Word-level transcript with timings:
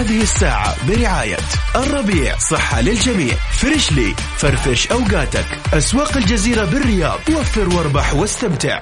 هذه 0.00 0.22
الساعة 0.22 0.86
برعاية 0.88 1.36
الربيع 1.76 2.38
صحة 2.38 2.80
للجميع. 2.80 3.34
فريشلي 3.34 4.14
فرفش 4.36 4.86
أوقاتك. 4.86 5.46
أسواق 5.74 6.16
الجزيرة 6.16 6.64
بالرياض. 6.64 7.20
وفر 7.28 7.68
واربح 7.68 8.14
واستمتع. 8.14 8.80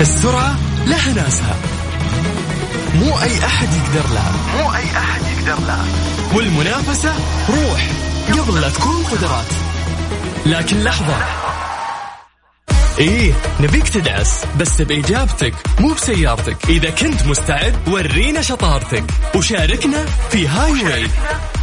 السرعة 0.00 0.56
لها 0.86 1.12
ناسها. 1.12 1.56
مو 2.94 3.20
أي 3.22 3.44
أحد 3.44 3.68
يقدر 3.74 4.14
لها 4.14 4.32
مو 4.56 4.74
أي 4.74 4.84
أحد 4.98 5.22
يقدر 5.22 5.66
لها 5.66 5.86
والمنافسة 6.34 7.14
روح 7.48 7.90
قبل 8.38 8.60
لا 8.60 8.70
تكون 8.70 9.04
قدرات. 9.04 9.52
لكن 10.46 10.80
لحظة. 10.80 11.51
إيه 12.98 13.32
نبيك 13.60 13.88
تدعس 13.88 14.44
بس 14.60 14.82
بإجابتك 14.82 15.54
مو 15.80 15.92
بسيارتك. 15.94 16.56
إذا 16.68 16.90
كنت 16.90 17.26
مستعد 17.26 17.74
ورينا 17.88 18.42
شطارتك. 18.42 19.04
وشاركنا 19.36 20.06
في 20.30 20.48
هاي 20.48 20.72
واي 20.72 21.08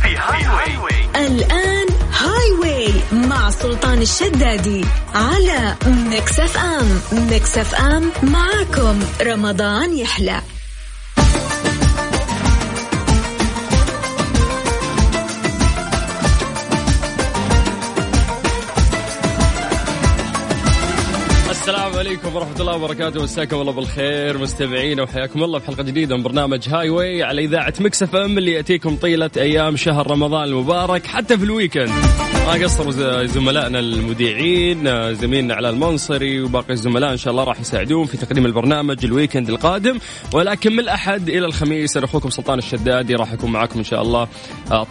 في 0.02 0.18
هاي 0.18 0.78
واي 0.78 1.28
الآن 1.28 1.88
Highway 2.20 2.94
مع 3.12 3.50
سلطان 3.50 4.02
الشدادي 4.02 4.86
على 5.16 5.76
Mix 5.88 6.40
FM. 6.40 7.02
Mix 7.12 7.58
FM 7.58 8.12
معاكم. 8.24 9.00
رمضان 9.22 9.98
يحلى. 9.98 10.42
عليكم 22.00 22.36
ورحمة 22.36 22.60
الله 22.60 22.76
وبركاته. 22.76 23.24
مساكم 23.24 23.62
الله 23.62 23.72
بالخير 23.72 24.38
مستمعين 24.38 25.00
وحياكم 25.00 25.44
الله 25.44 25.60
في 25.60 25.68
حلقة 25.68 25.84
جديدة 25.84 26.18
من 26.18 26.24
برنامج 26.24 26.70
Highway 26.70 27.24
على 27.24 27.42
إذاعة 27.46 27.74
Mix 27.80 28.16
FM 28.16 28.38
اللي 28.38 28.52
يأتيكم 28.52 28.96
طيلة 28.96 29.30
أيام 29.38 29.76
شهر 29.76 30.12
رمضان 30.12 30.44
المبارك 30.44 31.08
حتى 31.08 31.38
في 31.38 31.44
ال 31.44 31.49
weekend. 31.49 31.90
ما 32.48 32.54
قصروا 32.64 33.26
زملائنا 33.26 33.80
المذيعين 33.80 35.14
زميلنا 35.14 35.54
علي 35.54 35.70
المنصوري 35.70 36.42
وباقي 36.42 36.74
الزملاء 36.74 37.12
إن 37.12 37.18
شاء 37.18 37.32
الله 37.32 37.44
راح 37.44 37.60
يساعدون 37.60 38.06
في 38.06 38.18
تقديم 38.18 38.46
البرنامج 38.46 39.06
ال 39.06 39.11
weekend 39.11 39.50
القادم. 39.50 40.00
ولكن 40.34 40.74
من 40.74 40.80
الأحد 40.80 41.30
إلى 41.30 41.46
الخميس 41.46 41.98
أنا 41.98 42.06
أخوكم 42.06 42.30
سلطان 42.30 42.58
الشدادي 42.58 43.16
راح 43.16 43.34
أكون 43.34 43.52
معاكم 43.52 43.80
إن 43.80 43.86
شاء 43.86 44.02
الله 44.02 44.28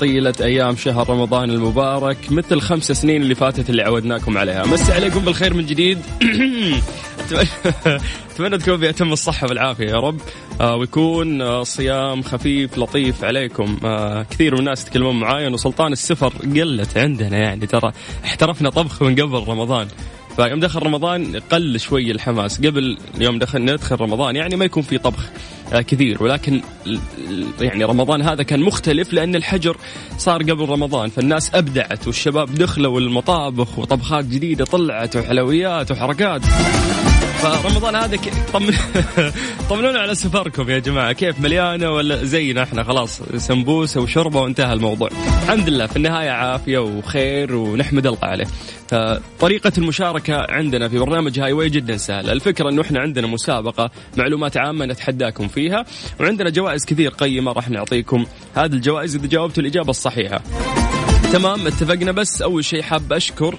طيلة 0.01 0.35
أيام 0.41 0.77
شهر 0.77 1.11
رمضان 1.11 1.51
المبارك 1.51 2.19
مثل 2.31 2.61
خمس 2.61 2.93
سنين 2.93 3.23
اللي 3.23 3.35
فاتت 3.35 3.71
اللي 3.71 3.83
عودناكم 3.83 4.39
عليها. 4.39 4.67
مسي 4.67 4.93
عليكم 4.93 5.21
بالخير 5.21 5.55
من 5.55 5.67
جديد. 5.67 5.99
اتمنى 8.33 8.59
تكون 8.59 8.77
بأتم 8.77 9.13
الصحة 9.13 9.47
والعافية 9.49 9.87
يا 9.87 9.97
رب. 9.97 10.21
آه 10.61 10.77
ويكون 10.77 11.43
آه 11.43 11.63
صيام 11.63 12.23
خفيف 12.23 12.79
لطيف 12.79 13.25
عليكم. 13.25 13.79
آه 13.85 14.23
كثير 14.23 14.53
من 14.53 14.59
الناس 14.59 14.83
يتكلمون 14.83 15.21
معاي 15.21 15.47
إنه 15.47 15.57
سلطان 15.57 15.93
السفر 15.93 16.33
قلت 16.57 16.99
عندنا 16.99 17.39
يعني 17.39 17.67
ترى 17.67 17.93
احترفنا 18.25 18.71
طبخ 18.71 19.03
من 19.03 19.13
قبل 19.15 19.49
رمضان. 19.49 19.89
فيوم 20.37 20.61
دخل 20.61 20.83
رمضان 20.83 21.37
قل 21.37 21.81
شوي 21.81 22.11
الحماس. 22.11 22.59
قبل 22.59 22.99
يوم 23.21 23.39
دخل 23.39 23.65
ندخل 23.65 24.01
رمضان 24.01 24.37
يعني 24.37 24.57
ما 24.57 24.65
يكون 24.65 24.83
في 24.83 24.99
طبخ 24.99 25.25
كثير. 25.73 26.23
ولكن 26.23 26.61
يعني 27.61 27.85
رمضان 27.85 28.23
هذا 28.23 28.43
كان 28.43 28.61
مختلف 28.61 29.13
لأن 29.13 29.35
الحجر 29.35 29.77
صار 30.19 30.43
قبل 30.43 30.69
رمضان. 30.69 31.09
فالناس 31.11 31.55
أبدعت 31.55 32.07
والشباب 32.07 32.55
دخلوا 32.55 33.01
المطابخ 33.01 33.79
وطبخات 33.79 34.25
جديدة 34.25 34.65
طلعت 34.65 35.17
وحلويات 35.17 35.91
وحركات. 35.91 36.43
فرمضان 37.39 37.97
هذا 37.97 38.19
طمن 38.53 38.75
طمنونا 39.71 39.99
على 39.99 40.15
سفركم 40.15 40.71
يا 40.71 40.79
جماعة. 40.79 41.13
كيف 41.13 41.41
مليانة 41.41 41.91
ولا 41.91 42.25
زينا 42.25 42.63
إحنا 42.63 42.85
خلاص 42.85 43.23
سمبوسة 43.37 44.01
وشوربه 44.01 44.41
وانتهى 44.41 44.73
الموضوع. 44.73 45.09
الحمد 45.43 45.69
لله 45.69 45.87
في 45.87 45.97
النهاية 45.97 46.31
عافية 46.31 46.79
وخير 46.79 47.55
ونحمد 47.55 48.07
الله 48.07 48.19
عليه. 48.23 48.47
طريقة 49.41 49.73
المشاركة 49.79 50.47
عندنا 50.49 50.89
في 50.89 50.99
برنامج 50.99 51.41
هاي 51.41 51.53
واي 51.53 51.69
جدا 51.69 51.97
سهلة. 51.97 52.33
الفكرة 52.33 52.69
أنه 52.71 52.83
إحنا 52.83 53.01
عندنا 53.01 53.27
مسابقة 53.27 53.91
معلومات 54.17 54.57
عامة 54.57 54.87
نتحداكم 54.87 55.49
فيها 55.49 55.85
وعندنا 56.21 56.51
جوائز 56.51 56.85
كثير 56.85 57.11
قيمة 57.11 57.53
راح 57.53 57.71
نعطيكم. 57.71 58.27
هذه 58.57 58.73
الجوائز 58.73 59.17
إذا 59.17 59.27
جاوبتوا 59.27 59.63
الإجابة 59.63 59.91
الصحيحة. 59.91 60.43
تمام 61.33 61.67
اتفقنا 61.67 62.13
بس 62.13 62.43
أول 62.43 62.65
شيء 62.65 62.83
حاب 62.83 63.13
أشكر 63.13 63.55
آه، 63.55 63.59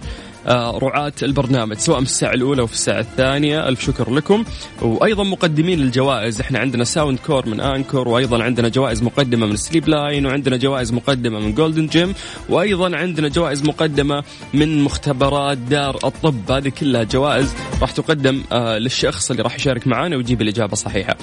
رعاة 0.56 1.14
البرنامج 1.24 1.78
سواء 1.78 1.98
في 2.00 2.06
الساعة 2.06 2.34
الأولى 2.34 2.62
وفي 2.62 2.74
الساعة 2.74 3.00
الثانية. 3.00 3.68
ألف 3.68 3.86
شكر 3.86 4.14
لكم. 4.14 4.44
وأيضا 4.82 5.24
مقدمين 5.24 5.80
الجوائز 5.80 6.42
إحنا 6.42 6.60
عندنا 6.60 6.84
Soundcore 6.84 7.50
من 7.50 7.60
Anker 7.60 8.08
وأيضا 8.08 8.44
عندنا 8.44 8.70
جوائز 8.70 9.04
مقدمة 9.04 9.46
من 9.46 9.56
Sleep 9.56 9.88
Line 9.88 10.26
وعندنا 10.26 10.58
جوائز 10.58 10.94
مقدمة 10.94 11.40
من 11.40 11.54
Golden 11.54 11.88
Gym 11.88 12.14
وأيضا 12.50 12.98
عندنا 12.98 13.28
جوائز 13.28 13.64
مقدمة 13.64 14.24
من 14.54 14.84
مختبرات 14.84 15.58
دار 15.58 15.96
الطب. 16.04 16.52
هذه 16.52 16.70
كلها 16.70 17.04
جوائز 17.04 17.54
راح 17.82 17.92
تقدم 17.92 18.44
آه، 18.52 18.78
للشخص 18.78 19.32
اللي 19.32 19.44
راح 19.44 19.56
يشارك 19.56 19.88
معنا 19.88 20.16
ويجيب 20.16 20.42
الإجابة 20.42 20.74
الصحيحة 20.74 21.16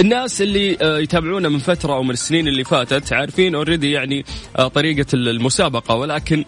الناس 0.00 0.42
اللي 0.42 0.76
آه، 0.82 0.98
يتابعونا 0.98 1.48
من 1.48 1.58
فترة 1.58 1.94
أو 1.94 2.02
من 2.02 2.10
السنين 2.10 2.48
اللي 2.48 2.64
فاتت 2.64 3.12
عارفين 3.12 3.54
already 3.54 3.90
يعني 3.90 4.24
طريقة 4.74 5.06
المسابقة 5.14 5.94
ولكن 5.94 6.38
آه، 6.38 6.44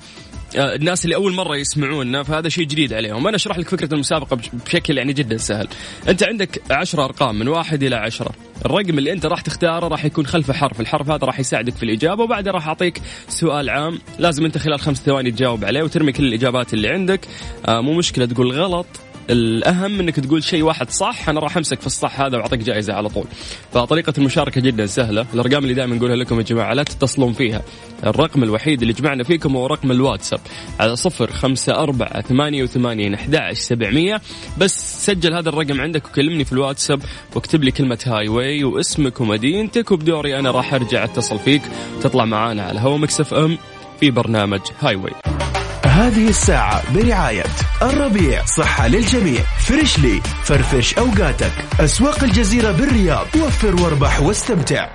الناس 0.57 1.05
اللي 1.05 1.15
أول 1.17 1.33
مرة 1.33 1.57
يسمعونا 1.57 2.23
فهذا 2.23 2.49
شيء 2.49 2.65
جديد 2.65 2.93
عليهم. 2.93 3.27
أنا 3.27 3.37
أشرح 3.37 3.59
لك 3.59 3.69
فكرة 3.69 3.95
المسابقة 3.95 4.39
بشكل 4.53 4.99
يعني 4.99 5.13
جدا 5.13 5.37
سهل. 5.37 5.69
أنت 6.09 6.23
عندك 6.23 6.63
عشرة 6.71 7.05
أرقام 7.05 7.39
من 7.39 7.49
واحد 7.49 7.83
إلى 7.83 7.97
عشرة. 7.97 8.31
الرقم 8.65 8.99
اللي 8.99 9.13
أنت 9.13 9.27
راح 9.27 9.41
تختاره 9.41 9.89
راح 9.89 10.05
يكون 10.05 10.27
خلفه 10.27 10.53
حرف 10.53 10.81
الحرف 10.81 11.11
هذا 11.11 11.27
راح 11.27 11.41
يساعدك 11.41 11.77
في 11.77 11.83
الإجابة 11.83 12.23
وبعدها 12.23 12.53
راح 12.53 12.69
أعطيك 12.69 13.01
سؤال 13.29 13.71
عام. 13.71 13.99
لازم 14.19 14.45
أنت 14.45 14.59
خلال 14.59 14.81
خمس 14.81 15.03
ثواني 15.03 15.31
تجاوب 15.31 15.65
عليه 15.65 15.83
وترمي 15.83 16.13
كل 16.13 16.25
الإجابات 16.25 16.75
اللي 16.75 16.89
عندك. 16.89 17.21
آه 17.69 17.81
مو 17.81 17.93
مشكلة 17.93 18.27
تقول 18.27 18.53
غلط. 18.53 18.87
الأهم 19.31 20.01
إنك 20.01 20.21
تقول 20.21 20.45
شيء 20.45 20.63
واحد 20.63 20.91
صح 20.91 21.29
أنا 21.29 21.41
راح 21.41 21.57
أمسك 21.57 21.81
في 21.81 21.87
الصح 21.87 22.21
هذا 22.21 22.39
وأعطيك 22.39 22.61
جائزة 22.61 22.95
على 22.95 23.09
طول. 23.09 23.25
فطريقة 23.73 24.13
المشاركة 24.19 24.61
جدا 24.61 24.87
سهلة. 24.87 25.27
الأرقام 25.35 25.63
اللي 25.63 25.75
دائما 25.75 25.97
نقولها 25.97 26.17
لكم 26.17 26.39
يا 26.39 26.43
جماعة 26.43 26.75
لا 26.75 26.83
تتصلون 26.83 27.33
فيها. 27.33 27.63
الرقم 28.07 28.43
الوحيد 28.43 28.81
اللي 28.83 28.93
جمعنا 28.93 29.25
فيكم 29.25 29.57
هو 29.57 29.67
رقم 29.67 29.91
الواتساب. 29.91 30.41
على 30.81 30.97
صفر 30.97 31.33
خمسة 31.33 31.75
أربعة 31.75 32.23
ثمانية 32.23 32.63
وثمانين 32.63 33.15
أحد 33.15 33.53
سبعمية. 33.53 34.21
بس 34.59 35.07
سجل 35.07 35.35
هذا 35.35 35.49
الرقم 35.49 35.81
عندك 35.81 36.07
وكلمني 36.07 36.45
في 36.45 36.53
الواتساب 36.53 37.03
واكتب 37.35 37.65
لي 37.65 37.71
كلمة 37.71 37.99
Highway 38.07 38.65
واسمك 38.65 39.21
ومدينتك 39.21 39.91
وبدوري 39.91 40.39
أنا 40.39 40.51
راح 40.51 40.75
أرجع 40.75 41.05
أتصل 41.05 41.39
فيك. 41.39 41.63
تطلع 42.03 42.25
معانا 42.25 42.63
على 42.63 42.81
هوا 42.81 42.99
Mix 42.99 43.35
FM 43.35 43.59
في 44.01 44.11
برنامج 44.11 44.61
Highway. 44.81 45.44
هذه 45.87 46.29
الساعة 46.29 46.83
برعاية 46.95 47.45
الربيع 47.83 48.45
صحة 48.45 48.89
للجميع. 48.89 49.41
Freshly 49.59 50.21
فرفش 50.45 50.95
أوقاتك. 50.95 51.53
أسواق 51.81 52.25
الجزيرة 52.25 52.73
بالرياض. 52.73 53.27
وفر 53.37 53.83
واربح 53.83 54.21
واستمتع. 54.21 54.89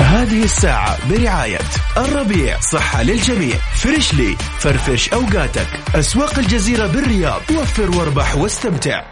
هذه 0.00 0.44
الساعة 0.44 0.98
برعاية 1.10 1.58
الربيع 1.96 2.60
صحة 2.60 3.02
للجميع. 3.02 3.56
Freshly 3.74 4.36
فرفش 4.58 5.08
أوقاتك. 5.08 5.66
أسواق 5.94 6.38
الجزيرة 6.38 6.86
بالرياض. 6.86 7.40
وفر 7.50 7.90
واربح 7.90 8.36
واستمتع. 8.36 9.02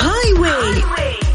Highway 0.00 0.82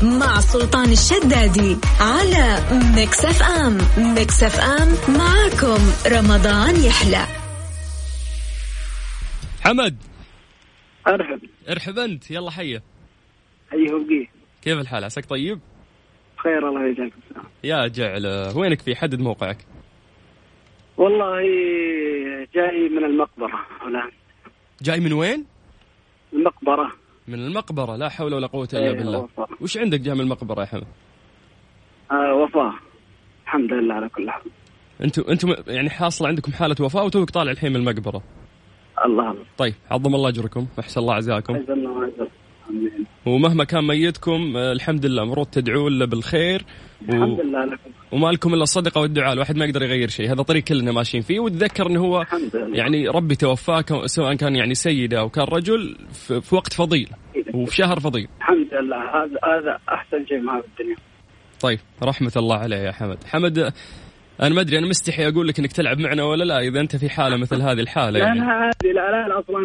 مع 0.02 0.42
سلطان 0.42 0.92
الشدادي 0.92 1.78
على 2.02 2.60
Mix 2.96 3.26
FM. 3.26 3.78
Mix 3.98 4.44
FM 4.44 4.98
معاكم. 5.08 5.92
رمضان 6.08 6.84
يحلى. 6.84 7.45
حمد. 9.66 9.98
أرحب. 11.08 11.40
ارحب 11.70 12.00
أنت. 12.00 12.32
يلا 12.32 12.52
حيه 12.52 12.84
حيه 13.72 13.94
وبقيه 13.94 14.28
كيف 14.62 14.80
الحال؟ 14.80 15.04
عساك 15.04 15.26
طيب؟ 15.26 15.60
بخير 16.38 16.70
الله 16.70 16.88
يجزاك 16.88 17.12
يا 17.64 17.88
جعل. 17.88 18.54
وينك 18.56 18.82
في 18.82 18.96
حدد 18.96 19.20
موقعك؟ 19.20 19.58
والله 20.98 21.42
جاي 22.56 22.90
من 22.90 23.04
المقبرة 23.04 23.66
الآن. 23.88 24.12
جاي 24.82 25.00
من 25.00 25.14
وين؟ 25.14 25.46
المقبرة. 26.34 26.92
من 27.28 27.40
المقبرة. 27.40 27.96
لا 27.96 28.10
حول 28.10 28.34
ولا 28.34 28.48
قوة 28.48 28.70
إلا 28.74 28.92
بالله. 28.92 29.20
وفا. 29.20 29.48
وش 29.62 29.78
عندك 29.78 30.00
جاي 30.00 30.16
من 30.16 30.22
المقبرة 30.22 30.62
يا 30.62 30.66
حمد؟ 30.66 30.88
آه 32.12 32.34
وفاة 32.34 32.74
الحمد 33.44 33.74
لله 33.74 33.94
على 33.94 34.10
كل 34.10 34.32
حال. 34.32 34.42
أنتم 35.02 35.24
أنتم 35.30 35.56
يعني 35.68 35.90
حاصل 35.90 36.26
عندكم 36.26 36.52
حالة 36.52 36.76
وفاة 36.80 37.04
وتوك 37.04 37.30
طالع 37.30 37.52
الحين 37.52 37.70
من 37.74 37.76
المقبرة. 37.76 38.24
الله. 39.06 39.32
الله 39.32 39.44
طيب 39.58 39.74
عظم 39.92 40.16
الله 40.16 40.30
أجركم 40.30 40.68
أحسن 40.80 41.02
الله 41.02 41.14
عزاكم. 41.14 41.58
ومهما 43.26 43.64
كان 43.64 43.88
ميتكم 43.88 44.58
آه، 44.58 44.72
الحمد 44.72 45.06
لله 45.06 45.24
المفروض 45.24 45.48
تدعوا 45.48 45.90
له 45.90 46.06
بالخير. 46.06 46.66
و... 47.10 47.14
الحمد 47.14 47.40
لله 47.40 47.66
لكم. 47.66 47.92
وما 48.12 48.28
لكم 48.32 48.54
إلا 48.54 48.64
الصدقة 48.64 49.02
والدعاء 49.02 49.34
الواحد 49.34 49.58
ما 49.58 49.66
يقدر 49.66 49.84
يغير 49.84 50.08
شيء. 50.08 50.32
هذا 50.32 50.42
طريق 50.42 50.64
كلنا 50.64 50.92
ماشيين 50.92 51.24
فيه. 51.24 51.40
وتذكر 51.40 51.88
انه 51.88 52.00
هو 52.00 52.26
يعني 52.54 53.08
ربي 53.08 53.36
توفاك 53.36 54.06
سواء 54.06 54.36
كان 54.36 54.56
يعني 54.56 54.76
سيدة 54.76 55.20
أو 55.20 55.30
كان 55.30 55.44
رجل 55.44 55.98
في, 56.12 56.42
في 56.42 56.56
وقت 56.56 56.74
فضيل. 56.74 57.10
وفي 57.54 57.76
شهر 57.76 58.00
فضيل. 58.00 58.28
الحمد 58.38 58.74
لله. 58.74 58.98
هذا 58.98 59.40
هذا 59.44 59.80
أحسن 59.90 60.26
شيء 60.26 60.40
ما 60.40 60.62
في 60.62 60.68
الدنيا. 60.68 60.96
طيب 61.62 61.80
رحمة 62.04 62.32
الله 62.38 62.58
عليه 62.58 62.78
يا 62.78 62.92
حمد. 62.92 63.24
حمد 63.24 63.74
أنا 64.42 64.56
ما 64.56 64.62
أدري 64.62 64.78
أنا 64.78 64.88
مستحي 64.88 65.28
أقول 65.28 65.48
لك 65.48 65.60
إنك 65.60 65.72
تلعب 65.72 66.00
معنا 66.00 66.24
ولا 66.24 66.44
لا 66.44 66.60
إذا 66.60 66.80
أنت 66.80 66.96
في 66.96 67.10
حالة 67.10 67.38
مثل 67.38 67.62
هذه 67.62 67.80
الحالة 67.80 68.20
يعني. 68.20 68.40
لا 68.40 68.46
عادي 68.46 68.92
لا 68.92 69.12
لا 69.12 69.28
لا 69.28 69.40
أصلا 69.40 69.60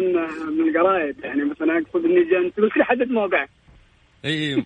من 0.49 0.69
القرايب 0.69 1.15
يعني 1.23 1.43
مثلا 1.45 1.77
أقصد 1.77 2.05
إني 2.05 2.23
جنت 2.23 2.59
بس 2.59 2.77
يحدد 2.77 3.11
موقع. 3.11 3.45
إي 4.25 4.53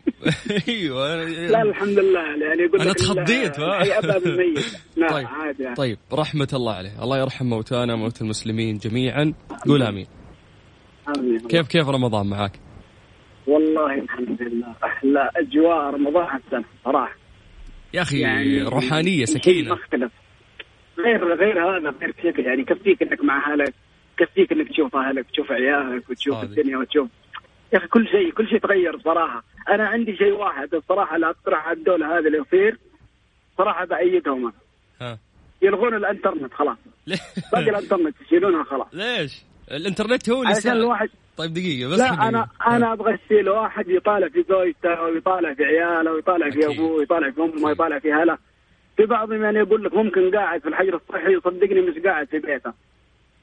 أيوه 0.68 1.24
لا 1.25 1.62
الحمد 1.62 2.00
لله 2.00 2.19
يعني 2.19 2.63
يقول 2.63 2.81
أنا 2.81 2.90
لك 2.90 2.96
تخضيت، 2.96 3.56
طيب 5.12 5.28
عادي 5.28 5.63
يعني. 5.63 5.75
طيب 5.75 5.98
رحمة 6.13 6.48
الله 6.54 6.74
عليه. 6.74 7.04
الله 7.04 7.18
يرحم 7.18 7.46
موتانا 7.46 7.96
موتى 7.96 8.24
المسلمين 8.24 8.78
جميعا. 8.78 9.34
قول 9.68 9.84
آمين. 9.84 10.08
آمين. 11.18 11.40
كيف 11.40 11.68
كيف 11.68 11.90
رمضان 11.90 12.28
معاك؟ 12.28 12.60
والله 13.48 13.94
الحمد 13.94 14.42
لله 14.42 14.75
أحلى 14.84 15.30
أجواء 15.36 15.94
رمضان 15.94 16.40
السنة 16.46 16.66
صراحة. 16.86 17.25
يا 17.96 18.02
أخي 18.02 18.20
يعني 18.20 18.62
روحانية 18.62 19.26
سكينة. 19.26 19.74
مختلف. 19.74 20.12
غير 21.00 21.36
غير 21.36 21.64
هذا 21.70 21.90
غير 22.02 22.12
بشكل 22.12 22.46
يعني. 22.46 22.64
كفيك 22.64 23.02
إنك 23.02 23.24
مع 23.24 23.54
أهلك 23.54 23.74
كفيك 24.18 24.52
إنك 24.52 24.70
تشوف 24.70 24.96
أهلك 24.96 25.26
تشوف 25.32 25.52
عيالك 25.52 26.10
وتشوف 26.10 26.36
صادق. 26.36 26.50
الدنيا 26.50 26.78
وتشوف 26.78 27.08
يا 27.74 27.78
أخي 27.78 27.88
كل 27.88 28.08
شيء 28.08 28.32
كل 28.32 28.48
شيء 28.50 28.60
تغير 28.60 29.00
صراحة. 29.00 29.44
أنا 29.70 29.88
عندي 29.88 30.16
شيء 30.18 30.32
واحد 30.32 30.76
الصراحة 30.76 31.16
اللي 31.16 31.30
اقترح 31.30 31.68
على 31.68 31.78
الدولة 31.78 32.18
هذه 32.18 32.28
اللي 32.28 32.38
يصير. 32.38 32.78
صراحة 33.58 33.86
بأيدهم. 33.86 34.54
ها. 35.02 35.20
يلغون 35.62 35.94
الإنترنت 35.96 36.54
خلاص؟ 36.54 36.78
باقي 37.52 37.70
الإنترنت 37.70 38.16
يشيلونها 38.22 38.64
خلاص. 38.64 38.88
ليش؟ 38.94 39.42
الإنترنت 39.72 40.30
هو 40.30 40.42
اللي 40.44 40.54
عشان 40.54 40.72
الواحد 40.72 41.10
طيب 41.38 41.54
دقيقة 41.54 41.90
بس 41.90 42.00
لا 42.00 42.08
دقيقة. 42.08 42.28
أنا 42.30 42.48
أنا 42.68 42.94
أبغى 42.94 43.14
اشيل 43.16 43.50
واحد 43.50 43.90
يطالع 43.90 44.28
في 44.28 44.46
زوجته 44.50 45.02
ويطالع 45.02 45.54
في 45.54 45.64
عياله 45.66 46.12
ويطالع 46.14 46.50
في 46.50 46.60
أكيد. 46.60 46.70
أبوه 46.80 46.92
ويطالع 46.92 47.32
في 47.32 47.42
أمه 47.42 47.50
أكيد. 47.54 47.64
ويطالع 47.64 48.00
في 48.00 48.14
أهله 48.14 48.38
في 48.98 49.06
بعضهم 49.06 49.44
يعني 49.44 49.58
يقول 49.60 49.84
لك 49.84 49.94
ممكن 49.94 50.32
قاعد 50.36 50.62
في 50.62 50.68
الحجر 50.70 50.96
الصحي 50.96 51.36
وصدقني 51.36 51.82
مش 51.82 51.98
قاعد 52.04 52.28
في 52.28 52.40
بيته 52.40 52.74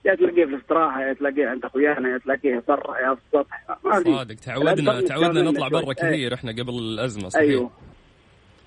يا 0.05 0.15
تلاقيه 0.15 0.45
في 0.45 0.55
الاستراحة 0.55 1.03
يا 1.03 1.13
تلاقيه 1.13 1.47
عند 1.49 1.65
أخويانا 1.65 2.09
يا 2.13 2.19
تلاقيه 2.19 2.63
برا 2.69 2.99
يا 2.99 3.15
في 3.15 3.21
السطح 3.27 3.65
صادق 4.05 4.35
تعودنا 4.35 5.01
تعودنا 5.01 5.43
نطلع. 5.43 5.69
برا. 5.69 5.93
كثير 5.93 6.35
إحنا 6.35 6.53
قبل 6.53 6.73
الأزمة 6.79 7.29
صحيح 7.29 7.43
أيوه 7.49 7.71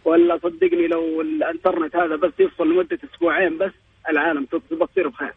ولا 0.06 0.38
صدقني 0.38 0.88
لو 0.88 1.22
الإنترنت 1.22 1.96
هذا 1.96 2.16
بس 2.16 2.34
يفصل 2.40 2.70
لمدة 2.72 3.00
أسبوعين 3.14 3.58
بس 3.58 3.72
العالم 4.10 4.48
بتصير 4.72 5.08
بخير 5.08 5.34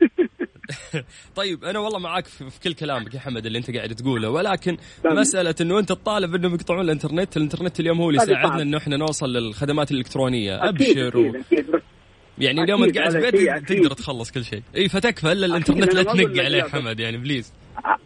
طيب 1.36 1.64
أنا 1.64 1.78
والله 1.78 1.98
معاك 1.98 2.26
في 2.26 2.60
كل 2.64 2.74
كلامك 2.74 3.14
يا 3.14 3.20
حمد 3.20 3.46
اللي 3.46 3.58
أنت 3.58 3.76
قاعد 3.76 3.94
تقوله 3.94 4.30
ولكن. 4.30 4.76
مسألة 5.04 5.54
إنه 5.60 5.78
أنت 5.78 5.88
تطالب 5.88 6.34
إنهم 6.34 6.54
يقطعون 6.54 6.80
الإنترنت 6.80 7.36
الإنترنت 7.36 7.80
اليوم 7.80 8.00
هو 8.00 8.10
اللي 8.10 8.22
يساعدنا. 8.22 8.62
إنه 8.62 8.78
إحنا 8.78 8.96
نوصل 8.96 9.32
للخدمات 9.32 9.90
الإلكترونية 9.90 10.68
أبشر 10.68 11.16
و... 11.18 11.20
أكيد, 11.30 11.36
أكيد 11.36 11.70
بس 11.70 11.82
يعني 12.38 12.62
اليوم 12.62 12.82
أنت 12.82 12.96
أكيد، 12.96 13.12
قاعد 13.12 13.24
في 13.24 13.30
بيتك 13.30 13.48
أكيد. 13.48 13.82
تقدر 13.82 13.94
تخلص 13.94 14.30
كل 14.32 14.44
شيء 14.44 14.62
إي 14.76 14.88
فتكفى 14.88 15.32
إلا 15.32 15.46
الإنترنت 15.46 15.94
لا 15.94 16.02
تنق 16.02 16.44
عليه 16.44 16.62
حمد 16.62 17.00
يعني 17.00 17.16
بليز 17.16 17.52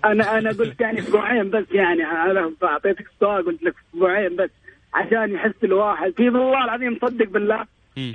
أنا 0.05 0.39
أنا 0.39 0.51
قلت 0.51 0.81
يعني 0.81 0.99
أسبوعين 0.99 1.51
بس 1.51 1.65
يعني 1.73 2.03
أنا 2.31 2.53
اعطيتك 2.65 3.07
السؤال 3.15 3.45
قلت 3.47 3.63
لك 3.63 3.75
أسبوعين 3.95 4.37
بس 4.37 4.51
عشان 4.95 5.35
يحس 5.35 5.65
الواحد 5.65 6.13
في 6.17 6.23
والله 6.23 6.65
العظيم 6.65 6.99
صدق 7.03 7.29
بالله. 7.31 7.67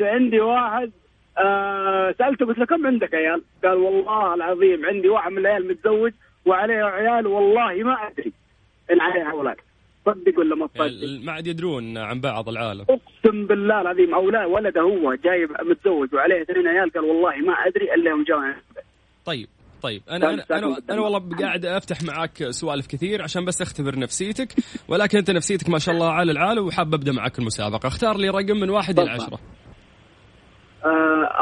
عندي 0.01 0.39
واحد 0.39 0.91
آه 1.37 2.15
سألته 2.19 2.45
قلت 2.45 2.57
له 2.57 2.65
كم 2.65 2.87
عندك 2.87 3.13
عيال؟ 3.15 3.43
قال 3.63 3.73
والله 3.77 4.33
العظيم 4.33 4.85
عندي 4.85 5.09
واحد 5.09 5.31
من 5.31 5.37
العيال 5.37 5.67
متزوج 5.67 6.11
وعليه 6.45 6.83
عيال 6.83 7.27
والله 7.27 7.83
ما 7.83 7.93
أدري 7.93 8.33
إن 8.91 9.01
عليه 9.01 9.31
أولاد 9.31 9.55
صدق 10.05 10.39
ولا 10.39 10.55
ما 10.55 10.67
تصدق؟ 10.67 11.25
ما 11.25 11.31
عاد 11.31 11.47
يدرون 11.47 11.97
عن 11.97 12.21
بعض 12.21 12.49
العالم 12.49 12.81
أقسم 12.81 13.47
بالله 13.47 13.81
العظيم 13.81 14.13
أولاد 14.13 14.47
ولده 14.49 14.81
هو 14.81 15.13
جاي 15.13 15.47
متزوج 15.69 16.13
وعليه 16.13 16.41
اثنين 16.41 16.67
عيال 16.67 16.91
قال 16.91 17.03
والله 17.03 17.37
ما 17.37 17.53
أدري 17.53 17.93
إلا 17.93 18.09
يوم 18.09 18.23
جاء 18.23 18.37
طيب 19.25 19.47
طيب 19.81 20.01
أنا 20.09 20.29
أنا 20.33 20.45
أنا. 20.51 20.77
أنا 20.89 21.01
والله 21.01 21.35
قاعد 21.39 21.65
أفتح 21.65 22.03
معاك 22.03 22.49
سوالف 22.49 22.87
كثير 22.87 23.21
عشان 23.21 23.45
بس 23.45 23.61
أختبر 23.61 23.99
نفسيتك 23.99 24.47
ولكن 24.87 25.17
أنت 25.17 25.31
نفسيتك 25.31 25.69
ما 25.69 25.79
شاء 25.79 25.95
الله 25.95 26.11
على 26.11 26.31
العال 26.31 26.59
وحاب 26.59 26.93
أبدأ 26.93 27.11
معك 27.11 27.39
المسابقة 27.39 27.87
اختار 27.87 28.17
لي 28.17 28.29
رقم 28.29 28.57
من 28.57 28.69
واحد 28.69 28.99
إلى. 28.99 29.11
عشرة 29.11 29.39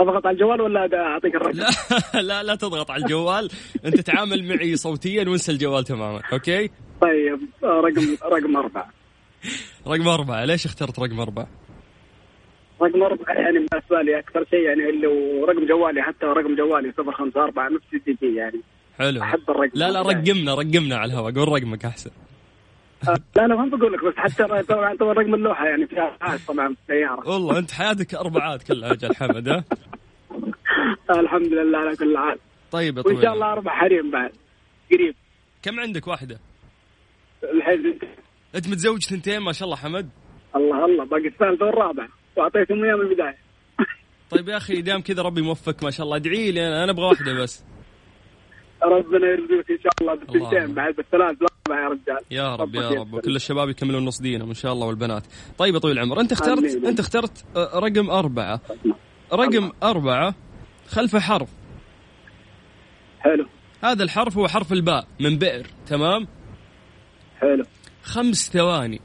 أضغط 0.01 0.25
على 0.25 0.33
الجوال 0.33 0.61
ولا 0.61 0.95
أعطيك 0.95 1.35
الرقم؟ 1.35 1.57
لا 1.57 1.67
لا 2.21 2.43
لا 2.43 2.55
تضغط 2.55 2.91
على 2.91 3.03
الجوال. 3.03 3.49
أنت 3.85 3.99
تعامل 3.99 4.43
معي 4.47 4.75
صوتيا 4.75 5.29
وانسى 5.29 5.51
الجوال 5.51 5.83
تماما 5.83 6.21
okay؟ 6.33 6.69
طيب 7.01 7.39
آه، 7.63 7.67
رقم 7.67 8.17
رقم 8.23 8.57
أربعة. 8.57 8.89
رقم 9.87 10.07
أربعة. 10.07 10.45
ليش 10.45 10.65
اخترت 10.65 10.99
رقم 10.99 11.19
أربعة؟ 11.19 11.47
رقم 12.81 13.03
أربعة 13.03 13.33
يعني 13.33 13.53
بالنسبة 13.53 14.01
لي 14.01 14.19
أكثر 14.19 14.45
شيء 14.49 14.59
يعني 14.59 14.89
اللي 14.89 15.07
رقم 15.47 15.65
جوالي 15.65 16.01
حتى 16.01 16.25
رقم 16.25 16.55
جوالي 16.55 16.91
صفر 16.97 17.11
خمسة 17.11 17.43
أربعة 17.43 17.69
نفس 17.69 17.85
الدي 17.93 18.17
بي 18.21 18.35
يعني. 18.35 18.61
حلو. 18.99 19.21
أحب 19.21 19.39
الرقم. 19.49 19.71
لا 19.73 19.91
لا 19.91 20.01
هذا. 20.01 20.09
رقمنا 20.09 20.53
رقمنا 20.53 20.95
على 20.97 21.11
الهواء. 21.13 21.33
قول 21.33 21.47
رقمك 21.47 21.85
أحسن. 21.85 22.09
آه، 22.09 22.34
لا 23.35 23.47
لا 23.47 23.55
ما 23.55 23.77
بقول 23.77 23.93
لك 23.93 24.03
بس 24.05 24.13
حتى 24.17 24.43
طبعا 24.43 24.61
طبعا 24.95 25.13
رقم 25.13 25.33
اللوحة 25.35 25.65
يعني 25.67 25.87
فيها 25.87 26.17
آه، 26.21 26.37
طبعا 26.47 26.67
في 26.67 26.75
السيارة 26.81 27.29
والله 27.29 27.57
أنت 27.59 27.71
حياتك 27.71 28.15
أربعات 28.15 28.63
كلها 28.63 28.91
أجل 28.91 29.15
حمد 29.15 29.49
ها؟ 29.49 29.63
الحمد 31.19 31.53
لله 31.53 31.77
على 31.77 31.95
كل 31.95 32.17
حال. 32.17 32.39
طيب 32.71 32.97
يا 32.97 33.01
طويل. 33.01 33.21
شاء 33.21 33.33
الله 33.33 33.51
أربع 33.53 33.71
حريم 33.71 34.11
بعد 34.11 34.31
قريب. 34.91 35.15
كم 35.63 35.79
عندك؟ 35.79 36.07
واحدة. 36.07 36.39
الحين 37.43 37.99
أنت 38.55 38.67
متزوج 38.67 39.03
ثنتين 39.03 39.39
ما 39.39 39.51
شاء 39.51 39.65
الله 39.65 39.75
حمد. 39.77 40.09
الله 40.55 40.85
الله 40.85 41.05
باقي 41.05 41.27
الثالثة 41.27 41.65
والرابعة 41.65 42.07
وأعطيتهم 42.35 42.83
إياه 42.83 42.95
من 42.95 43.01
البداية. 43.01 43.37
طيب 44.31 44.49
يا 44.49 44.57
أخي 44.57 44.81
دام 44.81 45.01
كذا 45.01 45.21
ربي 45.21 45.41
موفقك 45.41 45.83
ما 45.83 45.91
شاء 45.91 46.05
الله. 46.05 46.17
ادعي 46.17 46.51
لي 46.51 46.83
أنا 46.83 46.91
أبغى 46.91 47.05
واحدة 47.05 47.33
بس. 47.43 47.65
ربنا 48.83 49.27
يرزقك 49.27 49.71
إن 49.71 49.77
شاء 49.83 49.93
الله 50.01 50.15
بالثنتين. 50.15 50.73
بعد 50.73 50.95
بالثلاث 50.95 51.37
يا 51.69 51.87
رجال. 51.87 52.19
يا 52.31 52.55
رب 52.55 52.75
يا 52.75 52.89
رب. 52.89 53.13
وكل 53.13 53.35
الشباب 53.35 53.69
يكملون 53.69 54.05
نص 54.05 54.21
دينهم 54.21 54.47
إن 54.47 54.53
شاء 54.53 54.73
الله 54.73 54.87
والبنات. 54.87 55.23
طيب 55.57 55.73
يا 55.73 55.79
طويل 55.79 55.97
العمر 55.97 56.19
أنت 56.19 56.31
اخترت. 56.31 56.85
أنت 56.85 56.99
اخترت 56.99 57.45
آه، 57.55 57.79
رقم 57.79 58.09
أربعة. 58.09 58.61
رقم 59.33 59.71
أربعة 59.83 60.35
خلفه 60.87 61.19
حرف. 61.19 61.49
حلو. 63.19 63.45
هذا 63.83 64.03
الحرف 64.03 64.37
هو 64.37 64.47
حرف 64.47 64.73
الباء 64.73 65.07
من 65.19 65.37
بئر 65.37 65.67
تمام؟ 65.87 66.27
حلو. 67.39 67.63
خمس 68.03 68.51
ثواني. 68.53 69.01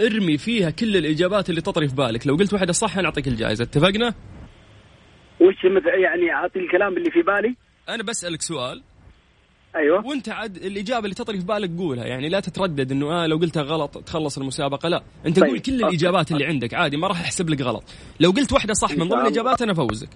ارمي 0.00 0.38
فيها 0.38 0.70
كل 0.70 0.96
الإجابات 0.96 1.50
اللي 1.50 1.60
تطري 1.60 1.88
في 1.88 1.94
بالك. 1.94 2.26
لو 2.26 2.36
قلت 2.36 2.52
واحدة 2.52 2.72
صح 2.72 2.96
نعطيك 2.96 3.28
الجائزة. 3.28 3.64
اتفقنا؟ 3.64 4.14
وش 5.40 5.64
يعني 5.84 6.32
أعطي 6.34 6.58
الكلام 6.58 6.96
اللي 6.96 7.10
في 7.10 7.22
بالي؟ 7.22 7.56
أنا 7.88 8.02
بسألك 8.02 8.42
سؤال. 8.42 8.82
أيوه 9.76 10.06
وانت 10.06 10.28
عاد 10.28 10.56
الإجابة 10.56 11.04
اللي 11.04 11.14
تطري 11.14 11.38
في 11.40 11.44
بالك 11.46 11.70
قولها 11.78 12.04
يعني 12.04 12.28
لا 12.28 12.40
تتردد 12.40 12.92
انه 12.92 13.12
آه 13.12 13.26
لو 13.26 13.36
قلتها 13.36 13.62
غلط 13.62 13.98
تخلص 13.98 14.38
المسابقة 14.38 14.88
لا 14.88 15.02
انت 15.26 15.40
طيب. 15.40 15.48
قول 15.50 15.58
كل 15.60 15.72
أوكي. 15.72 15.86
الإجابات 15.86 16.32
اللي 16.32 16.44
عندك 16.44 16.74
عادي 16.74 16.96
ما 16.96 17.08
راح 17.08 17.20
احسب 17.20 17.50
لك 17.50 17.60
غلط 17.60 17.84
لو 18.20 18.30
قلت 18.30 18.52
واحدة 18.52 18.74
صح 18.74 18.90
من 18.90 19.08
ضمن. 19.08 19.20
الإجابات 19.20 19.62
أنا 19.62 19.72
أفوزك 19.72 20.08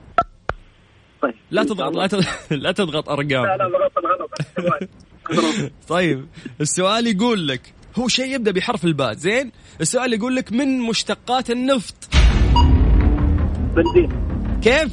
طيب 1.23 1.35
لا 1.51 1.65
تضغط. 1.65 1.95
لا 1.97 2.07
تضغط, 2.07 2.27
لا 2.51 2.73
تضغط 2.73 3.09
ارقام 3.09 3.45
لا 3.47 3.57
لا 3.57 3.69
ضغط 3.69 3.93
الغلط 3.99 5.73
طيب 5.89 6.27
السؤال 6.61 7.07
يقول 7.07 7.49
لك 7.49 7.75
هو 7.99 8.09
شيء 8.09 8.35
يبدا 8.35 8.51
بحرف 8.51 8.85
الباء 8.85 9.13
زين 9.13 9.53
السؤال 9.81 10.13
يقول 10.13 10.37
لك 10.37 10.53
من 10.53 10.79
مشتقات 10.81 11.51
النفط 11.51 11.95
بنزين 13.77 14.09
كيف 14.63 14.93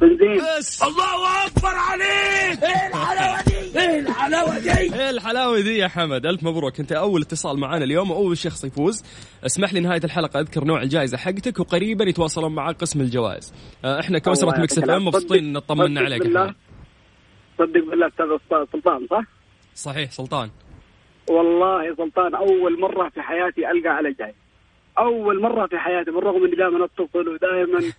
بنزين 0.00 0.40
بس 0.58 0.82
الله 0.82 1.46
اكبر 1.46 1.68
عليك 1.74 2.62
إيه 2.62 2.88
الحلاوه 2.88 3.38
إيه 3.80 4.00
الحلاوة 4.00 4.58
دي؟ 4.58 4.72
إيه 4.72 5.10
الحلاوة 5.10 5.60
دي 5.60 5.78
يا 5.78 5.88
حمد؟ 5.88 6.26
ألف 6.26 6.42
مبروك. 6.42 6.80
أنت 6.80 6.92
أول 6.92 7.22
اتصال 7.22 7.58
معنا 7.58 7.84
اليوم 7.84 8.10
وأول 8.10 8.38
شخص 8.38 8.64
يفوز. 8.64 9.04
اسمح 9.46 9.74
لي 9.74 9.80
نهاية 9.80 10.00
الحلقة 10.04 10.40
أذكر 10.40 10.64
نوع 10.64 10.82
الجائزة 10.82 11.16
حقتك 11.16 11.60
وقريبا 11.60 12.04
يتواصلون 12.04 12.54
معك 12.54 12.76
قسم 12.76 13.00
الجوائز. 13.00 13.54
آه، 13.84 14.00
إحنا 14.00 14.18
كأسرة 14.18 14.60
Mix 14.60 14.78
FM. 14.78 15.04
مبسوطين 15.04 15.44
إن 15.44 15.58
طمنا 15.58 16.00
عليك 16.00 16.24
يا 16.24 16.54
صدق 17.58 17.90
بالله 17.90 18.06
أستاذ 18.06 18.26
سلطان 18.72 19.06
صح؟ 19.10 19.24
صحيح 19.74 20.10
سلطان. 20.10 20.50
والله 21.30 21.84
يا 21.84 21.94
سلطان 21.94 22.34
أول 22.34 22.80
مرة 22.80 23.08
في 23.08 23.22
حياتي 23.22 23.70
ألقى 23.70 23.88
على 23.88 24.12
جاي. 24.12 24.34
أول 24.98 25.42
مرة 25.42 25.66
في 25.66 25.78
حياتي 25.78 26.10
بالرغم 26.10 26.44
إني 26.44 26.56
دائما 26.56 26.84
أتصل 26.84 27.28
ودائما 27.28 27.78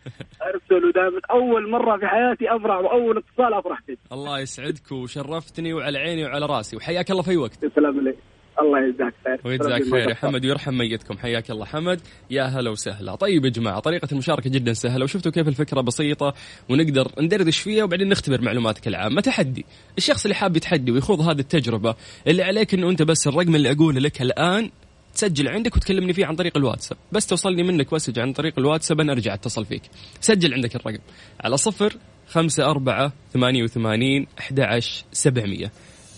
أرسل 0.54 0.86
ودائما 0.86 1.20
أول 1.32 1.70
مرة 1.70 1.98
في 1.98 2.08
حياتي 2.08 2.56
افرح 2.56 2.78
وأول 2.78 3.18
اتصال 3.18 3.54
أفرح 3.54 3.82
فيه. 3.82 3.96
الله 4.12 4.40
يسعدك 4.40 4.92
وشرفتني 4.92 5.74
وعلى 5.74 5.98
عيني 5.98 6.26
وعلى 6.26 6.46
راسي 6.46 6.78
وحياك 6.78 7.12
الله 7.12 7.22
في 7.22 7.38
وقت. 7.38 7.66
تسلم 7.66 8.00
لي 8.02 8.16
الله 8.62 8.80
يجزاك 8.80 9.14
خير. 9.26 9.40
ويجزاك 9.46 9.84
خير 9.84 10.10
يا. 10.10 10.16
حمد 10.16 10.46
ويرحم 10.46 10.74
ميتكم. 10.74 11.18
حياك 11.18 11.52
الله 11.52 11.66
حمد. 11.66 12.02
يا 12.30 12.44
هلا 12.44 12.70
وسهلا. 12.70 13.16
طيب 13.16 13.46
يا 13.46 13.50
جماعة 13.50 13.80
طريقة 13.80 14.08
المشاركة 14.12 14.50
جدا 14.50 14.74
سهلة. 14.74 15.04
وشفتوا 15.04 15.32
كيف 15.32 15.48
الفكرة 15.48 15.82
بسيطة 15.82 16.34
ونقدر 16.70 17.08
ندردش 17.22 17.60
فيها 17.60 17.84
وبعدين 17.84 18.10
نختبر 18.10 18.42
معلوماتك 18.42 18.88
العامة. 18.88 19.22
تحدي. 19.22 19.66
الشخص 19.98 20.26
اللي 20.26 20.36
حاب 20.36 20.58
يتحدي 20.58 20.92
ويخوض 20.92 21.22
هذه 21.22 21.40
التجربة 21.40 21.96
اللي 22.28 22.44
عليك 22.44 22.74
إنه 22.74 22.90
أنت 22.90 23.02
بس 23.02 23.28
الرقم 23.28 23.56
اللي 23.56 23.72
أقوله 23.72 24.00
لك 24.00 24.22
الآن 24.22 24.70
تسجل 25.16 25.48
عندك 25.48 25.76
وتكلمني 25.76 26.14
فيه 26.14 26.26
عن 26.26 26.36
طريق 26.36 26.58
الواتساب. 26.58 26.98
بس 27.12 27.28
توصلني 27.28 27.64
منك 27.64 27.94
مسج 27.94 28.20
عن 28.20 28.34
طريق 28.34 28.54
الواتساب 28.60 29.00
أنا 29.00 29.12
أرجع 29.12 29.34
أتصل 29.34 29.66
فيك. 29.66 29.82
سجل 30.22 30.54
عندك 30.54 30.76
الرقم. 30.76 31.02
على 31.44 31.58
صفر 31.58 31.98
خمسة 32.28 32.66
أربعة 32.66 33.14
ثمانية 33.34 33.64
وثمانين 33.64 34.28
أحد 34.40 34.80
سبعمية. 35.12 35.72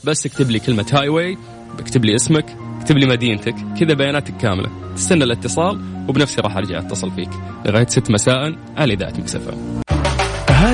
بس 0.03 0.25
اكتب 0.25 0.51
لي 0.51 0.59
كلمة 0.59 0.85
Highway 0.93 1.38
اكتب 1.79 2.05
لي 2.05 2.15
اسمك 2.15 2.45
اكتب 2.81 2.97
لي 2.97 3.05
مدينتك 3.05 3.55
كذا 3.79 3.93
بياناتك 3.93 4.38
كاملة. 4.38 4.93
تستنى 4.95 5.23
الاتصال 5.23 5.81
وبنفسي 6.09 6.41
راح 6.41 6.57
أرجع 6.57 6.79
أتصل 6.79 7.12
فيك. 7.12 7.29
لغاية 7.65 7.88
ست 7.88 8.12
مساء 8.12 8.55
على 8.77 8.93
إذاعة 8.93 9.13
Mix 9.17 9.57
FM 9.57 9.83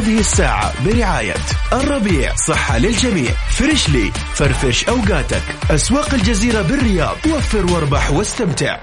هذه 0.10 0.20
الساعة 0.20 0.86
برعاية 0.86 1.36
الربيع 1.74 2.36
صحة 2.36 2.78
للجميع. 2.78 3.32
Freshly 3.32 4.12
فرفش 4.34 4.90
أوقاتك. 4.90 5.42
أسواق 5.72 6.14
الجزيرة 6.14 6.62
بالرياض. 6.62 7.18
وفر 7.28 7.74
واربح 7.74 8.12
واستمتع. 8.12 8.80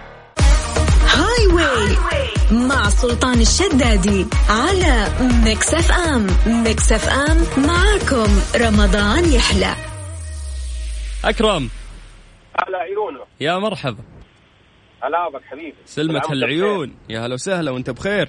Highway 1.15 1.97
مع 2.53 2.89
سلطان 2.89 3.41
الشدادي 3.41 4.27
على 4.49 5.09
Mix 5.45 5.75
FM. 5.75 6.27
Mix 6.47 6.93
FM 6.93 7.65
معاكم. 7.67 8.41
رمضان 8.57 9.33
يحلى. 9.33 9.75
أكرم. 11.25 11.69
على 12.59 12.77
عيونه 12.77 13.21
يا 13.41 13.59
مرحبا. 13.59 14.05
هلا 15.03 15.29
بك 15.29 15.43
حبيبي. 15.51 15.77
سلمة 15.87 16.13
كل 16.13 16.17
عام 16.19 16.31
وأنت 16.31 16.33
العيون 16.33 16.95
يا 17.09 17.27
هلا 17.27 17.35
وسهلا 17.35 17.71
وأنت 17.71 17.91
بخير. 17.91 18.29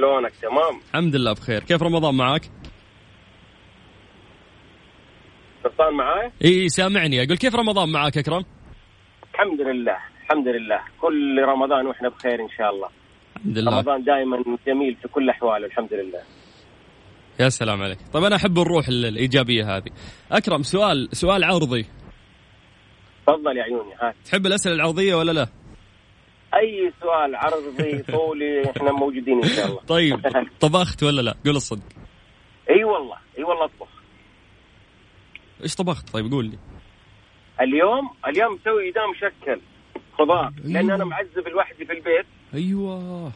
شلونك؟ 0.00 0.32
تمام. 0.42 0.80
الحمد 0.90 1.16
لله 1.16 1.32
بخير. 1.32 1.60
كيف 1.64 1.82
رمضان 1.82 2.14
معك 2.14 2.42
سلطان 5.62 5.94
معاي؟ 5.94 6.32
إي 6.44 6.68
سامعني. 6.68 7.22
أقول 7.22 7.36
كيف 7.36 7.54
رمضان 7.54 7.88
معك 7.92 8.18
أكرم؟ 8.18 8.44
الحمد 9.34 9.60
لله 9.60 9.96
الحمد 10.24 10.48
لله. 10.48 10.80
كل 11.00 11.42
رمضان 11.42 11.86
وإحنا 11.86 12.08
بخير 12.08 12.40
إن 12.40 12.48
شاء 12.58 12.70
الله. 12.70 12.88
الحمد 13.36 13.58
لله. 13.58 13.70
رمضان 13.76 14.04
دائما 14.04 14.36
جميل 14.66 14.96
في 15.02 15.08
كل 15.08 15.30
أحواله 15.30 15.66
الحمد 15.66 15.92
لله. 15.92 16.20
يا 17.40 17.48
سلام 17.48 17.82
عليك. 17.82 17.98
طيب 18.12 18.24
أنا 18.24 18.36
أحب 18.36 18.58
الروح 18.58 18.88
ال- 18.88 19.06
الإيجابية 19.06 19.76
هذه. 19.76 19.90
أكرم 20.32 20.62
سؤال 20.62 21.08
سؤال 21.12 21.44
عرضي. 21.44 21.86
تفضل 23.26 23.56
يا 23.56 23.62
عيوني 23.62 23.94
هات. 24.02 24.14
تحب 24.24 24.46
الأسئلة 24.46 24.74
العرضية 24.74 25.14
ولا 25.14 25.32
لا؟ 25.32 25.46
أي 26.54 26.92
سؤال 27.00 27.36
عرضي 27.36 28.02
طولي 28.02 28.70
إحنا 28.70 28.92
موجودين 28.92 29.42
إن 29.44 29.48
شاء 29.48 29.66
الله. 29.66 29.80
طيب 29.80 30.20
طبخت 30.60 31.02
ولا 31.02 31.20
لا؟ 31.20 31.34
قول 31.44 31.56
الصدق. 31.56 31.82
أي 32.70 32.84
والله 32.84 33.16
أي 33.38 33.44
والله 33.44 33.64
أطبخ. 33.64 33.88
إيش 35.62 35.74
طبخت؟ 35.74 36.10
طيب 36.10 36.32
قول 36.32 36.44
لي. 36.44 36.58
اليوم 37.60 38.10
اليوم 38.28 38.54
مسوي 38.54 38.90
دام 38.90 39.10
مشكل 39.10 39.60
خضار 40.18 40.52
لأن 40.64 40.90
أنا 40.90 41.04
معزب 41.04 41.48
لوحدي 41.48 41.84
في 41.84 41.92
البيت. 41.92 42.26
أيوه. 42.54 43.32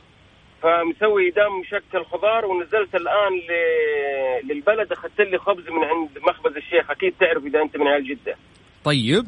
فمسوي 0.62 1.30
إدام 1.30 1.60
مشكل 1.60 2.04
خضار 2.04 2.46
ونزلت 2.46 2.94
الآن 2.94 3.32
ل... 3.32 3.52
للبلد 4.52 4.92
أخذت 4.92 5.20
لي 5.20 5.38
خبز 5.38 5.68
من 5.68 5.84
عند 5.84 6.18
مخبز 6.28 6.56
الشيخ. 6.56 6.90
أكيد 6.90 7.14
تعرف 7.20 7.44
إذا 7.44 7.62
أنت 7.62 7.76
من 7.76 7.86
عيال 7.88 8.08
جدة. 8.08 8.36
طيب. 8.84 9.26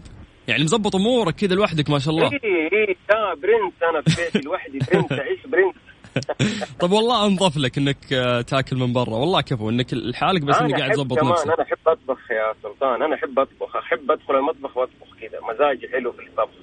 يعني 0.49 0.65
مزبط 0.65 0.97
أمورك 0.97 1.35
كذا 1.35 1.55
لوحدك 1.55 1.91
ما 1.91 1.99
شاء 1.99 2.15
الله. 2.15 2.27
اي 2.27 2.69
اي 2.73 2.97
لا 3.11 3.35
برنس 3.35 3.75
أنا 3.91 4.03
في 4.03 4.23
بيتي 4.23 4.49
لوحدي 4.49 4.79
برنس 4.79 5.13
أعيش 5.13 5.47
برنس. 5.47 5.75
طب 6.81 6.93
والله 6.93 7.27
انضف 7.27 7.57
لك 7.57 7.79
إنك 7.79 8.13
آه، 8.13 8.41
تاكل 8.41 8.77
من 8.77 8.93
برا. 8.93 9.15
والله 9.15 9.41
كفو 9.41 9.71
إنك 9.71 9.95
لحالك 9.95 10.43
بس 10.43 10.57
إنك 10.57 10.75
قاعد 10.75 10.91
تظبط 10.91 11.19
نفسك. 11.25 11.47
أنا 11.47 11.63
أحب 11.63 11.89
أطبخ 11.89 12.31
يا 12.31 12.55
سلطان 12.63 13.03
أنا 13.03 13.15
أحب 13.15 13.39
أطبخ 13.39 13.77
أحب 13.77 14.11
أدخل 14.11 14.35
المطبخ 14.37 14.77
وأطبخ 14.77 15.07
كذا. 15.21 15.41
مزاجي 15.55 15.89
حلو 15.93 16.13
في 16.13 16.23
الطبخ. 16.23 16.55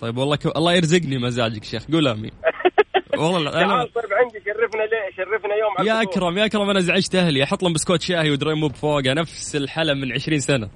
طيب 0.00 0.16
والله 0.16 0.36
كو... 0.36 0.48
الله 0.56 0.72
يرزقني 0.72 1.18
مزاجك 1.18 1.64
شيخ 1.64 1.90
قول 1.92 2.08
آمين. 2.08 2.30
والله 3.18 3.40
أنا 3.40 3.50
تعال 3.50 3.92
طيب 3.92 4.12
عندي 4.12 4.38
شرفنا 4.44 4.82
ليه 4.82 5.16
شرفنا 5.16 5.54
يوم 5.54 5.86
يا. 5.88 6.02
أكرم 6.02 6.38
يا 6.38 6.44
أكرم 6.44 6.70
أنا 6.70 6.80
زعجت 6.80 7.14
أهلي. 7.14 7.42
أحط 7.42 7.62
لهم 7.62 7.72
بسكوت 7.72 8.00
شاهي 8.00 8.30
ودريم 8.30 8.58
موب 8.58 8.74
فوقه 8.74 9.12
نفس 9.12 9.56
الحلا 9.56 9.94
من 9.94 10.12
20 10.12 10.38
سنة. 10.38 10.68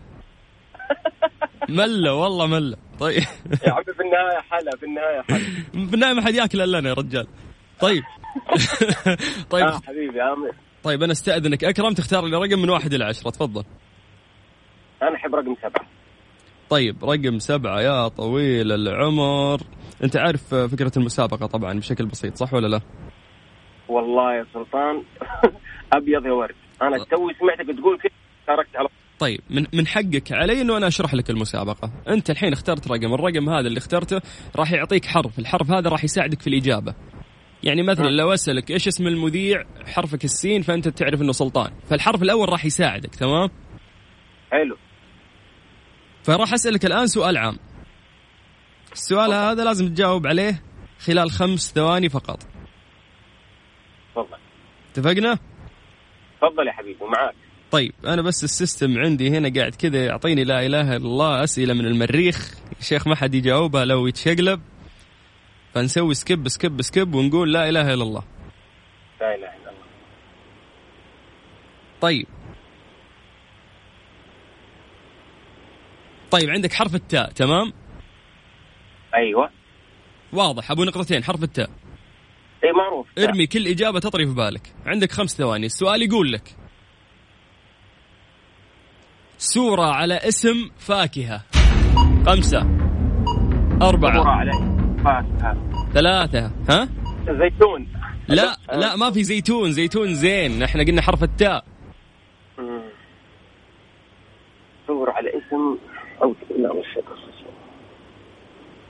ملة 1.69 2.15
والله 2.15 2.47
ملة. 2.47 2.77
طيب. 3.01 3.23
يا 3.67 3.73
عمي 3.73 3.85
في 3.85 4.03
النهاية 4.03 4.41
حلا 4.51 4.71
في 4.81 4.87
النهاية 4.87 5.23
حلا. 5.23 5.39
في 5.89 5.95
النهايه 5.95 6.15
ما 6.15 6.23
حد 6.23 6.35
ياكل 6.35 6.61
إلا 6.61 6.79
أنا 6.79 6.89
يا 6.89 6.95
رجال. 6.95 7.27
طيب. 7.81 8.03
طيب. 9.51 9.67
آه 9.67 9.81
حبيبي 9.87 10.23
امين 10.23 10.53
طيب 10.83 11.03
أنا 11.03 11.13
أستأذنك. 11.13 11.65
أكرم 11.65 11.95
تختار 11.95 12.27
لي 12.27 12.37
رقم 12.37 12.63
من 12.63 12.71
واحد 12.71 12.95
إلى 12.95 13.05
عشرة. 13.05 13.31
تفضل. 13.31 13.65
أنا 15.03 15.17
أحب 15.17 15.35
رقم 15.35 15.55
سبعة. 15.63 15.87
طيب 16.71 17.05
رقم 17.05 17.39
سبعة 17.39 17.81
يا 17.81 18.09
طويل 18.09 18.73
العمر. 18.73 19.61
أنت 20.05 20.17
عارف 20.17 20.55
فكرة 20.55 20.93
المسابقة 20.97 21.47
طبعا 21.47 21.79
بشكل 21.79 22.07
بسيط 22.07 22.37
صح 22.37 22.55
ولا 22.55 22.67
لا؟ 22.67 22.81
والله 23.89 24.35
يا 24.35 24.47
سلطان 24.55 25.03
أبيض 25.93 26.27
يا 26.27 26.33
ورد. 26.33 26.55
أنا 26.83 27.05
توي 27.05 27.35
سمعتك 27.41 27.79
تقول 27.79 27.99
كذا 27.99 28.13
تركت 28.47 28.77
على 28.77 28.89
طيب 29.19 29.41
من 29.51 29.67
من 29.73 29.87
حقك 29.87 30.33
علي 30.33 30.61
إنه 30.61 30.77
أنا 30.77 30.87
أشرح 30.87 31.15
لك 31.15 31.31
المسابقة. 31.31 31.91
أنت 32.09 32.31
الحين 32.31 32.53
اخترت 32.53 32.89
رقم 32.89 33.15
الرقم 33.15 33.49
هذا 33.49 33.67
اللي 33.67 33.79
اخترته 33.79 34.21
راح 34.57 34.73
يعطيك 34.73 35.07
حرف 35.07 35.39
الحرف 35.39 35.71
هذا 35.71 35.91
راح 35.91 36.05
يساعدك 36.05 36.41
في 36.41 36.47
الإجابة. 36.47 36.95
يعني 37.63 37.83
مثلا 37.83 38.09
لو 38.09 38.35
أسألك 38.35 38.71
إيش 38.71 38.89
اسم 38.89 39.07
المذيع 39.07 39.65
حرفك 39.87 40.25
السين 40.25 40.63
فأنت 40.63 40.89
تعرف 40.89 41.23
إنه 41.23 41.33
سلطان. 41.33 41.73
فالحرف 41.91 42.23
الأول 42.23 42.49
راح 42.49 42.65
يساعدك 42.65 43.15
تمام؟ 43.15 43.49
حلو. 44.51 44.77
فراح 46.23 46.53
أسألك 46.53 46.87
الآن 46.87 47.07
سؤال 47.07 47.37
عام. 47.37 47.59
السؤال 48.93 49.33
هذا 49.33 49.65
لازم 49.65 49.89
تجاوب 49.89 50.27
عليه 50.27 50.63
خلال 50.99 51.31
خمس 51.31 51.73
ثواني 51.75 52.09
فقط. 52.09 52.43
تفضل. 54.15 54.39
اتفقنا؟ 54.91 55.39
تفضل 56.41 56.67
يا 56.67 56.73
حبيبي 56.73 57.05
معاك 57.05 57.48
طيب 57.71 57.93
أنا 58.07 58.23
بس 58.23 58.45
ال 58.45 58.52
system 58.52 58.99
عندي 58.99 59.31
هنا 59.31 59.53
قاعد 59.57 59.75
كذا 59.75 60.05
يعطيني 60.05 60.45
لا 60.45 60.67
إله 60.67 60.81
إلا 60.81 60.97
الله 60.97 61.45
أسئلة 61.45 61.75
من 61.75 61.87
المريخ. 61.87 62.55
شيخ 62.81 63.07
ما 63.09 63.15
حد 63.17 63.35
يجاوبها 63.35 63.85
لو 63.85 64.07
يتشقلب. 64.07 64.61
فنسوي 65.75 66.15
skip 66.15 66.49
skip 66.49 66.83
skip 66.83 67.15
ونقول 67.15 67.53
لا 67.53 67.69
إله 67.69 67.95
إلا 67.95 68.03
الله. 68.03 68.23
لا 69.21 69.35
إله 69.35 69.47
إلا 69.47 69.71
الله. 69.71 69.83
طيب. 72.01 72.27
طيب 76.31 76.51
عندك 76.51 76.73
حرف 76.73 76.95
التاء 76.95 77.31
تمام؟ 77.31 77.73
أيوه. 79.15 79.51
واضح. 80.33 80.71
أبو 80.71 80.85
نقطتين 80.85 81.25
حرف 81.25 81.43
التاء. 81.43 81.71
اي 82.65 82.73
معروف. 82.73 83.07
ارمي 83.19 83.47
كل 83.47 83.67
إجابة 83.67 84.01
تطري 84.01 84.27
في 84.27 84.35
بالك. 84.35 84.75
عندك 84.87 85.13
خمس 85.13 85.37
ثواني. 85.37 85.67
السؤال 85.67 86.03
يقول 86.03 86.33
لك. 86.33 86.58
سورة 89.39 89.83
على 89.83 90.15
اسم 90.15 90.71
فاكهة. 90.79 91.43
خمسة. 92.27 92.59
أربعة. 93.83 94.29
علي 94.29 94.53
فاكهة. 95.05 95.57
ثلاثة. 95.95 96.51
ها؟ 96.71 96.89
زيتون. 97.29 97.89
لا 98.29 98.57
لا 98.73 98.97
ما 98.97 99.11
في 99.11 99.25
زيتون. 99.25 99.73
زيتون 99.73 100.15
زين. 100.15 100.63
إحنا 100.63 100.85
قلنا 100.85 101.03
حرف 101.03 101.23
التاء. 101.23 101.65
دور 104.89 105.11
على 105.11 105.29
اسم 105.29 105.79
أو 106.23 106.35
لا 106.59 106.83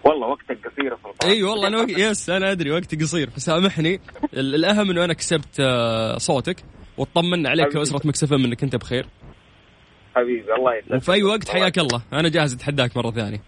والله 0.05 0.27
وقتك 0.27 0.59
قصير 0.67 0.97
سلطان 0.97 1.31
إي 1.31 1.43
والله 1.43 1.69
أنا 1.69 1.79
وق... 1.79 1.91
يس 1.91 2.31
أنا 2.31 2.53
أدري 2.53 2.71
وقتي 2.71 2.97
قصير. 2.97 3.31
فسامحني. 3.31 4.01
ال- 4.35 4.55
الأهم 4.55 4.91
إنه 4.91 5.05
أنا 5.05 5.13
كسبت 5.13 5.61
آه، 5.61 6.19
صوتك 6.19 6.65
واطمنا 6.99 7.49
عليك. 7.49 7.75
واسره 7.75 8.07
مكسفة 8.07 8.37
منك. 8.37 8.63
أنت 8.63 8.77
بخير. 8.77 9.07
حبيبي 10.19 10.55
الله 10.55 10.75
يسلمك. 10.75 11.03
وفي 11.03 11.13
أي 11.13 11.23
وقت 11.23 11.49
حياك 11.49 11.79
الله. 11.79 12.03
أنا 12.13 12.29
جاهز 12.29 12.55
أتحداك 12.55 12.97
مرة 12.97 13.11
ثانية. 13.11 13.41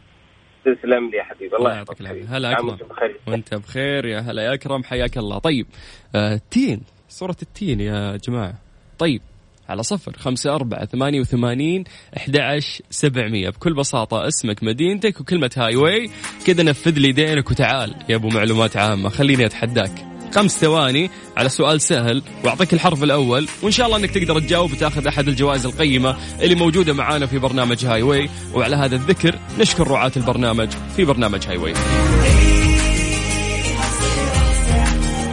تسلم 0.65 1.11
لي 1.11 1.17
يا 1.17 1.23
حبيبي 1.23 1.57
الله 1.57 1.75
يعطيك 1.75 2.01
العافية. 2.01 2.37
هلا 2.37 2.53
أكرم. 2.53 2.79
وأنت 3.27 3.55
بخير 3.55 4.07
يا 4.07 4.19
هلا 4.21 4.43
يا 4.43 4.55
أكرم. 4.55 4.85
حياك 4.85 5.19
الله. 5.19 5.39
طيب 5.39 5.67
آه 6.15 6.35
التين 6.35 6.83
صورة 7.09 7.37
التين 7.43 7.81
يا 7.81 8.17
جماعة. 8.17 8.55
طيب 8.99 9.21
على 9.69 9.83
صفر 9.83 10.13
خمسة 10.13 10.55
أربعة 10.55 10.85
ثمانية 10.85 11.21
وثمانين 11.21 11.85
أحد 12.17 12.61
سبعمية. 12.91 13.51
بكل 13.51 13.75
بساطة 13.75 14.29
اسمك 14.29 14.63
مدينتك 14.65 15.21
وكلمة 15.21 15.51
Highway 15.57 16.11
كذا 16.47 16.63
نفض 16.63 16.99
لي 16.99 17.13
يدينك 17.13 17.51
وتعال. 17.51 17.95
يا 18.09 18.17
أبو 18.17 18.29
معلومات 18.29 18.77
عامة 18.77 19.09
خليني 19.09 19.47
أتحداك. 19.47 20.10
خمس 20.35 20.61
ثواني 20.61 21.11
على 21.37 21.49
سؤال 21.49 21.81
سهل 21.81 22.23
وأعطيك 22.45 22.75
الحرف 22.75 23.03
الأول 23.03 23.49
وإن 23.63 23.73
شاء 23.73 23.87
الله 23.87 23.99
إنك 23.99 24.11
تقدر 24.11 24.41
تجاوب 24.41 24.73
وتأخذ 24.73 25.07
أحد 25.07 25.29
الجوائز 25.29 25.67
القيمة 25.67 26.17
اللي 26.41 26.55
موجودة 26.55 26.93
معانا 26.93 27.27
في 27.27 27.39
برنامج 27.39 27.87
Highway 27.87 28.31
وعلى 28.55 28.77
هذا 28.77 28.97
الذكر 28.97 29.39
نشكر 29.59 29.89
رعاة 29.89 30.13
البرنامج 30.17 30.69
في 30.97 31.05
برنامج 31.05 31.47
Highway 31.47 31.75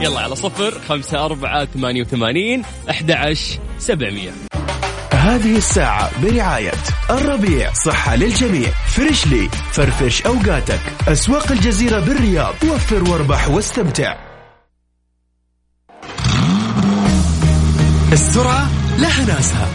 يلا 0.02 0.20
على 0.20 0.36
صفر 0.36 0.82
خمسة 0.90 1.26
أربعة 1.26 1.66
ثمانية 1.66 2.02
وثمانين 2.02 2.62
أحد 2.90 3.36
سبعمية. 3.80 4.32
هذه 5.14 5.58
الساعة 5.58 6.12
برعاية 6.24 6.72
الربيع 7.10 7.74
صحة 7.74 8.16
للجميع 8.16 8.70
Freshly 8.96 9.50
فرفش 9.72 10.22
أوقاتك 10.22 10.80
أسواق 11.08 11.52
الجزيرة 11.52 12.00
بالرياض 12.00 12.56
وفر 12.64 13.12
واربح 13.12 13.50
واستمتع. 13.50 14.27
السرعة 18.14 18.70
لها 18.98 19.26
ناسها. 19.26 19.68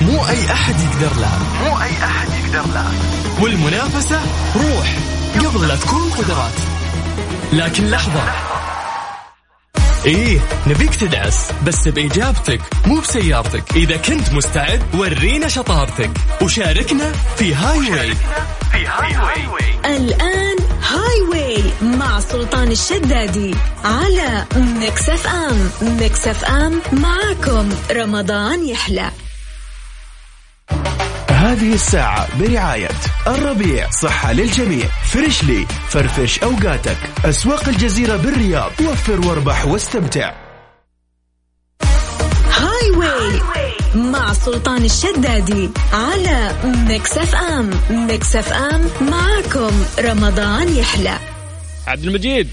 مو 0.00 0.28
أي 0.28 0.52
أحد 0.52 0.74
يقدر 0.80 1.20
لها 1.20 1.38
مو 1.64 1.82
أي 1.82 2.04
أحد 2.04 2.28
يقدر 2.44 2.72
لها 2.72 2.92
والمنافسة 3.40 4.20
روح 4.56 4.96
قبل 5.38 5.68
لا 5.68 5.76
تكون 5.76 6.10
قدرات. 6.10 6.52
لكن 7.52 7.86
لحظة. 7.86 8.22
إيه 10.06 10.38
نبيك 10.66 10.94
تدعس 10.94 11.50
بس 11.66 11.88
بإجابتك 11.88 12.60
مو 12.86 13.00
بسيارتك. 13.00 13.76
إذا 13.76 13.96
كنت 13.96 14.32
مستعد 14.32 14.82
ورينا 14.94 15.48
شطارتك. 15.48 16.10
وشاركنا 16.42 17.12
في 17.36 17.54
Highway. 17.54 18.14
في 18.72 18.86
Highway 18.86 19.96
الآن 19.96 20.56
Highway 20.90 21.64
مع 21.82 22.20
سلطان 22.20 22.70
الشدادي 22.70 23.54
على 23.84 24.44
Mix 24.56 25.08
FM 25.08 25.70
Mix 25.82 26.28
FM 26.28 26.80
معاكم. 26.92 27.70
رمضان 27.90 28.68
يحلى. 28.68 29.10
هذه 31.30 31.74
الساعة 31.74 32.28
برعاية 32.38 32.88
الربيع 33.26 33.90
صحة 33.90 34.32
للجميع. 34.32 34.86
Freshly 34.86 35.66
فرفش 35.88 36.38
أوقاتك. 36.38 36.96
أسواق 37.24 37.68
الجزيرة 37.68 38.16
بالرياض. 38.16 38.72
وفر 38.80 39.28
واربح 39.28 39.66
واستمتع. 39.66 40.32
Highway 42.52 43.40
مع 43.96 44.32
سلطان 44.32 44.84
الشدادي 44.84 45.70
على 45.92 46.50
Mix 46.88 47.18
FM. 47.18 47.70
Mix 48.06 48.36
FM 48.36 48.80
معاكم. 49.10 49.72
رمضان 50.10 50.68
يحلى. 50.68 51.18
عبد 51.86 52.04
المجيد. 52.04 52.48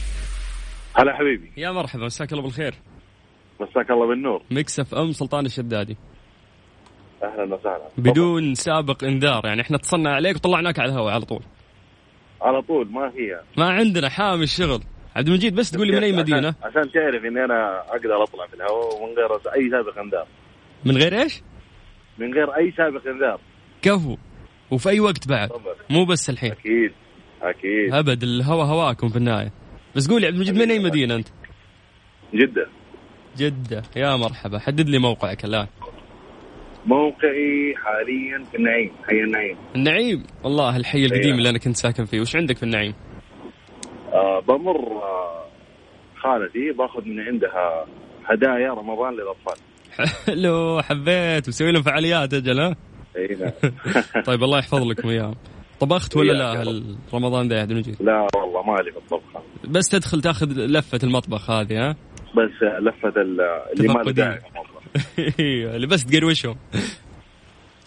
هلا 0.96 1.16
حبيبي. 1.16 1.52
يا 1.58 1.72
مرحبا 1.72 2.06
مساك 2.06 2.32
الله 2.32 2.44
بالخير. 2.44 2.74
مساك 3.60 3.92
الله 3.92 4.08
بالنور. 4.08 4.42
Mix 4.52 4.80
FM 4.80 5.12
سلطان 5.12 5.46
الشدادي. 5.46 5.98
أهلا 7.24 7.56
وسهلا. 7.56 7.90
بدون 7.98 8.56
سابق 8.56 9.04
انذار 9.04 9.46
يعني 9.46 9.62
إحنا 9.62 9.78
اتصلنا 9.78 10.16
عليك 10.16 10.36
وطلعناك 10.36 10.80
على 10.80 10.92
الهواء 10.92 11.14
على 11.14 11.26
طول. 11.26 11.42
على 12.42 12.62
طول 12.62 12.92
ما 12.92 13.12
هي. 13.16 13.42
ما 13.58 13.70
عندنا 13.70 14.10
حامي 14.10 14.44
الشغل. 14.44 14.82
عبد 15.16 15.28
المجيد 15.28 15.56
بس 15.56 15.72
تقول 15.72 15.88
لي 15.88 15.96
من 15.96 16.04
أي 16.04 16.12
مدينة؟ 16.12 16.38
عشان, 16.48 16.56
عشان 16.64 16.92
تعرف 16.92 17.24
إني 17.26 17.46
أنا 17.46 17.80
أقدر 17.80 18.24
أطلع 18.24 18.48
في 18.48 18.54
الهواء 18.54 19.04
ومن 19.04 19.14
غير 19.16 19.34
أي 19.34 19.70
سابق 19.70 20.00
انذار. 20.00 20.28
من 20.86 20.98
غير 20.98 21.22
إيش؟ 21.22 21.42
من 22.18 22.34
غير 22.34 22.56
أي 22.56 22.74
سابق 22.78 23.08
إنذار. 23.08 23.40
كفو. 23.82 24.18
وفي 24.72 24.90
أي 24.90 25.00
وقت 25.00 25.28
بعد؟ 25.28 25.50
طبعا 25.50 25.76
مو 25.90 26.06
بس 26.06 26.30
الحين. 26.30 26.52
أكيد 26.52 26.92
أكيد. 27.42 27.94
أبد 27.94 28.24
الهوا 28.24 28.64
هواكم 28.64 29.10
في 29.10 29.16
النهاية. 29.16 29.52
بس 29.96 30.10
قول 30.10 30.22
لي 30.22 30.28
عبد 30.28 30.36
المجيد 30.36 30.56
من 30.56 30.72
أي 30.72 30.80
مدينة 30.80 31.16
أنت؟ 31.16 31.28
جدا 32.34 32.70
جدة. 33.38 33.84
يا 33.96 34.16
مرحبا. 34.16 34.60
حدد 34.60 34.90
لي 34.90 35.00
موقعك 35.00 35.46
الآن. 35.46 35.68
موقعي 36.86 37.76
حاليا 37.76 38.44
في 38.52 38.58
النعيم 38.58 38.92
حي 39.08 39.16
النعيم. 39.16 39.58
النعيم؟ 39.76 40.24
والله 40.44 40.78
الحي 40.78 41.06
القديم. 41.06 41.36
اللي 41.36 41.50
أنا 41.50 41.58
كنت 41.58 41.76
ساكن 41.76 42.06
فيه. 42.06 42.22
وش 42.22 42.36
عندك 42.36 42.58
في 42.58 42.64
النعيم؟ 42.64 42.94
آه 44.14 44.40
بمر 44.40 44.78
آه 44.78 45.46
خالتي 46.16 46.72
باخذ 46.72 47.06
من 47.06 47.20
عندها 47.20 47.86
هدايا 48.26 48.74
رمضان 48.74 49.14
للأطفال. 49.14 49.69
حلو 50.28 50.82
حبيت 50.82 51.48
وسوي 51.48 51.72
لهم 51.72 51.84
فعاليات 51.84 52.34
أجل 52.34 52.60
ها؟ 52.60 52.76
إي 53.18 53.38
نعم. 53.42 53.72
طيب 54.26 54.44
الله 54.44 54.58
يحفظ 54.60 54.84
لكم 54.84 55.10
اياهم 55.10 55.36
طبخت 55.80 56.18
ولا 56.18 56.34
لا. 56.34 56.62
هال- 56.62 56.96
رمضان 57.14 57.54
عبد 57.54 57.72
المجيد 57.72 57.96
لا 58.00 58.28
والله 58.36 58.64
مالي 58.64 58.92
في 58.92 58.98
الطبخه 58.98 59.44
بس 59.68 59.90
تدخل 59.90 60.22
تاخذ 60.22 60.48
لفة 60.48 61.00
المطبخ 61.04 61.50
هذه 61.52 61.90
ها؟ 61.90 61.96
بس 62.38 62.64
لفة 62.82 63.22
ال- 63.22 63.42
اللي 63.74 63.88
ما 63.88 64.04
له. 64.04 64.40
إيوه 65.40 65.76
اللي 65.76 65.88
بس 65.88 66.06
تقروشهم. 66.06 66.56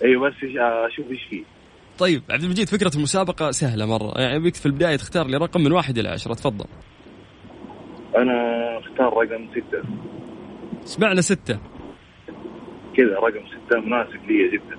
أيوه 0.04 0.28
بس 0.28 0.34
أشوف 0.92 1.10
إيش 1.10 1.22
فيه. 1.30 1.42
طيب 1.98 2.22
عبد 2.30 2.42
المجيد 2.42 2.68
فكرة 2.68 2.96
المسابقة 2.96 3.50
سهلة 3.50 3.86
مرة. 3.86 4.20
يعني 4.20 4.38
بيك 4.38 4.54
في 4.54 4.66
البداية 4.66 4.96
تختار 4.96 5.26
لي 5.26 5.36
رقم 5.36 5.60
من 5.60 5.72
واحد 5.72 5.98
إلى 5.98 6.08
عشرة 6.08 6.34
تفضل. 6.34 6.64
أنا 8.16 8.32
أختار 8.78 9.12
رقم 9.12 9.48
ستة. 9.50 9.82
سمعنا 10.84 11.20
ستة؟ 11.20 11.58
كذا 12.96 13.14
رقم 13.14 13.46
ستة 13.46 13.80
مناسب 13.80 14.20
لي 14.28 14.50
جدا. 14.52 14.76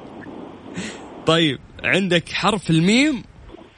طيب 1.26 1.58
عندك 1.84 2.28
حرف 2.28 2.70
الميم 2.70 3.22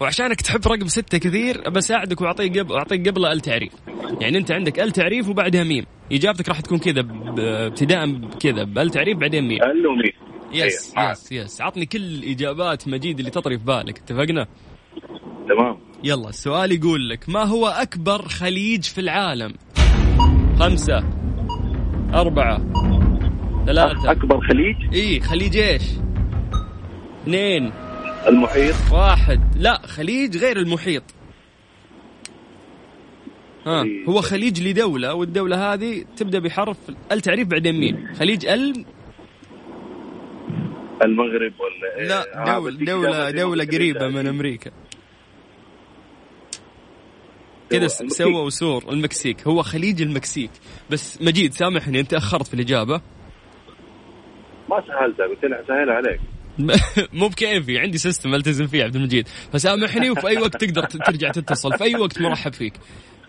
وعشانك 0.00 0.40
تحب 0.40 0.60
رقم 0.66 0.86
ستة 0.86 1.18
كثير 1.18 1.70
بساعدك 1.70 2.20
وأعطيك 2.20 2.58
قبل 2.58 2.74
أعطيك 2.74 3.08
قبله 3.08 3.32
أل 3.32 3.40
تعريف. 3.40 3.72
يعني 4.20 4.38
أنت 4.38 4.52
عندك 4.52 4.80
أل 4.80 4.92
تعريف 4.92 5.28
وبعدها 5.28 5.64
ميم. 5.64 5.84
إجابتك 6.12 6.48
راح 6.48 6.60
تكون 6.60 6.78
كذا 6.78 7.00
ابتداء 7.38 8.20
كذا 8.40 8.64
بأل 8.64 8.90
تعريف 8.90 9.18
بعدين 9.18 9.48
ميم. 9.48 9.58
قال 9.58 9.82
له 9.82 9.90
مين 9.94 10.12
yes 10.52 10.94
أيوة. 10.98 11.10
yes 11.10 11.32
yes. 11.32 11.60
عطني 11.60 11.86
كل 11.86 12.24
اجابات 12.24 12.88
مجيد 12.88 13.18
اللي 13.18 13.30
تطري 13.30 13.58
في 13.58 13.64
بالك. 13.64 13.98
اتفقنا؟ 13.98 14.46
تمام. 15.48 15.78
يلا 16.04 16.28
السؤال 16.28 16.72
يقول 16.72 17.08
لك 17.08 17.28
ما 17.28 17.44
هو 17.44 17.66
أكبر 17.66 18.22
خليج 18.28 18.84
في 18.84 19.00
العالم؟ 19.00 19.54
خمسة 20.58 20.98
أربعة 22.14 22.58
ثلاثة 23.66 24.10
أكبر 24.10 24.40
خليج؟ 24.48 24.76
إي 24.94 25.20
خليج 25.20 25.56
إيش؟ 25.56 25.82
اثنين. 27.22 27.72
المحيط. 28.28 28.74
واحد. 28.92 29.40
لا 29.56 29.86
خليج 29.86 30.36
غير 30.36 30.56
المحيط. 30.56 31.02
ها. 33.66 33.84
هو 34.08 34.20
خليج 34.20 34.62
لدولة 34.68 35.14
والدولة 35.14 35.72
هذه 35.72 36.04
تبدأ 36.16 36.38
بحرف 36.38 36.76
التعريف 37.12 37.48
بعدين 37.48 37.80
مين 37.80 38.14
خليج 38.14 38.46
ال 38.46 38.84
المغرب 41.02 41.52
ولا 41.60 41.96
إيه؟ 41.98 42.08
لا 42.08 42.44
دول 42.58 42.84
دولة 42.84 43.30
دولة 43.30 43.64
قريبة 43.64 44.08
من. 44.08 44.26
أمريكا. 44.26 44.70
كذا. 47.70 47.86
سوى 47.88 48.34
وسور 48.34 48.92
المكسيك. 48.92 49.48
هو 49.48 49.62
خليج 49.62 50.02
المكسيك. 50.02 50.50
بس 50.90 51.22
مجيد 51.22 51.52
سامحني 51.52 52.00
أنت 52.00 52.14
أخرت 52.14 52.46
في 52.46 52.54
الإجابة. 52.54 53.00
ما 54.72 54.86
سهلتها 54.86 55.26
قلت 55.26 55.44
لها 55.44 55.62
سهلها 55.68 55.94
عليك. 55.94 56.20
مو 57.20 57.28
بكيفي 57.28 57.78
عندي 57.78 57.98
system 57.98 58.34
التزم 58.34 58.66
فيه 58.66 58.84
عبد 58.84 58.96
المجيد. 58.96 59.28
فسامحني 59.28 60.10
وفي 60.10 60.28
أي 60.28 60.38
وقت 60.38 60.64
تقدر 60.64 60.82
ترجع 60.82 61.30
تتصل 61.30 61.78
في 61.78 61.84
أي 61.84 61.96
وقت 61.96 62.20
مرحب 62.20 62.52
فيك. 62.52 62.72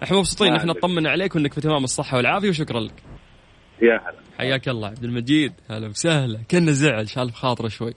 إحنا 0.04 0.18
مبسوطين 0.18 0.56
إحنا. 0.56 0.72
نطمن 0.72 1.08
عليك 1.08 1.36
وإنك 1.36 1.54
في 1.54 1.62
تمام 1.62 1.84
الصحة 1.84 2.18
والعافية 2.18 2.50
وشكرا 2.50 2.80
لك. 2.80 3.04
يا 3.82 3.94
هلا. 3.94 4.20
حياك 4.38 4.70
الله 4.70 4.88
عبد 4.88 5.04
المجيد. 5.04 5.54
هلا 5.70 5.88
وسهلا. 5.88 6.40
كنا 6.52 6.72
زعل 6.72 7.10
شال 7.10 7.30
في 7.30 7.36
خاطره 7.36 7.68
شوي. 7.68 7.94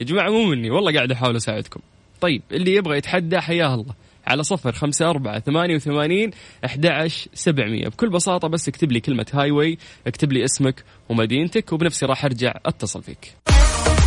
يا 0.00 0.06
جماعة 0.06 0.30
مو 0.30 0.44
مني 0.44 0.70
والله 0.70 0.94
قاعد 0.94 1.12
أحاول 1.12 1.36
أساعدكم. 1.36 1.80
طيب 2.20 2.42
اللي 2.52 2.74
يبغى 2.74 2.98
يتحدى 2.98 3.40
حياه 3.40 3.74
الله. 3.74 3.94
على 4.28 4.42
صفر 4.42 4.72
خمسة 4.72 5.10
أربعة 5.10 5.40
ثمانية 5.40 5.74
وثمانين 5.74 6.30
أحد 6.64 7.08
سبعمية. 7.34 7.88
بكل 7.88 8.08
بساطة 8.08 8.48
بس 8.48 8.68
اكتب 8.68 8.92
لي 8.92 9.00
كلمة 9.00 9.26
Highway 9.32 9.78
اكتب 10.06 10.32
لي 10.32 10.44
اسمك 10.44 10.84
ومدينتك 11.08 11.72
وبنفسي 11.72 12.06
راح 12.06 12.24
أرجع 12.24 12.54
أتصل 12.66 13.02
فيك. 13.02 13.36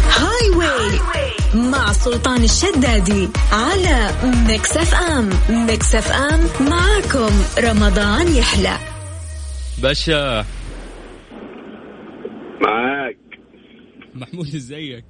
Highway 0.10 1.00
مع 1.72 1.92
سلطان 1.92 2.44
الشدادي 2.44 3.30
على 3.52 4.10
Mix 4.48 4.78
FM. 4.78 5.30
Mix 5.68 5.96
FM 5.96 6.40
معاكم 6.70 7.32
رمضان 7.60 8.36
يحلى. 8.36 8.78
باشا. 9.84 10.46
معاك. 12.62 13.18
محمود 14.16 14.46
إزيك؟ 14.46 15.06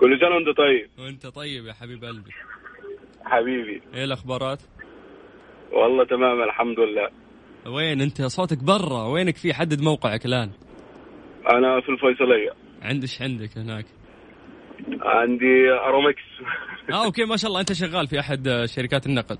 كل 0.00 0.18
سنة 0.20 0.34
وأنت 0.34 0.58
طيب. 0.58 0.90
وأنت 0.98 1.26
طيب 1.26 1.66
يا 1.66 1.72
حبيب 1.72 2.04
قلبي. 2.04 2.30
حبيبي. 3.24 3.82
إيه 3.94 4.04
الأخبارات؟ 4.04 4.58
والله 5.72 6.04
تمام 6.04 6.42
الحمد 6.42 6.80
لله. 6.80 7.08
وين 7.66 8.00
أنت؟ 8.00 8.22
صوتك 8.22 8.58
برا. 8.64 9.06
وينك 9.06 9.36
في 9.36 9.54
حدد 9.54 9.80
موقعك 9.80 10.26
الآن؟ 10.26 10.50
أنا 11.50 11.80
في 11.80 11.88
الفيصلية. 11.88 12.50
عندش 12.82 13.22
عندك 13.22 13.58
هناك. 13.58 13.84
عندي 15.02 15.70
أرامكس. 15.70 16.22
آه 16.92 17.04
okay 17.04 17.24
ما 17.24 17.36
شاء 17.36 17.48
الله. 17.48 17.60
أنت 17.60 17.72
شغال 17.72 18.06
في 18.06 18.20
أحد 18.20 18.64
شركات 18.64 19.06
النقل. 19.06 19.38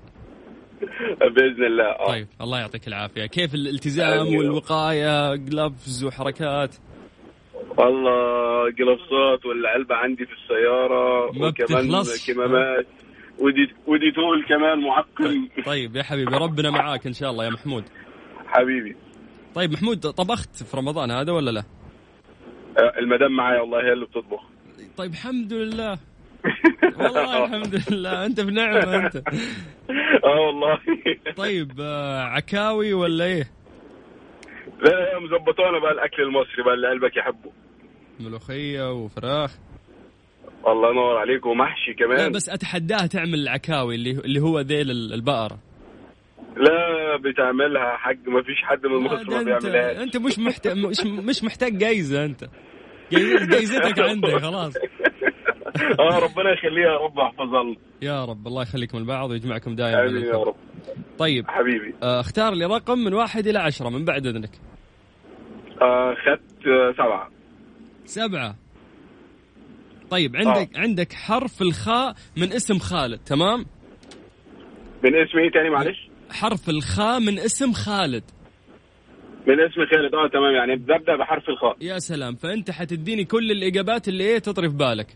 بإذن 1.19 1.65
الله 1.65 1.83
آه. 1.83 2.07
طيب 2.07 2.27
الله 2.41 2.59
يعطيك 2.59 2.87
العافية. 2.87 3.25
كيف 3.25 3.53
الالتزام 3.53 4.27
أيوه. 4.27 4.37
والوقاية؟ 4.37 5.35
gloves 5.35 6.03
وحركات؟ 6.03 6.75
والله 7.77 8.63
قلفزات 8.63 9.45
والعلبة 9.45 9.95
عندي 9.95 10.25
في 10.25 10.31
السيارة 10.33 11.31
ما 11.31 11.47
وكمان. 11.47 12.03
كمامات. 12.27 12.87
ودي 13.41 13.73
ودي 13.87 14.11
تول 14.11 14.45
كمان 14.49 14.79
معقم. 14.81 15.47
طيب 15.65 15.95
يا 15.95 16.03
حبيبي 16.03 16.35
ربنا 16.37 16.69
معاك 16.69 17.07
إن 17.07 17.13
شاء 17.13 17.31
الله 17.31 17.45
يا 17.45 17.49
محمود. 17.49 17.83
حبيبي. 18.47 18.95
طيب 19.55 19.71
محمود 19.71 19.99
طبخت 19.99 20.63
في 20.63 20.77
رمضان 20.77 21.11
هذا 21.11 21.31
ولا 21.31 21.51
لا؟ 21.51 21.63
آه، 22.77 22.99
المدام 22.99 23.31
معايا 23.31 23.61
والله 23.61 23.83
هي 23.83 23.93
اللي 23.93 24.05
بتطبخ. 24.05 24.43
طيب 24.97 25.11
الحمد 25.11 25.53
لله. 25.53 25.97
والله 26.99 27.45
الحمد 27.45 27.83
لله. 27.91 28.25
أنت 28.25 28.41
في 28.41 28.51
نعمه 28.51 28.95
أنت. 28.95 29.15
آه 30.25 30.39
والله. 30.47 30.79
طيب 31.37 31.71
آه، 31.81 32.21
عكاوي 32.23 32.93
ولا 32.93 33.25
إيه؟ 33.25 33.51
لا 34.83 34.89
لا 34.89 35.19
مظبطونا 35.19 35.79
بقى 35.79 35.91
الأكل 35.91 36.21
المصري 36.23 36.63
بقى 36.65 36.73
اللي 36.73 36.87
قلبك 36.89 37.17
يحبه. 37.17 37.51
ملوخية 38.19 38.91
وفراخ. 38.91 39.57
الله 40.67 40.91
ينور 40.91 41.17
عليك 41.17 41.45
ومحشي 41.45 41.91
لا 41.91 41.97
كمان 41.97 42.31
بس 42.31 42.49
أتحداها 42.49 43.07
تعمل 43.07 43.33
العكاوي 43.39 43.95
اللي 43.95 44.11
اللي 44.11 44.39
هو 44.39 44.59
ذيل 44.59 44.91
ال- 44.91 45.13
البقرة. 45.13 45.59
لا 46.57 47.17
بتعملها 47.17 47.97
حاج 47.97 48.17
ما 48.29 48.41
فيش 48.43 48.57
حد 48.63 48.85
من 48.85 48.95
مصر 49.03 49.15
ما 49.15 49.39
انت 49.39 49.45
بيعملهاش. 49.65 49.97
أنت 49.97 50.17
مش 50.17 50.39
محتاج 50.39 50.77
مش, 50.77 50.99
مش 51.05 51.43
محتاج 51.43 51.77
جايزة 51.77 52.25
أنت. 52.25 52.45
جايزتك 53.51 53.99
عندك 54.09 54.29
خلاص. 54.37 54.73
آه 55.99 56.19
ربنا 56.19 56.51
يخليها 56.53 56.91
يا 56.91 56.97
رب 56.97 57.17
يحفظها 57.17 57.63
لنا 57.63 57.75
يا 58.01 58.25
رب 58.25 58.47
الله 58.47 58.61
يخليكم 58.61 58.97
البعض 58.97 59.29
ويجمعكم 59.29 59.75
دائما 59.75 60.01
آمين 60.09 60.25
يا 60.25 60.33
رب. 60.37 60.55
طيب 61.19 61.47
حبيبي. 61.47 61.93
آه، 62.03 62.19
اختار 62.19 62.53
لي 62.53 62.65
رقم 62.65 62.97
من 62.99 63.13
واحد 63.13 63.47
إلى 63.47 63.59
عشرة 63.59 63.89
من 63.89 64.05
بعد 64.05 64.25
إذنك. 64.27 64.49
خدت 66.25 66.67
آه، 66.67 66.91
سبعة. 66.97 67.29
سبعة. 68.05 68.55
طيب 70.11 70.35
عندك 70.35 70.75
آه. 70.77 70.79
عندك 70.81 71.13
حرف 71.13 71.61
الخاء 71.61 72.15
من 72.37 72.53
اسم 72.53 72.79
خالد 72.79 73.19
تمام؟ 73.25 73.65
من 75.03 75.15
اسم 75.15 75.37
إيه 75.37 75.51
تاني؟ 75.51 75.69
معلش. 75.69 76.09
حرف 76.31 76.69
الخاء 76.69 77.19
من 77.19 77.39
اسم 77.39 77.73
خالد. 77.73 78.23
من 79.47 79.59
اسم 79.59 79.85
خالد 79.91 80.15
آه 80.15 80.27
تمام 80.33 80.55
يعني 80.55 80.75
ببدا 80.75 81.15
بحرف 81.15 81.49
الخاء. 81.49 81.77
يا 81.81 81.99
سلام 81.99 82.35
فأنت 82.35 82.71
حتديني 82.71 83.25
كل 83.25 83.51
الإجابات 83.51 84.07
اللي 84.07 84.23
إيه 84.23 84.39
تطري 84.39 84.69
في 84.69 84.75
بالك. 84.75 85.07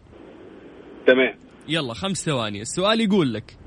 تمام. 1.08 1.36
يلا 1.68 1.94
خمس 1.94 2.26
ثواني. 2.26 2.62
السؤال 2.62 3.02
يقول 3.02 3.34
لك 3.34 3.58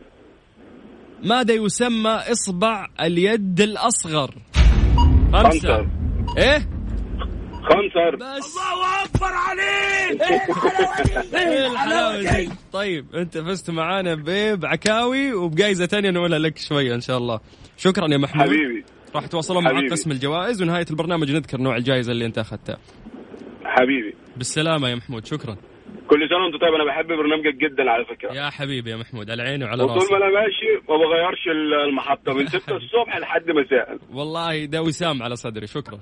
ماذا 1.25 1.55
يسمى 1.55 2.11
إصبع 2.11 2.87
اليد 3.01 3.61
الأصغر؟ 3.61 4.35
خمسة 5.33 5.43
خنصر 5.43 5.87
إيه؟ 6.39 6.76
خنصر. 7.69 8.17
بس. 8.17 8.57
الله 8.73 9.05
أكبر 9.05 9.33
عليك. 9.33 10.23
إيه 11.35 11.67
الحلاوه 11.67 12.21
دي 12.21 12.49
طيب 12.73 13.15
أنت 13.15 13.39
فزت 13.39 13.71
معانا 13.71 14.15
بعكاوي 14.55 15.33
وبجائزه 15.33 15.87
ثانية 15.87 16.11
نقولها 16.11 16.39
لك 16.39 16.59
شوية 16.59 16.95
إن 16.95 17.01
شاء 17.01 17.19
الله. 17.19 17.41
شكرا 17.77 18.09
يا 18.13 18.19
محمود. 18.19 18.47
حبيبي. 18.47 18.85
راح 19.15 19.25
يتواصلون 19.25 19.65
مع. 19.65 19.81
قسم 19.91 20.11
الجوائز 20.11 20.63
ونهاية 20.63 20.87
البرنامج 20.91 21.31
نذكر 21.33 21.61
نوع 21.61 21.77
الجائزة 21.77 22.13
اللي 22.13 22.27
أنت 22.27 22.39
أخذتها. 22.39 22.79
حبيبي. 23.65 24.15
بالسلامة 24.37 24.89
يا 24.89 24.95
محمود. 24.95 25.27
شكرا. 25.27 25.57
كل 26.09 26.29
سنة 26.29 26.39
وأنت 26.45 26.55
طيب. 26.61 26.75
أنا 26.75 26.85
بحب 26.85 27.07
برنامجك 27.07 27.55
جدا 27.55 27.91
على 27.91 28.05
فكرة. 28.05 28.33
يا 28.33 28.51
حبيبي 28.51 28.91
يا 28.91 28.97
محمود 28.97 29.31
على 29.31 29.43
عيني 29.43 29.65
وعلى 29.65 29.83
راسي. 29.83 30.13
ما 30.13 30.17
أنا 30.17 30.27
ماشي 30.27 30.87
ما 30.89 30.97
بغيرش 30.97 31.49
المحطة. 31.89 32.33
من 32.33 32.47
6 32.47 32.77
الصبح 32.77 33.17
لحد 33.19 33.51
مساء. 33.51 33.99
والله 34.13 34.65
ده 34.65 34.83
وسام 34.83 35.23
على 35.23 35.37
صدري. 35.37 35.67
شكرا. 35.67 36.01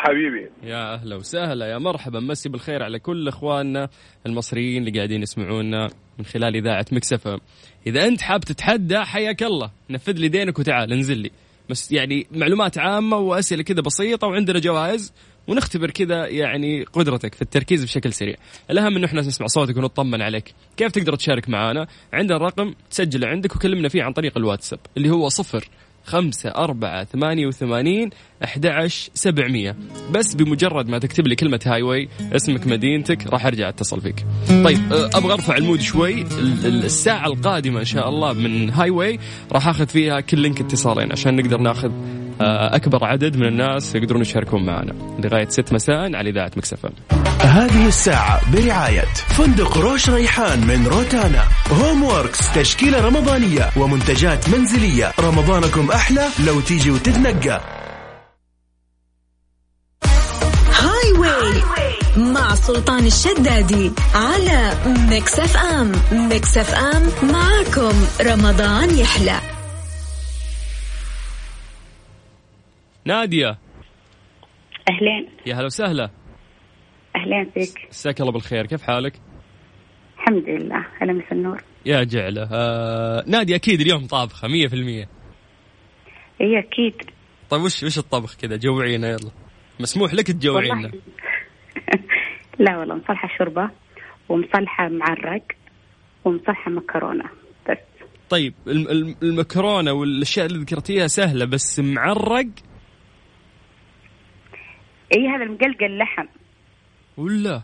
حبيبي. 0.00 0.50
يا 0.62 0.94
أهلا 0.94 1.16
وسهلا. 1.16 1.66
يا 1.66 1.78
مرحبا. 1.78 2.20
مسي 2.20 2.48
بالخير 2.48 2.82
على 2.82 2.98
كل 2.98 3.28
إخواننا 3.28 3.88
المصريين 4.26 4.86
اللي 4.86 4.98
قاعدين 4.98 5.22
يسمعونا 5.22 5.88
من 6.18 6.24
خلال 6.24 6.56
إذاعة 6.56 6.86
مكسفه 6.92 7.40
إذا 7.86 8.06
أنت 8.06 8.20
حاب 8.20 8.40
تتحدى 8.40 8.98
حياك 8.98 9.42
الله. 9.42 9.70
نفذ 9.90 10.12
لي 10.12 10.28
دينك 10.28 10.58
وتعال 10.58 10.92
انزل 10.92 11.18
لي. 11.18 11.30
بس 11.70 11.92
يعني 11.92 12.26
معلومات 12.32 12.78
عامة 12.78 13.16
وأسئلة 13.16 13.62
كذا 13.62 13.80
بسيطة 13.80 14.26
وعندنا 14.26 14.58
جوائز 14.58 15.12
ونختبر 15.48 15.90
كذا 15.90 16.26
يعني 16.26 16.84
قدرتك 16.84 17.34
في 17.34 17.42
التركيز 17.42 17.84
بشكل 17.84 18.12
سريع. 18.12 18.34
الأهم 18.70 18.96
أنه 18.96 19.06
إحنا 19.06 19.20
نسمع 19.20 19.46
صوتك 19.46 19.76
ونطمن 19.76 20.22
عليك. 20.22 20.54
كيف 20.76 20.92
تقدر 20.92 21.14
تشارك 21.14 21.48
معنا 21.48 21.86
عندنا 22.12 22.36
الرقم 22.36 22.74
تسجله 22.90 23.28
عندك 23.28 23.56
وكلمنا 23.56 23.88
فيه 23.88 24.02
عن 24.02 24.12
طريق 24.12 24.38
الواتساب 24.38 24.78
اللي 24.96 25.10
هو 25.10 25.28
صفر 25.28 25.68
خمسة 26.04 26.50
أربعة 26.50 27.04
ثمانية 27.04 27.46
وثمانين 27.46 28.10
أحد 28.44 28.66
سبعمية. 29.14 29.76
بس 30.12 30.34
بمجرد 30.34 30.88
ما 30.88 30.98
تكتب 30.98 31.26
لي 31.26 31.36
كلمة 31.36 31.60
Highway 31.66 32.08
اسمك 32.32 32.66
مدينتك 32.66 33.26
راح 33.26 33.46
أرجع 33.46 33.68
أتصل 33.68 34.00
فيك. 34.00 34.24
طيب 34.48 34.92
أه، 34.92 35.10
أبغى 35.14 35.32
أرفع 35.32 35.56
ال 35.56 35.61
mood 35.61 35.80
شوي. 35.80 36.22
ال- 36.22 36.66
ال- 36.66 36.84
الساعة 36.84 37.26
القادمة 37.26 37.80
إن 37.80 37.84
شاء 37.84 38.08
الله 38.08 38.32
من 38.32 38.70
Highway 38.70 39.18
راح 39.52 39.68
أخذ 39.68 39.86
فيها 39.86 40.20
كل 40.20 40.38
link 40.38 40.60
اتصالين 40.60 41.12
عشان 41.12 41.36
نقدر 41.36 41.58
ناخذ 41.60 41.90
أه، 42.40 42.76
أكبر 42.76 43.04
عدد 43.04 43.36
من 43.36 43.46
الناس 43.46 43.94
يقدرون 43.94 44.22
يشاركون 44.22 44.66
معنا. 44.66 44.92
لغاية 45.18 45.48
6 45.48 45.74
مساء 45.74 46.16
على 46.16 46.30
إذاعة 46.30 46.50
Mix 46.56 46.76
FM 46.76 46.90
هذه 47.40 47.86
الساعة 47.86 48.52
برعاية 48.52 49.04
فندق 49.04 49.78
روش 49.78 50.10
ريحان 50.10 50.66
من 50.66 50.86
روتانا. 50.86 51.44
Home 51.70 52.02
Works 52.02 52.54
تشكيلة 52.54 53.06
رمضانية 53.06 53.70
ومنتجات 53.76 54.48
منزلية. 54.48 55.12
رمضانكم 55.20 55.90
أحلى 55.90 56.24
لو 56.46 56.60
تيجي 56.60 56.90
وتتنقى. 56.90 57.60
Highway 60.80 61.62
مع 62.16 62.54
سلطان 62.54 63.06
الشدادي 63.06 63.92
على 64.14 64.72
Mix 65.10 65.40
FM. 65.40 65.92
Mix 66.12 66.58
FM 66.58 67.30
معاكم. 67.32 67.94
رمضان 68.20 68.98
يحلى. 68.98 69.59
نادية. 73.10 73.58
أهلين. 74.90 75.28
يا 75.46 75.54
هلا 75.54 75.64
وسهلا. 75.64 76.10
أهلين 77.16 77.50
فيك. 77.54 77.88
مساك 77.90 78.20
الله 78.20 78.32
بالخير. 78.32 78.66
كيف 78.66 78.82
حالك؟ 78.82 79.12
الحمد 80.18 80.48
لله. 80.48 80.86
هلا 81.00 81.12
مسا 81.12 81.32
النور. 81.32 81.62
يا 81.86 82.04
جعلة. 82.04 82.48
آه 82.52 83.24
نادي 83.26 83.54
أكيد 83.54 83.80
اليوم 83.80 84.06
في 84.68 84.76
المية. 84.76 85.08
هي 86.40 86.58
أكيد. 86.58 86.94
طيب 87.50 87.62
وش 87.62 87.82
وش 87.82 87.98
الطبخ 87.98 88.34
كذا؟ 88.36 88.56
جوعينا 88.56 89.08
يلا. 89.08 89.30
مسموح 89.80 90.14
لك 90.14 90.26
تجوعينا. 90.26 90.90
لا 92.58 92.78
والله 92.78 92.94
مصلحة 92.94 93.28
شوربة 93.38 93.70
ومصلحة 94.28 94.88
معرق 94.88 95.42
ومصلحة 96.24 96.70
مكرونة. 96.70 97.24
بس. 97.70 97.78
طيب 98.30 98.54
الم- 98.66 98.88
الم- 98.88 99.16
المكرونة 99.22 99.92
والأشياء 99.92 100.46
اللي 100.46 100.58
ذكرتيها 100.58 101.06
سهلة 101.06 101.44
بس 101.44 101.80
معرق 101.80 102.46
اي 105.12 105.28
هذا 105.28 105.42
المقلقل 105.44 105.98
لحم 105.98 106.26
ولا؟ 107.16 107.62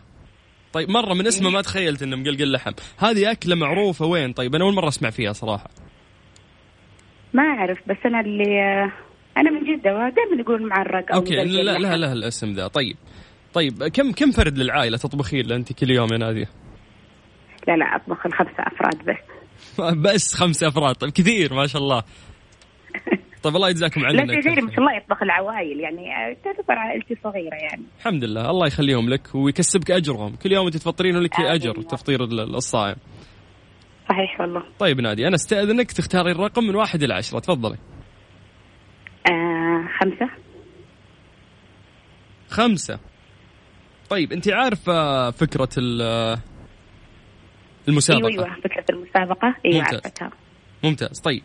طيب 0.73 0.89
مرة 0.89 1.13
من 1.13 1.27
اسمه 1.27 1.49
ما 1.49 1.61
تخيلت 1.61 2.03
إنه 2.03 2.15
مقلقل 2.15 2.51
لحم. 2.51 2.71
هذه 2.97 3.31
أكلة 3.31 3.55
معروفة 3.55 4.05
وين؟ 4.05 4.33
طيب 4.33 4.55
أنا 4.55 4.63
أول 4.63 4.73
مرة 4.73 4.87
أسمع 4.87 5.09
فيها 5.09 5.33
صراحة. 5.33 5.69
ما 7.33 7.43
أعرف 7.43 7.77
بس 7.87 7.97
أنا 8.05 8.19
اللي 8.19 8.61
أنا 9.37 9.51
من 9.51 9.59
جدة 9.59 9.91
دائما 9.91 10.41
يقول 10.41 10.67
معرق 10.69 11.15
okay 11.15 11.35
مقلقل 11.37 11.65
لا. 11.65 11.77
لا 11.77 11.97
لا 11.97 12.13
الاسم 12.13 12.53
ذا. 12.53 12.67
طيب 12.67 12.97
طيب 13.53 13.87
كم 13.87 14.11
كم 14.11 14.31
فرد 14.31 14.57
للعائلة 14.57 14.97
تطبخين 14.97 15.47
له 15.47 15.55
أنت 15.55 15.73
كل 15.73 15.91
يوم 15.91 16.13
يا 16.13 16.17
نادية؟ 16.17 16.49
لا 17.67 17.77
لا 17.77 17.95
أطبخ 17.95 18.25
الخمسة 18.25 18.59
أفراد 18.59 19.05
بس. 19.05 19.17
بس 20.13 20.33
خمسة 20.33 20.67
أفراد 20.67 20.95
طيب 20.95 21.11
كثير 21.11 21.53
ما 21.53 21.67
شاء 21.67 21.81
الله. 21.81 22.03
طيب 23.43 23.55
الله 23.55 23.69
يجزاكم 23.69 24.05
عننا 24.05 24.21
لا 24.21 24.33
غيري 24.33 24.61
ما 24.61 24.71
شاء 24.71 24.79
الله 24.79 24.97
يطبخ 24.97 25.23
العوائل 25.23 25.79
يعني 25.79 26.35
تعتبر 26.43 26.73
عائلتي 26.73 27.15
صغيرة 27.23 27.55
يعني. 27.55 27.83
الحمد 27.99 28.23
لله 28.23 28.49
الله 28.49 28.67
يخليهم 28.67 29.09
لك 29.09 29.35
ويكسبك 29.35 29.91
أجرهم. 29.91 30.35
كل 30.35 30.51
يوم 30.51 30.65
انت 30.65 30.77
تفطرين 30.77 31.17
لك. 31.19 31.39
أجر 31.39 31.81
تفطير 31.81 32.23
ال- 32.23 32.55
الصائم. 32.55 32.95
صحيح 34.09 34.41
والله. 34.41 34.63
طيب 34.79 35.01
نادي 35.01 35.27
أنا 35.27 35.35
أستأذنك 35.35 35.91
تختاري 35.91 36.31
الرقم 36.31 36.63
من 36.63 36.75
واحد 36.75 37.03
إلى 37.03 37.13
عشرة 37.13 37.39
تفضلي. 37.39 37.77
آه 39.31 39.87
خمسة. 39.99 40.29
خمسة. 42.49 42.99
طيب 44.09 44.31
انت 44.33 44.49
عارفة 44.49 45.31
فكرة 45.31 45.69
ال- 45.77 46.37
المسابقة؟ 47.87 48.27
أيوة 48.27 48.45
أيوة 48.45 48.55
فكرة 48.61 48.85
المسابقة. 48.89 49.55
أيوة 49.65 49.77
ممتاز. 49.83 49.93
عرفتها 50.05 50.31
ممتاز. 50.83 51.19
طيب 51.19 51.43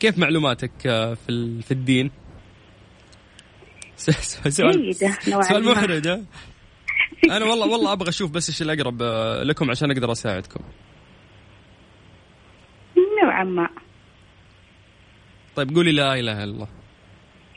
كيف 0.00 0.18
معلوماتك 0.18 0.86
آه، 0.86 1.14
في 1.14 1.62
في 1.62 1.70
الدين؟ 1.70 2.10
سؤال 3.96 4.52
سؤال. 4.52 4.94
محرج؟ 5.64 6.06
أنا 7.30 7.44
والله 7.44 7.66
والله 7.66 7.92
أبغى 7.92 8.08
أشوف 8.08 8.30
بس 8.30 8.48
إيش 8.48 8.62
الأقرب 8.62 9.02
آه، 9.02 9.42
لكم 9.42 9.70
عشان 9.70 9.90
أقدر 9.90 10.12
أساعدكم. 10.12 10.60
نوعا 13.22 13.44
ما. 13.44 13.68
طيب 15.56 15.74
قولي 15.74 15.92
لا 15.92 16.14
إله 16.14 16.32
إلا 16.32 16.44
الله. 16.44 16.68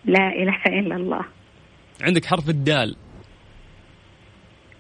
لا 0.05 0.27
إله 0.27 0.79
إلا 0.79 0.95
الله. 0.95 1.25
عندك 2.01 2.25
حرف 2.25 2.49
الدال. 2.49 2.95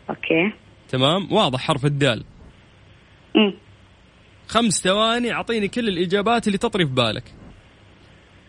أوكي. 0.09 0.51
تمام؟ 0.89 1.33
واضح 1.33 1.59
حرف 1.59 1.85
الدال. 1.85 2.23
أمم 3.35 3.53
خمس 4.47 4.81
ثواني 4.81 5.33
أعطيني 5.33 5.67
كل 5.67 5.87
الإجابات 5.87 6.47
اللي 6.47 6.57
تطري 6.57 6.85
في 6.85 6.93
بالك. 6.93 7.23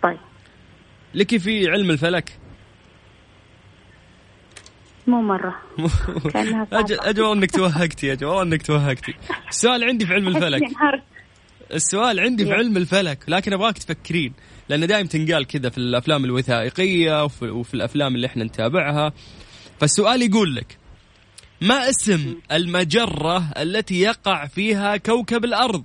طيب. 0.02 0.18
لك 1.14 1.36
في 1.36 1.68
علم 1.68 1.90
الفلك؟ 1.90 2.38
مو 5.06 5.22
مرة. 5.22 5.54
أجل, 6.72 7.00
أجل 7.00 7.32
أنك 7.32 7.50
توهقتي 7.50 8.10
والله 8.10 8.42
أنك 8.42 8.62
توهقتي. 8.62 9.14
السؤال 9.48 9.84
عندي 9.84 10.06
في 10.06 10.14
علم 10.14 10.28
الفلك. 10.28 10.62
السؤال 11.74 12.20
عندي 12.20 12.44
في 12.44 12.52
علم 12.52 12.76
الفلك 12.76 13.18
لكن 13.28 13.52
أبغاك 13.52 13.78
تفكرين 13.78 14.32
لأن 14.68 14.86
دائما 14.86 15.08
تنقال 15.08 15.46
كذا 15.46 15.68
في 15.70 15.78
الأفلام 15.78 16.24
الوثائقية 16.24 17.24
وفي, 17.24 17.50
وفي 17.50 17.74
الأفلام 17.74 18.14
اللي 18.14 18.26
إحنا 18.26 18.44
نتابعها. 18.44 19.12
فالسؤال 19.80 20.22
يقول 20.22 20.54
لك 20.54 20.78
ما 21.60 21.90
اسم 21.90 22.36
المجرة 22.52 23.52
التي 23.56 24.00
يقع 24.00 24.46
فيها 24.46 24.96
كوكب 24.96 25.44
الأرض؟ 25.44 25.84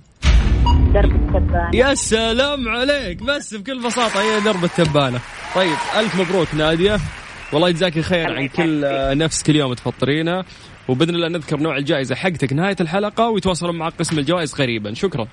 درب 0.94 1.12
التبانة. 1.14 1.70
يا 1.74 1.94
سلام 1.94 2.68
عليك. 2.68 3.22
بس 3.22 3.54
بكل 3.54 3.82
بساطة 3.82 4.20
هي 4.22 4.40
درب 4.40 4.64
التبانة. 4.64 5.20
طيب 5.54 5.76
ألف 5.96 6.20
مبروك 6.20 6.54
نادية. 6.54 6.96
والله 7.52 7.68
يجزاك 7.68 8.00
خير 8.00 8.32
عن 8.36 8.48
كل 8.48 8.80
نفس 9.18 9.42
كل 9.42 9.56
يوم 9.56 9.74
تفطرينها 9.74 10.44
وبإذن 10.88 11.14
الله 11.14 11.28
نذكر 11.28 11.56
نوع 11.60 11.76
الجائزة 11.76 12.14
حقتك 12.14 12.52
نهاية 12.52 12.76
الحلقة 12.80 13.30
ويتواصلون 13.30 13.78
مع 13.78 13.88
قسم 13.88 14.18
الجوائز 14.18 14.54
قريبا. 14.54 14.94
شكرا. 14.94 15.28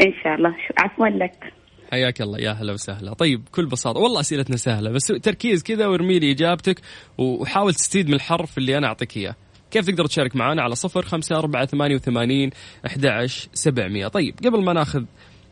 إن 0.00 0.12
شاء 0.24 0.34
الله. 0.34 0.54
عفوا 0.78 1.06
لك. 1.06 1.52
حياك 1.92 2.22
الله. 2.22 2.38
يا 2.38 2.50
هلا 2.50 2.72
وسهلا. 2.72 3.14
طيب 3.14 3.44
بكل 3.44 3.66
بساطة 3.66 4.00
والله 4.00 4.20
أسئلتنا 4.20 4.56
سهلة 4.56 4.90
بس 4.90 5.06
تركيز 5.06 5.62
كذا 5.62 5.86
وارمي 5.86 6.18
لي 6.18 6.32
إجابتك 6.32 6.80
وحاول 7.18 7.74
تستفيد 7.74 8.08
من 8.08 8.14
الحرف 8.14 8.58
اللي 8.58 8.78
أنا 8.78 8.86
أعطيك 8.86 9.16
إياه. 9.16 9.34
كيف 9.72 9.86
تقدر 9.86 10.06
تشارك 10.06 10.36
معنا 10.36 10.62
على 10.62 10.74
صفر 10.74 11.02
خمسة 11.02 11.38
أربعة 11.38 11.66
ثمانية 11.66 11.94
وثمانين 11.94 12.50
أحد 12.86 13.26
سبعمية؟ 13.54 14.08
طيب 14.08 14.34
قبل 14.44 14.64
ما 14.64 14.72
ناخذ 14.72 15.04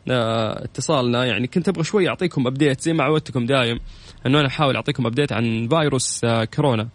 آه، 0.09 0.63
اتصالنا 0.63 1.25
يعني 1.25 1.47
كنت 1.47 1.69
أبغى 1.69 1.83
شوي 1.83 2.09
أعطيكم 2.09 2.47
أبديت 2.47 2.81
زي 2.81 2.93
ما 2.93 3.03
عودتكم 3.03 3.45
دايم 3.45 3.79
أنه 4.25 4.39
أنا 4.39 4.47
أحاول 4.47 4.75
أعطيكم 4.75 5.05
أبديت 5.05 5.33
عن 5.33 5.67
فيروس 5.67 6.23
آه، 6.23 6.43
كورونا. 6.43 6.89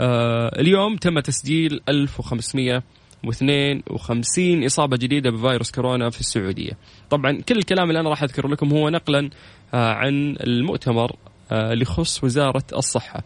آه، 0.00 0.60
اليوم 0.60 0.96
تم 0.96 1.20
تسجيل 1.20 1.80
1552 1.88 4.64
إصابة 4.64 4.96
جديدة 4.96 5.30
بفيروس 5.30 5.70
كورونا 5.70 6.10
في 6.10 6.20
السعودية. 6.20 6.72
طبعا 7.10 7.40
كل 7.40 7.58
الكلام 7.58 7.88
اللي 7.88 8.00
أنا 8.00 8.10
راح 8.10 8.22
أذكر 8.22 8.48
لكم 8.48 8.70
هو 8.70 8.88
نقلا 8.88 9.30
عن 9.72 10.36
المؤتمر 10.40 11.16
اللي 11.52 11.82
يخص 11.82 12.24
وزارة 12.24 12.64
الصحة. 12.76 13.22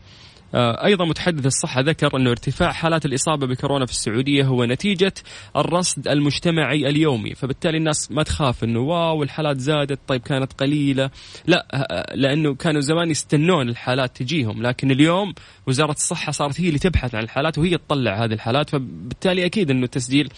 أيضا 0.54 1.04
متحدث 1.04 1.46
الصحة 1.46 1.80
ذكر 1.80 2.16
انه 2.16 2.30
ارتفاع 2.30 2.72
حالات 2.72 3.06
الإصابة 3.06 3.46
بكورونا 3.46 3.86
في 3.86 3.92
السعودية 3.92 4.44
هو 4.44 4.64
نتيجة 4.64 5.14
الرصد 5.56 6.08
المجتمعي 6.08 6.88
اليومي، 6.88 7.34
فبالتالي 7.34 7.78
الناس 7.78 8.12
ما 8.12 8.22
تخاف 8.22 8.64
أنه 8.64 8.80
واو 8.80 9.22
الحالات 9.22 9.58
زادت 9.58 9.98
طيب 10.06 10.20
كانت 10.20 10.52
قليلة، 10.52 11.10
لا 11.46 11.66
آه، 11.72 12.14
لأنه 12.14 12.54
كانوا 12.54 12.80
زمان 12.80 13.10
يستنون 13.10 13.68
الحالات 13.68 14.16
تجيهم، 14.16 14.62
لكن 14.62 14.90
اليوم 14.90 15.34
وزارة 15.66 15.92
الصحة 15.92 16.32
صارت 16.32 16.60
هي 16.60 16.68
اللي 16.68 16.78
تبحث 16.78 17.14
عن 17.14 17.22
الحالات 17.22 17.58
وهي 17.58 17.78
تطلع 17.78 18.24
هذه 18.24 18.32
الحالات، 18.32 18.70
فبالتالي 18.70 19.46
أكيد 19.46 19.70
أنه 19.70 19.86
تسجيل 19.86 20.28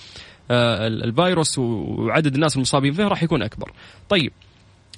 آه، 0.51 0.87
الفيروس 0.87 1.59
وعدد 1.59 2.35
الناس 2.35 2.57
المصابين 2.57 2.92
فيه 2.92 3.05
راح 3.05 3.23
يكون 3.23 3.42
أكبر. 3.42 3.73
طيب 4.09 4.33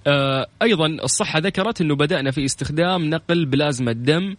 آه، 0.07 0.47
أيضا 0.63 0.87
الصحة 0.87 1.39
ذكرت 1.39 1.81
أنه 1.81 1.97
بدأنا 1.97 2.31
في 2.31 2.45
استخدام 2.45 3.11
نقل 3.11 3.47
بلازما 3.47 3.91
الدم 3.91 4.31
آه، 4.31 4.37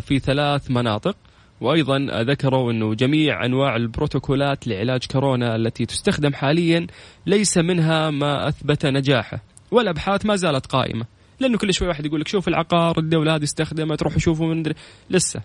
في 0.00 0.18
ثلاث 0.18 0.70
مناطق. 0.70 1.16
وأيضا 1.60 2.06
آه، 2.10 2.22
ذكروا 2.22 2.72
أنه 2.72 2.94
جميع 2.94 3.44
أنواع 3.44 3.76
البروتوكولات 3.76 4.66
لعلاج 4.66 5.06
كورونا 5.06 5.56
التي 5.56 5.86
تستخدم 5.86 6.34
حاليا 6.34 6.86
ليس 7.26 7.58
منها 7.58 8.10
ما 8.10 8.48
أثبت 8.48 8.86
نجاحه 8.86 9.42
والأبحاث 9.70 10.26
ما 10.26 10.36
زالت 10.36 10.66
قائمة. 10.66 11.04
لأنه 11.40 11.58
كل 11.58 11.74
شوي 11.74 11.88
واحد 11.88 12.06
يقول 12.06 12.20
لك 12.20 12.28
شوف 12.28 12.48
العقار 12.48 12.98
الدولة 12.98 13.34
هذه 13.34 13.42
استخدمت 13.42 14.02
روحوا 14.02 14.18
شوفوا 14.18 14.46
من 14.46 14.60
مدري- 14.60 14.74
لسه. 15.10 15.40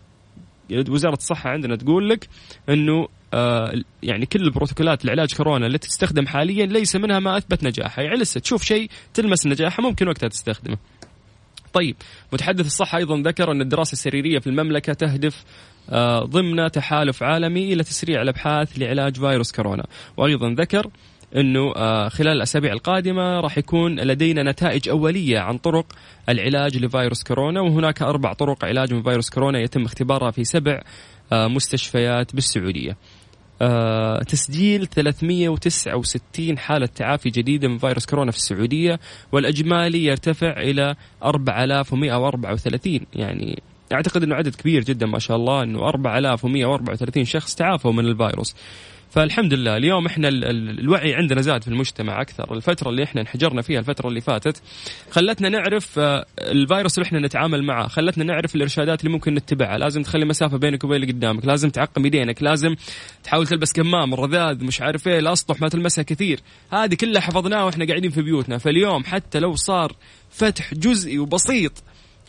وزارة 0.89 1.13
الصحة 1.15 1.49
عندنا 1.49 1.75
تقول 1.75 2.09
لك 2.09 2.27
أنه 2.69 3.07
آه 3.33 3.73
يعني 4.03 4.25
كل 4.25 4.41
البروتوكولات 4.41 5.05
لعلاج 5.05 5.33
كورونا 5.33 5.67
التي 5.67 5.87
تستخدم 5.87 6.27
حاليا 6.27 6.65
ليس 6.65 6.95
منها 6.95 7.19
ما 7.19 7.37
أثبت 7.37 7.63
نجاحها. 7.63 8.03
يعني 8.03 8.17
لسه 8.17 8.39
تشوف 8.39 8.63
شيء 8.63 8.89
تلمس 9.13 9.47
نجاحه 9.47 9.83
ممكن 9.83 10.07
وقتها 10.07 10.27
تستخدمه. 10.29 10.77
طيب 11.77 11.95
متحدث 12.33 12.65
الصحة 12.65 12.97
أيضا 12.97 13.17
ذكر 13.17 13.51
أن 13.51 13.61
الدراسة 13.61 13.93
السريرية 13.93 14.39
في 14.39 14.47
المملكة 14.47 14.93
تهدف 14.93 15.43
آه، 15.89 16.19
ضمن 16.19 16.71
تحالف 16.71 17.23
عالمي 17.23 17.73
إلى 17.73 17.83
تسريع 17.83 18.21
الأبحاث 18.21 18.79
لعلاج 18.79 19.15
فيروس 19.15 19.51
كورونا. 19.51 19.85
وأيضا 20.17 20.49
ذكر 20.49 20.87
أنه 21.35 21.73
آه، 21.75 22.09
خلال 22.09 22.37
الأسابيع 22.37 22.73
القادمة 22.73 23.39
راح 23.39 23.57
يكون 23.57 23.99
لدينا 23.99 24.51
نتائج 24.51 24.89
أولية 24.89 25.39
عن 25.39 25.57
طرق 25.57 25.85
العلاج 26.29 26.77
لفيروس 26.77 27.23
كورونا 27.23 27.61
وهناك 27.61 28.01
أربع 28.01 28.33
طرق 28.33 28.65
علاج 28.65 28.93
من 28.93 29.03
فيروس 29.03 29.29
كورونا 29.29 29.59
يتم 29.59 29.85
اختبارها 29.85 30.31
في 30.31 30.43
سبع 30.43 30.81
آه، 31.31 31.47
مستشفيات 31.47 32.35
بالسعودية. 32.35 32.97
آه، 33.61 34.23
تسجيل 34.23 34.87
369 34.87 36.57
حالة 36.57 36.85
تعافي 36.85 37.29
جديدة 37.29 37.67
من 37.67 37.77
فيروس 37.77 38.05
كورونا 38.05 38.31
في 38.31 38.37
السعودية 38.37 38.99
والإجمالي 39.31 40.05
يرتفع 40.05 40.51
إلى 40.51 40.95
4134 41.23 42.99
يعني 43.13 43.61
أعتقد 43.91 44.23
أنه 44.23 44.35
عدد 44.35 44.55
كبير 44.55 44.83
جدا 44.83 45.05
ما 45.05 45.19
شاء 45.19 45.37
الله 45.37 45.63
أنه 45.63 45.89
4134 45.89 47.25
شخص 47.25 47.55
تعافوا 47.55 47.91
من 47.91 48.05
الفيروس. 48.05 48.55
فالحمد 49.09 49.53
لله 49.53 49.77
اليوم 49.77 50.05
إحنا 50.05 50.27
ال- 50.27 50.45
ال- 50.45 50.79
الوعي 50.79 51.13
عندنا 51.15 51.41
زاد 51.41 51.61
في 51.61 51.67
المجتمع 51.67 52.21
أكثر. 52.21 52.53
الفترة 52.53 52.89
اللي 52.89 53.03
إحنا 53.03 53.21
انحجرنا 53.21 53.61
فيها 53.61 53.79
الفترة 53.79 54.07
اللي 54.07 54.21
فاتت 54.21 54.61
خلتنا 55.11 55.49
نعرف 55.49 55.99
آه، 55.99 56.25
الفيروس 56.39 56.97
اللي 56.97 57.07
إحنا 57.07 57.19
نتعامل 57.19 57.63
معه 57.63 57.87
خلتنا 57.87 58.23
نعرف 58.23 58.55
الإرشادات 58.55 58.99
اللي 59.01 59.11
ممكن 59.11 59.33
نتبعها 59.33 59.77
لازم 59.77 60.01
تخلي 60.01 60.25
مسافة 60.25 60.57
بينك 60.57 60.83
وبين 60.83 60.95
اللي 61.03 61.13
قدامك 61.13 61.45
لازم 61.45 61.69
تعقم 61.69 62.05
يدينك 62.05 62.43
لازم 62.43 62.75
تحاول 63.23 63.47
تلبس 63.47 63.73
كمام 63.73 64.13
الرذاذ 64.13 64.63
مش 64.63 64.81
عارف 64.81 65.07
إيه 65.07 65.19
الاسطح 65.19 65.61
ما 65.61 65.69
تلمسها 65.69 66.03
كثير. 66.03 66.39
هذه 66.71 66.95
كلها 66.95 67.21
حفظناها 67.21 67.63
وإحنا 67.63 67.85
قاعدين 67.85 68.11
في 68.11 68.21
بيوتنا. 68.21 68.57
فاليوم 68.57 69.03
حتى 69.03 69.39
لو 69.39 69.55
صار 69.55 69.95
فتح 70.29 70.73
جزئي 70.73 71.19
وبسيط 71.19 71.83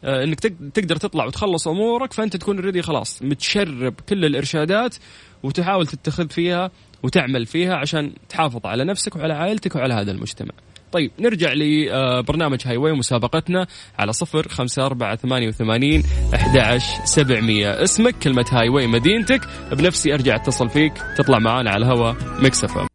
إنك 0.05 0.41
تق- 0.41 0.71
تقدر 0.75 0.97
تطلع 0.97 1.25
وتخلص 1.25 1.69
أمورك 1.69 2.13
فأنت 2.13 2.37
تكون 2.37 2.57
اوريدي 2.59 2.83
خلاص. 2.83 3.23
متشرب 3.23 3.95
كل 4.09 4.25
الإرشادات 4.25 4.97
وتحاول 5.43 5.87
تتخذ 5.87 6.29
فيها 6.29 6.71
وتعمل 7.03 7.47
فيها 7.47 7.75
عشان 7.77 8.13
تحافظ 8.29 8.67
على 8.67 8.85
نفسك 8.85 9.17
وعلى 9.17 9.35
عائلتك 9.35 9.77
وعلى 9.77 9.95
هذا 9.95 10.11
المجتمع. 10.13 10.53
طيب 10.93 11.11
نرجع 11.21 11.53
لبرنامج 11.53 12.59
Highway 12.66 12.92
مسابقتنا 12.93 13.67
على 13.99 14.13
صفر 14.13 14.49
خمسة 14.49 14.87
أربعة 14.87 15.17
ثمانية 15.17 15.49
وثمانين 15.49 16.03
أحد 16.35 16.79
سبعمية. 17.05 17.83
اسمك 17.83 18.15
كلمة 18.19 18.47
Highway 18.53 18.87
مدينتك. 18.87 19.41
بنفسي 19.73 20.15
أرجع 20.15 20.37
أتصل 20.37 20.69
فيك. 20.69 20.93
تطلع 21.17 21.39
معانا 21.39 21.71
على 21.71 21.87
الهواء 21.87 22.17
Mix 22.42 22.69
FM 22.69 22.88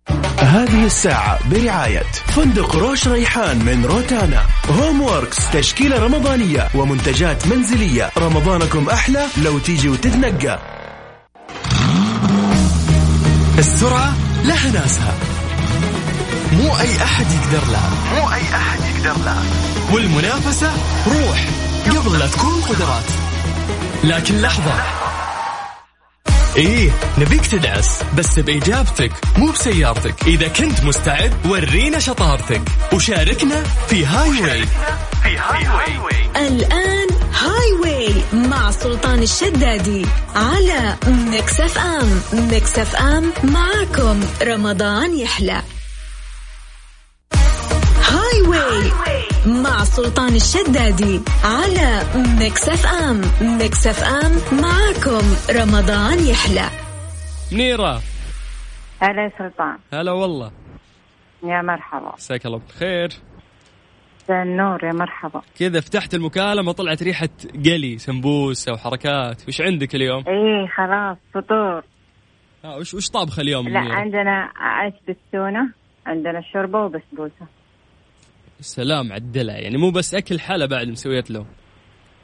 هذه 0.83 0.87
الساعة 0.87 1.39
برعاية 1.49 2.03
فندق 2.35 2.75
روش 2.75 3.07
ريحان 3.07 3.65
من 3.65 3.85
روتانا. 3.85 4.45
Home 4.69 5.01
Works 5.01 5.37
تشكيلة 5.53 5.99
رمضانية 5.99 6.67
ومنتجات 6.75 7.47
منزلية. 7.47 8.11
رمضانكم 8.17 8.89
أحلى 8.89 9.25
لو 9.43 9.59
تيجي 9.59 9.89
وتتنقى. 9.89 10.59
السرعة 13.57 14.13
لها 14.43 14.71
ناسها. 14.71 15.13
مو 16.53 16.79
أي 16.79 17.03
أحد 17.03 17.25
يقدر 17.31 17.71
لها. 17.71 17.91
مو 18.15 18.33
أي 18.33 18.41
أحد 18.55 18.79
يقدر 18.95 19.23
لها. 19.23 19.43
والمنافسة 19.91 20.71
روح 21.07 21.45
قبل 21.89 22.19
لا 22.19 22.27
تكون 22.27 22.61
قدرات. 22.61 23.09
لكن 24.03 24.41
لحظة. 24.41 24.73
إيه 26.57 26.89
نبيك 27.17 27.45
تدعس 27.45 28.03
بس 28.17 28.39
بإجابتك 28.39 29.11
مو 29.37 29.51
بسيارتك. 29.51 30.27
إذا 30.27 30.47
كنت 30.47 30.83
مستعد 30.83 31.33
ورينا 31.45 31.99
شطارتك. 31.99 32.61
وشاركنا 32.93 33.63
في 33.87 34.05
Highway 34.05 34.65
في 35.23 35.37
Highway 35.37 36.47
الآن 36.47 37.07
Highway 37.41 38.13
مع 38.33 38.71
سلطان 38.71 39.21
الشدادي 39.23 40.05
على 40.35 40.95
Mix 41.07 41.59
FM. 41.59 42.21
Mix 42.33 42.79
FM 42.79 43.31
معاكم. 43.43 44.21
رمضان 44.43 45.19
يحلى. 45.19 45.61
Highway 48.33 48.91
مع 49.63 49.83
سلطان 49.83 50.35
الشدادي 50.35 51.21
على 51.43 52.01
Mix 52.39 52.69
FM 52.69 53.21
Mix 53.57 53.87
FM 53.87 54.31
معاكم. 54.61 55.25
رمضان 55.61 56.19
يحلى. 56.27 56.69
منيرة. 57.51 58.01
هلا 59.01 59.23
يا 59.23 59.31
سلطان. 59.37 59.77
هلا 59.93 60.11
والله. 60.11 60.51
يا 61.43 61.61
مرحبا. 61.61 62.13
مساك 62.13 62.45
الله 62.45 62.57
بالخير 62.57 63.09
النور 64.29 64.83
يا 64.83 64.93
مرحبا. 64.93 65.41
كذا 65.59 65.81
فتحت 65.81 66.13
المكالمة 66.13 66.71
طلعت 66.71 67.03
ريحة 67.03 67.29
قلي 67.65 67.97
سمبوسة 67.97 68.73
وحركات. 68.73 69.47
وش 69.47 69.61
عندك 69.61 69.95
اليوم؟ 69.95 70.23
إيه 70.27 70.67
خلاص 70.67 71.17
فطور. 71.33 71.83
آه 72.65 72.77
وش 72.77 72.93
وش 72.93 73.09
طابخة 73.09 73.41
اليوم 73.41 73.69
لا 73.69 73.79
منيرة؟ 73.81 73.95
عندنا 73.95 74.51
عيش 74.55 74.93
بالتونة 75.07 75.69
عندنا 76.05 76.41
شوربة 76.53 76.79
وبسبوسة. 76.79 77.62
سلام 78.63 79.11
على 79.11 79.21
الدلع 79.21 79.53
يعني 79.53 79.77
مو 79.77 79.91
بس 79.91 80.15
أكل 80.15 80.39
حلا 80.39 80.65
بعد 80.65 80.87
مسويت 80.87 81.31
له. 81.31 81.45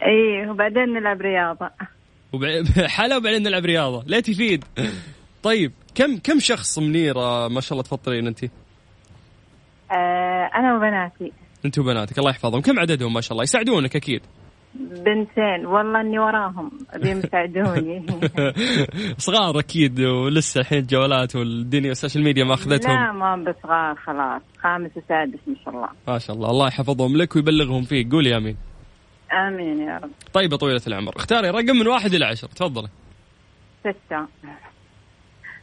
إيه 0.02 0.50
وبعدين 0.50 0.94
نلعب 0.94 1.22
رياضة. 1.22 1.70
حلا 2.88 3.18
وبعدين 3.18 3.44
نلعب 3.44 3.66
رياضة. 3.66 4.04
لا 4.08 4.20
تفيد. 4.20 4.64
طيب 5.44 5.72
كم 5.96 6.18
كم 6.18 6.40
شخص 6.40 6.80
منيره 6.80 7.48
ما 7.48 7.62
شاء 7.62 7.72
الله 7.72 7.84
تفطرين 7.84 8.28
انت؟ 8.28 8.44
آه 8.44 8.50
أنا 10.56 10.78
وبناتي. 10.78 11.32
انت 11.66 11.80
وبناتك. 11.80 12.20
الله 12.20 12.30
يحفظهم. 12.30 12.62
كم 12.62 12.80
عددهم؟ 12.80 13.14
ما 13.14 13.22
شاء 13.22 13.32
الله. 13.32 13.44
يساعدونك 13.44 13.96
أكيد. 13.96 14.22
بنتين. 14.76 15.66
والله 15.66 16.02
إني 16.02 16.20
وراهم 16.20 16.72
بيساعدوني 16.96 18.06
صغار 19.28 19.60
أكيد 19.60 20.02
ولسه 20.02 20.62
الحين 20.62 20.80
الجوالات 20.80 21.36
والدنيا 21.36 21.88
وال 21.90 21.98
social 21.98 22.24
media 22.24 22.44
ما 22.44 22.54
أخذتهم. 22.54 22.94
لا 22.94 23.12
ما 23.12 23.36
بصغار 23.36 23.96
خلاص. 23.96 24.42
خامس 24.60 24.92
وسادس 24.98 25.40
ما 25.48 25.56
شاء 25.66 25.74
الله. 25.74 25.90
ما 26.08 26.18
شاء 26.20 26.36
الله. 26.36 26.50
الله 26.50 26.68
يحفظهم 26.68 27.18
لك 27.18 27.36
ويبلغهم 27.36 27.84
فيك. 27.84 28.12
قولي 28.12 28.38
أمين. 28.38 28.58
آمين 29.34 29.82
يا 29.82 29.98
رب. 29.98 30.12
طيبة 30.34 30.58
طويلة 30.58 30.82
العمر. 30.88 31.16
اختاري 31.16 31.50
رقم 31.50 31.76
من 31.76 31.88
واحد 31.88 32.14
إلى 32.14 32.26
عشر. 32.26 32.48
تفضلي. 32.48 32.88
ستة. 33.80 34.28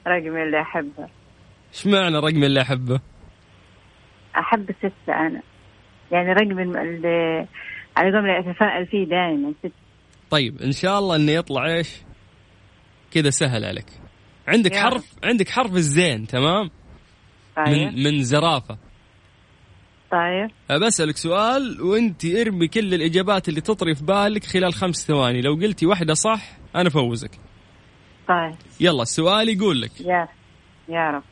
رقمي 0.07 0.43
اللي 0.43 0.61
أحبه. 0.61 1.09
إيش 1.73 1.87
معنى 1.87 2.17
رقمي 2.19 2.47
اللي 2.47 2.61
أحبه؟ 2.63 3.01
أحب 4.39 4.71
ستة 4.79 5.27
أنا. 5.27 5.43
يعني 6.13 6.33
رقم 6.33 6.59
اللي 6.59 7.47
على 7.97 8.11
قولهم 8.13 8.31
اتفائل 8.31 8.87
فيه 8.87 9.05
دائما. 9.05 9.53
طيب 10.31 10.63
إن 10.63 10.73
شاء 10.73 10.99
الله 10.99 11.17
إنه 11.17 11.33
يطلع 11.33 11.67
إيش؟ 11.67 11.89
كذا 13.11 13.31
سهل 13.31 13.65
عليك. 13.65 13.87
عندك 14.49 14.73
يا 14.73 14.81
حرف 14.81 15.15
عندك 15.25 15.49
حرف 15.49 15.73
الزين 15.73 16.27
تمام؟ 16.27 16.71
طيب. 17.57 17.69
من 17.69 18.03
من 18.03 18.23
زرافة. 18.23 18.79
طيب. 20.11 20.81
بسألك 20.81 21.17
سؤال 21.17 21.83
وأنت 21.83 22.25
ارمي 22.25 22.69
كل 22.69 22.95
الإجابات 22.95 23.49
اللي 23.49 23.61
تطري 23.61 23.95
في 23.95 24.05
بالك 24.05 24.45
خلال 24.45 24.75
خمس 24.75 25.07
ثواني. 25.07 25.41
لو 25.41 25.55
قلتي 25.55 25.87
واحدة 25.87 26.15
صح 26.15 26.59
أنا 26.77 26.91
فوزك. 26.91 27.31
طيب. 28.29 28.55
يلا 28.81 29.03
السؤال 29.03 29.49
يقول 29.49 29.81
لك. 29.81 30.01
يا 30.01 30.29
يا 30.89 31.11
رب. 31.11 31.23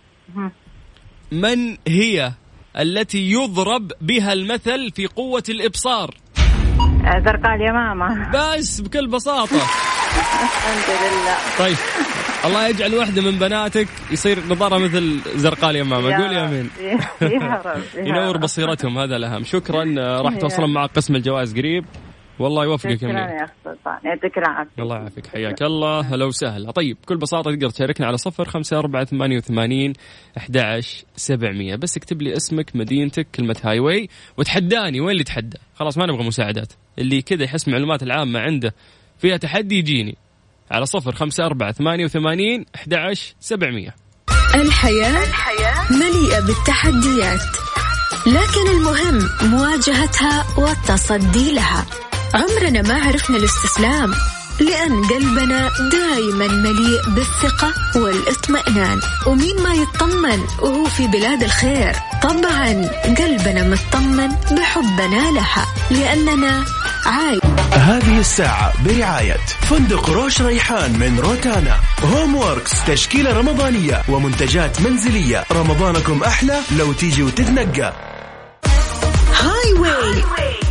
من 1.33 1.77
هي 1.89 2.33
التي 2.79 3.31
يضرب 3.31 3.93
بها 4.01 4.33
المثل 4.33 4.91
في 4.91 5.07
قوة 5.07 5.43
الإبصار؟ 5.49 6.15
زرقاء 7.25 7.55
اليمامة 7.55 8.31
بس 8.31 8.81
بكل 8.81 9.07
بساطة 9.07 9.57
الحمد 9.57 10.97
لله 11.03 11.37
طيب 11.59 11.77
الله 12.45 12.69
يجعل 12.69 12.95
واحدة 12.95 13.23
من 13.23 13.39
بناتك 13.39 13.89
يصير 14.11 14.39
نظارة 14.51 14.79
مثل 14.79 15.21
زرقاء 15.37 15.71
اليمامة 15.71 16.03
قول 16.17 16.33
يا 16.33 16.43
رب. 16.45 16.49
امين 16.49 16.71
يا 17.21 17.63
رب 17.67 17.83
يا 17.95 18.05
ينور. 18.05 18.37
بصيرتهم 18.37 18.99
هذا 18.99 19.17
الأهم 19.17 19.45
شكرا 19.45 19.95
آه، 19.99 20.21
راح. 20.21 20.35
توصلون 20.39 20.73
معك 20.73 20.91
قسم 20.97 21.17
الجوائز 21.17 21.55
قريب 21.59 21.85
والله 22.39 22.65
يوفقك 22.65 23.03
يا 23.03 23.47
سلطان. 23.65 23.99
يعطيك 24.05 24.39
العافية 24.39 24.83
الله 24.83 24.97
يعافيك. 24.97 25.27
حياك 25.27 25.63
الله. 25.63 26.01
هلا 26.01 26.25
وسهلا. 26.25 26.71
طيب 26.71 26.97
بكل 27.03 27.17
بساطة 27.17 27.51
تقدر 27.51 27.71
تشاركنا 27.71 28.07
على 28.07 28.17
صفر 28.17 28.49
خمسة 28.49 28.79
أربعة 28.79 29.05
ثمانية 29.05 29.37
وثمانين 29.37 29.93
أحد 30.39 30.81
سبعمية. 31.17 31.77
بس 31.77 31.97
اكتب 31.97 32.23
لي 32.23 32.37
اسمك 32.37 32.77
مدينتك 32.77 33.27
كلمة 33.35 33.57
هاي 33.65 33.79
واي 33.81 34.09
وتحداني. 34.37 35.01
وين 35.01 35.11
اللي 35.11 35.25
تحدى؟ 35.25 35.59
خلاص 35.75 35.99
ما 35.99 36.07
نبغى 36.07 36.27
مساعدات. 36.27 36.73
اللي 36.99 37.23
كذا 37.23 37.45
يحس 37.45 37.69
معلومات 37.69 38.03
العامة 38.03 38.41
عنده 38.41 38.75
فيها 39.19 39.37
تحدي 39.37 39.79
يجيني. 39.79 40.17
على 40.71 40.87
صفر 40.87 41.13
خمسة 41.13 41.47
أربعة 41.47 41.73
ثمانية 41.73 42.05
وثمانين 42.05 42.67
أحد 42.75 42.95
سبعمية. 43.41 43.95
الحياة 44.55 45.13
مليئة 45.91 46.41
بالتحديات 46.47 47.41
لكن 48.27 48.79
المهم 48.79 49.29
مواجهتها 49.51 50.61
والتصدي 50.61 51.55
لها. 51.55 51.87
عمرنا 52.35 52.83
ما 52.83 53.07
عرفنا 53.07 53.37
الاستسلام 53.37 54.15
لأن 54.61 55.05
قلبنا 55.05 55.71
دايما 55.93 56.47
مليء 56.49 57.03
بالثقة 57.09 57.75
والاطمئنان. 57.97 59.01
ومين 59.27 59.63
ما 59.63 59.75
يطمن 59.75 60.45
وهو 60.63 60.85
في 60.85 61.07
بلاد 61.07 61.43
الخير؟ 61.43 61.97
طبعا 62.23 62.91
قلبنا 63.19 63.69
مطمن 63.69 64.29
بحبنا 64.29 65.31
لها 65.31 65.67
لأننا 65.91 66.65
عايش. 67.07 67.41
هذه 67.73 68.19
الساعة 68.19 68.73
برعاية 68.85 69.37
فندق 69.71 70.11
روش 70.11 70.43
ريحان 70.43 70.99
من 70.99 71.21
روتانا. 71.21 71.77
Homeworks 72.05 72.85
تشكيلة 72.87 73.33
رمضانية 73.33 74.03
ومنتجات 74.09 74.81
منزلية. 74.81 75.45
رمضانكم 75.53 76.23
أحلى 76.23 76.61
لو 76.79 76.93
تيجي 76.93 77.23
وتتنقى. 77.23 77.93
Highway 79.41 80.25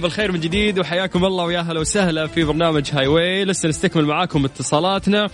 عليكم 0.00 0.08
بالخير 0.08 0.32
من 0.32 0.40
جديد 0.40 0.78
وحياكم 0.78 1.24
الله 1.24 1.44
ويا 1.44 1.60
هلا 1.60 1.80
وسهلا 1.80 2.26
في 2.26 2.44
برنامج 2.44 2.90
Highway 2.92 3.44
لسه 3.44 3.68
نستكمل 3.68 4.04
معاكم 4.04 4.44
اتصالاتنا 4.44 5.28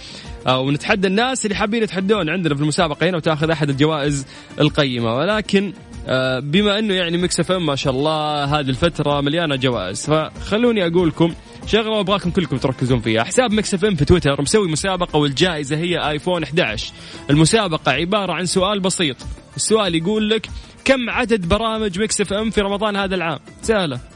آه، 0.47 0.61
ونتحدى 0.61 1.07
الناس 1.07 1.47
اللي 1.47 1.57
حابين 1.57 1.83
يتحدون 1.83 2.31
عندنا 2.31 2.55
في 2.55 2.61
المسابقة 2.61 3.09
هنا 3.09 3.17
وتاخذ 3.17 3.51
أحد 3.51 3.71
الجوائز 3.71 4.27
القيمة. 4.61 5.17
ولكن 5.17 5.73
آه، 6.09 6.39
بما 6.39 6.79
إنه 6.79 6.95
يعني 6.95 7.19
Mix 7.19 7.41
FM 7.41 7.53
ما 7.53 7.77
شاء 7.77 7.93
الله 7.93 8.45
هذه 8.45 8.69
الفترة 8.69 9.21
مليانة 9.21 9.57
جوائز 9.57 10.07
فخلوني 10.07 10.87
أقول 10.87 11.09
لكم 11.09 11.35
شغلة 11.67 11.91
وأبغاكم 11.91 12.31
كلكم 12.31 12.57
تركزون 12.57 13.01
فيها. 13.01 13.25
حساب 13.25 13.53
Mix 13.53 13.75
FM 13.75 13.85
في 13.85 14.05
تويتر 14.05 14.43
مسوي 14.43 14.69
مسابقة 14.69 15.17
والجائزة 15.17 15.77
هي 15.77 16.11
iPhone 16.11 16.43
11 16.43 16.93
المسابقة 17.31 17.93
عبارة 17.93 18.33
عن 18.33 18.47
سؤال 18.47 18.81
بسيط. 18.81 19.17
السؤال 19.57 19.95
يقول 19.95 20.31
لك 20.31 20.49
كم 20.85 21.11
عدد 21.11 21.49
برامج 21.49 22.01
Mix 22.01 22.21
FM 22.21 22.51
في 22.51 22.61
رمضان 22.61 22.97
هذا 22.97 23.15
العام؟ 23.15 23.39
سهلة. 23.63 24.16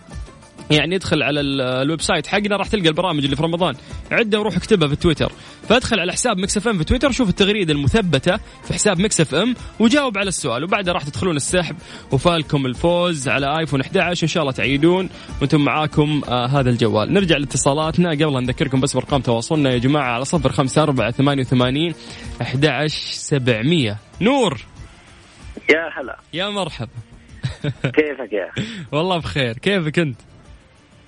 يعني 0.70 0.96
ادخل 0.96 1.22
على 1.22 1.40
ال- 1.40 1.60
ال 1.60 2.00
website 2.00 2.26
حقنا 2.26 2.56
راح 2.56 2.68
تلقى 2.68 2.88
البرامج 2.88 3.24
اللي 3.24 3.36
في 3.36 3.42
رمضان. 3.42 3.74
عده 4.12 4.38
وروح 4.40 4.56
اكتبها 4.56 4.88
في 4.88 4.96
تويتر. 4.96 5.32
فادخل 5.68 6.00
على 6.00 6.12
حساب 6.12 6.38
Mix 6.38 6.56
FM 6.56 6.78
في 6.78 6.84
تويتر 6.84 7.10
شوف 7.10 7.28
التغريدة 7.28 7.72
المثبتة 7.72 8.36
في 8.64 8.74
حساب 8.74 9.00
Mix 9.00 9.20
FM 9.20 9.54
وجاوب 9.78 10.18
على 10.18 10.28
السؤال. 10.28 10.64
وبعدها 10.64 10.94
راح 10.94 11.02
تدخلون 11.02 11.36
السحب 11.36 11.76
وفالكم 12.12 12.66
الفوز 12.66 13.28
على 13.28 13.58
iPhone 13.58 13.80
11 13.80 14.22
إن 14.22 14.28
شاء 14.28 14.42
الله 14.42 14.52
تعيدون 14.52 15.08
وأنتم 15.40 15.60
معاكم 15.64 16.22
آه 16.28 16.46
هذا 16.46 16.70
الجوال. 16.70 17.12
نرجع 17.12 17.36
لاتصالاتنا. 17.36 18.10
قبل 18.10 18.36
أن 18.36 18.42
نذكركم 18.42 18.80
بس 18.80 18.94
بأرقام 18.94 19.20
تواصلنا 19.20 19.70
يا 19.70 19.78
جماعة 19.78 20.12
على 20.12 20.24
صفر 20.24 20.52
خمسة 20.52 20.82
أربعة 20.82 21.10
ثمانية 21.10 21.42
وثمانين 21.42 21.94
أحد 22.42 22.86
سبعمية. 23.10 23.96
نور. 24.20 24.60
يا 25.70 26.00
هلا. 26.00 26.18
يا 26.32 26.48
مرحبا. 26.50 26.90
كيفك 27.82 28.32
يا؟ 28.32 28.64
والله 28.92 29.18
بخير. 29.18 29.58
كيفك 29.58 29.98
أنت؟ 29.98 30.16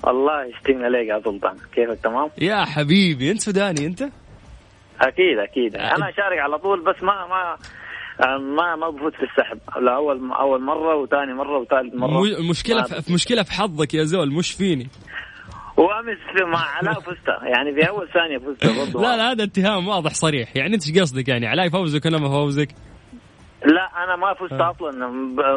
الله 0.09 0.45
يشتمنا 0.45 0.85
عليك 0.87 1.09
يا 1.09 1.21
سلطان. 1.25 1.57
كيفك 1.75 1.99
تمام؟ 2.05 2.29
يا 2.41 2.65
حبيبي 2.65 3.31
أنت 3.31 3.41
سوداني 3.41 3.87
أنت؟ 3.87 4.03
أكيد 5.01 5.39
أكيد. 5.39 5.77
أنا 5.77 6.09
أشارك 6.09 6.39
على 6.39 6.59
طول 6.59 6.81
بس 6.85 7.03
ما 7.03 7.27
ما 7.27 7.57
ما 8.39 8.77
ما 8.77 8.91
بفوت 8.91 9.15
في 9.15 9.23
السحب. 9.23 9.59
لا 9.85 9.95
أول 9.97 10.33
أول 10.33 10.63
مرة 10.63 10.97
وثاني 10.97 11.35
مرة 11.35 11.59
وثالث 11.59 11.95
مرة. 11.95 12.23
المشكلة 12.25 12.83
في 12.83 13.13
مشكلة 13.13 13.43
في 13.43 13.53
حظك 13.53 13.95
يا 13.95 14.05
زول 14.05 14.33
مش 14.33 14.53
فيني. 14.53 14.89
وأمس 15.77 16.19
في- 16.37 16.45
مع 16.45 16.59
علاء 16.77 17.01
فزت 17.01 17.29
يعني 17.43 17.75
في 17.75 17.89
أول 17.89 18.09
ثانية 18.09 18.39
فزت 18.39 18.67
برضه 18.95 19.01
لا 19.09 19.17
لا 19.17 19.33
هذا 19.33 19.45
اتهام 19.45 19.89
واضح 19.89 20.15
صريح. 20.15 20.57
يعني 20.57 20.75
أنت 20.75 20.87
إيش 20.89 20.99
قصدك 21.01 21.29
يعني؟ 21.29 21.47
علاي 21.47 21.71
فوزك 21.71 22.05
ولا 22.07 22.19
ما 22.19 22.29
فوزك؟ 22.29 22.69
لا 23.67 24.05
أنا 24.05 24.17
ما 24.17 24.35
فزت 24.35 24.53
آه. 24.53 24.71
أصلا. 24.71 25.07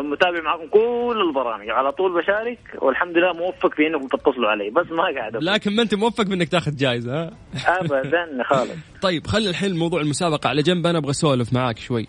متابع 0.02 0.42
معكم 0.42 0.68
كل 0.68 1.24
البرامج. 1.30 1.70
على 1.70 1.92
طول 1.92 2.22
بشارك 2.22 2.60
والحمد 2.82 3.18
لله 3.18 3.34
موفق 3.34 3.74
في 3.74 3.88
إنكم 3.88 4.08
تتصلوا 4.08 4.50
علي. 4.50 4.70
بس 4.70 4.86
ما 4.92 5.04
قاعد. 5.04 5.36
لكن 5.36 5.76
ما 5.76 5.82
أنت 5.82 5.96
موفق 5.96 6.24
بإنك 6.24 6.50
تاخذ 6.50 6.76
جائزه 6.76 7.24
ها؟ 7.24 7.32
ابدا 7.68 8.44
خالص. 8.50 8.72
طيب 9.02 9.28
خلي 9.28 9.50
الحين 9.50 9.76
موضوع 9.78 10.02
المسابقة 10.02 10.48
على 10.48 10.62
جنب. 10.62 10.88
أنا 10.88 10.98
أبغى 10.98 11.10
أسولف 11.12 11.54
معاك 11.54 11.78
شوي. 11.78 12.08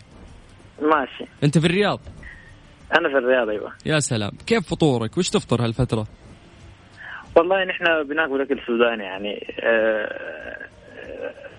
ماشي. 0.82 1.24
أنت 1.44 1.58
في 1.58 1.66
الرياض؟ 1.66 2.00
أنا 2.98 3.08
في 3.08 3.18
الرياض 3.18 3.48
أيوه. 3.48 3.72
يا 3.86 3.98
سلام. 3.98 4.30
كيف 4.46 4.70
فطورك؟ 4.70 5.18
وش 5.18 5.30
تفطر 5.30 5.64
هالفترة؟ 5.64 6.06
والله 7.36 7.64
نحن 7.64 7.84
بناكل 8.08 8.40
أكل 8.40 8.60
سوداني 8.66 9.04
يعني 9.04 9.54
آه 9.60 10.66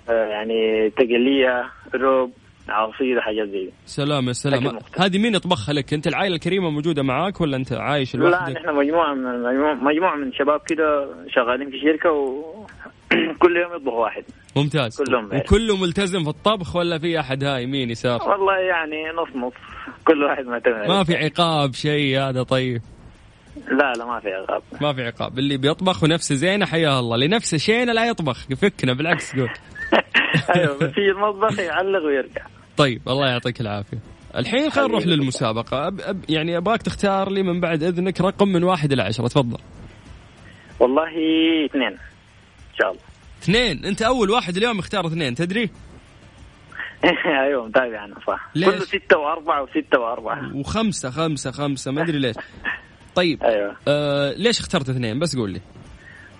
آه 0.10 0.26
يعني 0.26 0.90
تقلية 0.90 1.66
رب 1.96 2.32
عصير 2.70 3.22
حاجات 3.22 3.48
زي. 3.48 3.70
سلام 3.86 4.28
يا 4.28 4.34
سلام. 4.34 4.80
هذه 5.00 5.18
مين 5.18 5.36
يطبخها 5.36 5.74
لك؟ 5.74 5.94
أنت 5.94 6.08
العائلة 6.08 6.36
الكريمة 6.36 6.70
موجودة 6.70 7.04
معاك 7.04 7.42
ولا 7.42 7.58
أنت 7.58 7.74
عايش 7.74 8.16
لا 8.16 8.20
لوحدك؟ 8.30 8.56
نحن 8.56 8.76
مجموعة 8.76 9.14
من 9.14 9.44
مجموعه, 9.44 9.74
مجموعة 9.74 10.16
من 10.16 10.34
شباب 10.34 10.62
كده 10.68 11.08
شغالين 11.30 11.72
في 11.72 11.80
شركة 11.80 12.12
وكل 12.12 13.58
يوم 13.64 13.76
يطبخ 13.76 13.94
واحد. 13.94 14.24
ممتاز. 14.56 15.02
كلهم. 15.02 15.30
وكله 15.36 15.78
ملتزم 15.78 16.24
في 16.24 16.30
الطبخ 16.30 16.76
ولا 16.76 17.00
في 17.00 17.20
أحد؟ 17.20 17.44
هاي 17.44 17.64
يمين 17.64 17.90
يسار 17.90 18.30
والله 18.30 18.58
يعني 18.58 19.04
نص 19.12 19.36
نص 19.36 19.54
كل 20.08 20.24
واحد 20.24 20.46
معتمد. 20.46 20.88
ما 20.88 21.04
في 21.04 21.16
عقاب 21.16 21.74
شيء 21.74 22.20
هذا 22.20 22.44
طيب؟ 22.44 22.82
لا 23.72 23.94
لا 23.98 24.06
ما 24.06 24.20
في 24.20 24.30
عقاب. 24.34 24.62
ما 24.82 24.94
في 24.94 25.04
عقاب. 25.04 25.40
اللي 25.40 25.58
بيطبخ 25.58 26.04
ونفسه 26.04 26.36
زينة 26.36 26.66
حياه 26.66 27.00
الله. 27.00 27.16
اللي 27.16 27.28
نفسه 27.28 27.58
شينة 27.58 27.94
لا 27.94 28.06
يطبخ. 28.06 28.52
يفكنا 28.52 28.94
بالعكس 28.94 29.36
قول. 29.36 29.50
أيوه 30.56 30.78
بس 30.78 30.98
يجي 30.98 31.12
المطبخ 31.12 31.60
يعلق 31.60 32.04
ويرجع. 32.06 32.46
طيب 32.78 33.02
الله 33.08 33.30
يعطيك 33.30 33.62
العافية. 33.62 33.98
الحين 34.36 34.70
خلينا 34.70 34.90
نروح 34.90 35.06
للمسابقة. 35.06 35.88
أب 35.88 36.02
أب 36.02 36.30
يعني 36.30 36.58
أبغاك 36.58 36.82
تختار 36.82 37.32
لي 37.32 37.44
من 37.44 37.60
بعد 37.60 37.84
إذنك 37.84 38.22
رقم 38.22 38.48
من 38.48 38.64
واحد 38.64 38.92
إلى 38.92 39.02
عشرة. 39.02 39.28
تفضل. 39.28 39.58
والله 40.80 41.10
اثنين. 41.66 41.88
إن 41.88 42.78
شاء 42.80 42.92
الله. 42.92 43.02
اثنين. 43.44 43.86
أنت 43.86 44.02
أول 44.02 44.30
واحد 44.30 44.58
اليوم 44.58 44.80
اختار 44.80 45.08
اثنين. 45.08 45.36
تدري؟ 45.36 45.70
أيوه 47.46 47.66
متابع 47.68 48.06
أنا 48.06 48.16
صح. 48.28 48.50
ليش؟ 48.56 48.70
كله 48.70 48.80
ستة 48.80 49.18
وأربعة 49.18 49.64
وستة 49.64 50.00
وأربعة. 50.00 50.56
وخمسة 50.56 51.10
خمسة 51.10 51.52
خمسة. 51.52 51.92
ما 51.92 52.02
أدري 52.02 52.20
ليش. 52.20 52.36
طيب 53.16 53.44
أيوه. 53.44 53.76
آه 53.88 54.34
ليش 54.34 54.60
اخترت 54.60 54.90
اثنين؟ 54.90 55.20
بس 55.20 55.36
قول 55.36 55.52
لي. 55.52 55.62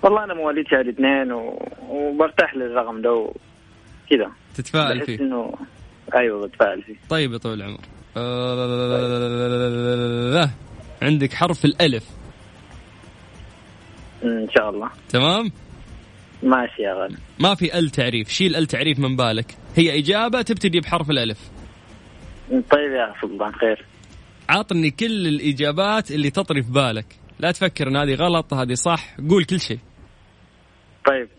والله 0.02 0.24
أنا 0.24 0.34
مواليد 0.34 0.66
شهر 0.68 0.90
اثنين 0.90 1.32
و... 1.32 1.68
وبرتاح 1.90 2.56
للرقم 2.56 3.02
ده 3.02 3.14
وكذا 3.14 4.32
تتفائل 4.56 5.02
فيه. 5.02 5.20
إنه 5.20 5.54
أيوه 6.16 6.48
بتفائل 6.48 6.84
فيه 6.84 6.96
طيب 7.10 7.34
يا 7.34 7.38
طويل 7.38 7.62
العمر. 7.62 7.80
آه 8.18 9.38
عندك 11.02 11.34
حرف 11.34 11.66
الألف. 11.66 12.06
إن 14.24 14.48
شاء 14.58 14.70
الله. 14.70 14.90
تمام؟ 15.10 15.52
ماشي 16.44 16.82
يا 16.82 16.94
غالي. 16.94 17.18
ما 17.40 17.56
في 17.56 17.80
ال 17.80 17.90
تعريف. 17.90 18.30
شيل 18.30 18.56
ال 18.56 18.68
تعريف 18.68 19.00
من 19.00 19.16
بالك. 19.16 19.58
هي 19.76 20.00
إجابة 20.00 20.42
تبتدي 20.42 20.80
بحرف 20.80 21.10
الألف. 21.10 21.40
طيب 22.50 22.92
يا 22.92 23.14
سلطان 23.22 23.54
خير. 23.54 23.86
عطني 24.50 24.92
كل 24.92 25.28
الإجابات 25.28 26.12
اللي 26.12 26.30
تطري 26.30 26.64
في 26.64 26.72
بالك. 26.72 27.16
لا 27.40 27.52
تفكر 27.52 27.88
إن 27.88 27.98
هذه 27.98 28.16
غلط 28.16 28.54
هذه 28.54 28.74
صح. 28.74 29.16
قول 29.30 29.46
كل 29.46 29.60
شيء. 29.60 29.80
طيب. 31.06 31.30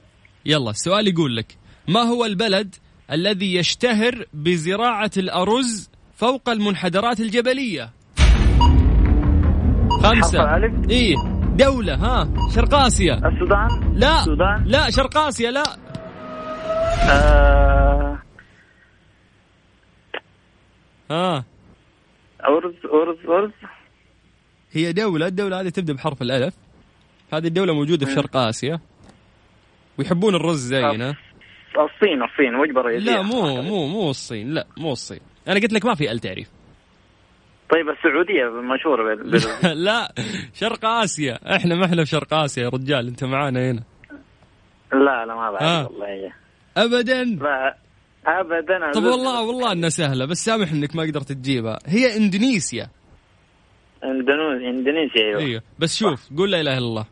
يلا 0.47 0.71
السؤال 0.71 1.09
يقول 1.09 1.37
لك 1.37 1.57
ما 1.89 2.01
هو 2.01 2.25
البلد 2.25 2.75
الذي 3.13 3.55
يشتهر 3.55 4.25
بزراعة 4.33 5.11
الأرز 5.17 5.91
فوق 6.17 6.49
المنحدرات 6.49 7.21
الجبلية. 7.21 7.91
خمسة؟ 10.03 10.41
إيه 10.91 11.15
دولة 11.57 11.95
ها. 11.95 12.29
شرق 12.55 12.75
آسيا 12.75 13.15
السودان؟ 13.15 13.95
لا. 13.95 14.21
السودان؟ 14.21 14.65
لا 14.65 14.91
شرق 14.91 15.19
آسيا 15.19 15.51
لا. 15.51 15.63
آه... 17.11 18.19
ها. 21.11 21.45
أرز 22.45 22.75
أرز 22.93 23.27
أرز. 23.29 23.53
هي 24.73 24.93
دولة 24.93 25.27
الدولة 25.27 25.61
هذه 25.61 25.69
تبدأ 25.69 25.93
بحرف 25.93 26.23
الألف. 26.23 26.55
هذه 27.33 27.47
الدولة 27.47 27.73
موجودة 27.75 28.07
في 28.07 28.15
شرق 28.15 28.37
آسيا 28.37 28.81
ويحبون 29.99 30.35
الرز 30.35 30.61
زينا 30.61 31.15
الصين 31.77 32.23
الصين. 32.23 32.55
وجبة 32.55 32.81
رئيسية 32.81 33.11
لا 33.11 33.23
مو 33.23 33.62
مو 33.62 33.87
مو 33.87 34.11
الصين. 34.11 34.55
لا 34.55 34.66
مو 34.77 34.93
الصين. 34.93 35.21
أنا 35.49 35.55
قلت 35.61 35.73
لك 35.73 35.85
ما 35.85 35.95
في 35.95 36.11
ال 36.11 36.19
تعريف. 36.19 36.49
طيب 37.71 37.89
السعودية 37.89 38.75
مشهورة 38.75 39.14
بال... 39.14 39.41
لا 39.85 40.12
شرق 40.55 40.85
آسيا. 40.85 41.57
إحنا 41.57 41.75
ما 41.75 41.85
إحنا 41.85 42.05
في 42.05 42.11
شرق 42.11 42.35
آسيا 42.35 42.62
يا 42.62 42.69
رجال 42.69 43.09
أنت 43.09 43.25
معانا 43.25 43.71
هنا. 43.71 43.83
لا 44.93 45.27
لا 45.27 45.35
ما 45.35 45.49
آه. 45.49 45.51
بعرف 45.51 45.91
والله. 45.91 46.07
هي. 46.07 46.33
ابدا. 46.77 47.25
لا 47.25 47.77
ابدا. 48.27 48.93
طب 48.93 49.05
والله 49.05 49.43
والله 49.43 49.73
إنها 49.73 49.89
سهلة 49.89 50.25
بس 50.25 50.45
سامح 50.45 50.73
إنك 50.73 50.97
ما 50.97 51.03
قدرت 51.03 51.33
تجيبها. 51.33 51.79
هي 51.87 52.16
إندونيسيا. 52.16 52.89
اندونيسيا 54.05 54.71
إندونيسيا 54.71 55.23
أيوه. 55.23 55.41
أيوه. 55.41 55.62
بس 55.79 55.97
شوف 55.99 56.29
قول 56.37 56.51
لا 56.51 56.61
إله 56.61 56.79
إلا 56.79 56.87
الله. 56.87 57.07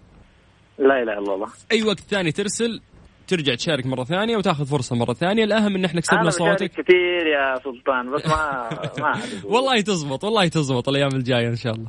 لا 0.78 1.02
إله 1.02 1.12
إلا 1.12 1.34
الله. 1.34 1.48
أي 1.72 1.82
وقت 1.82 2.00
ثاني 2.00 2.32
ترسل؟ 2.32 2.80
ترجع 3.26 3.54
تشارك 3.54 3.86
مرة 3.86 4.04
ثانية 4.04 4.36
وتاخذ 4.36 4.66
فرصة 4.66 4.96
مرة 4.96 5.12
ثانية. 5.12 5.44
الأهم 5.44 5.74
إن 5.76 5.84
إحنا 5.84 6.00
كسبنا 6.00 6.30
صوتك. 6.30 6.70
كثير 6.70 7.26
يا 7.26 7.54
سلطان 7.64 8.14
بس 8.14 8.26
ما 8.26 8.68
ما 9.00 9.04
أعرف. 9.04 9.44
والله 9.44 9.80
تزبط 9.80 10.24
والله 10.24 10.48
تزبط 10.48 10.88
الأيام 10.88 11.10
الجاية 11.14 11.48
إن 11.48 11.56
شاء 11.56 11.72
الله. 11.74 11.88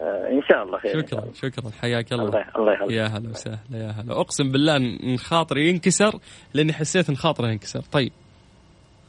آه، 0.00 0.28
إن 0.32 0.42
شاء 0.48 0.62
الله 0.62 0.78
خير. 0.78 1.02
شكرا 1.02 1.18
الله. 1.18 1.32
شكرا. 1.34 1.70
حياك 1.80 2.12
الله. 2.12 2.24
الله 2.24 2.44
الله 2.56 2.72
يخليك. 2.72 2.90
يا 2.90 3.06
هلا 3.06 3.30
وسهلا 3.30 3.58
يا 3.72 3.90
هلا. 3.90 4.20
أقسم 4.20 4.52
بالله 4.52 4.76
إن 4.76 5.16
خاطري 5.16 5.68
ينكسر 5.68 6.18
لأني 6.54 6.72
حسيت 6.72 7.08
إن 7.08 7.16
خاطره 7.16 7.48
ينكسر. 7.48 7.80
طيب. 7.80 8.12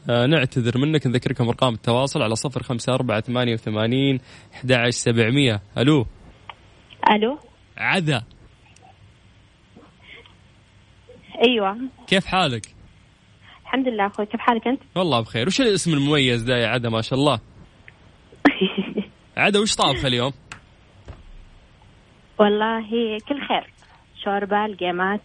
آه 0.09 0.25
نعتذر 0.25 0.77
منك 0.77 1.07
نذكركم 1.07 1.47
أرقام 1.47 1.73
التواصل 1.73 2.21
على 2.21 2.35
صفر 2.35 2.63
خمسة 2.63 2.93
أربعة 2.93 3.21
ثمانية 3.21 3.53
وثمانين 3.53 4.19
أحد 4.53 4.71
عشر 4.71 4.89
سبعمية. 4.91 5.61
ألو؟ 5.77 6.05
ألو؟ 7.11 7.37
عذا. 7.77 8.23
أيوه. 11.47 11.77
كيف 12.07 12.25
حالك؟ 12.25 12.65
الحمد 13.63 13.87
لله 13.87 14.05
أخوي. 14.07 14.25
كيف 14.25 14.39
حالك 14.39 14.67
أنت؟ 14.67 14.81
والله 14.95 15.21
بخير. 15.21 15.47
وش 15.47 15.61
الاسم 15.61 15.93
المميز 15.93 16.41
ده 16.43 16.57
يا 16.57 16.67
عدا؟ 16.67 16.89
ما 16.89 17.01
شاء 17.01 17.19
الله. 17.19 17.39
عدا 19.37 19.59
وش 19.59 19.75
طابخة 19.75 20.07
اليوم؟ 20.07 20.31
والله 22.39 22.81
كل 23.27 23.47
خير. 23.47 23.73
شوربة 24.23 24.65
الجيمات 24.65 25.21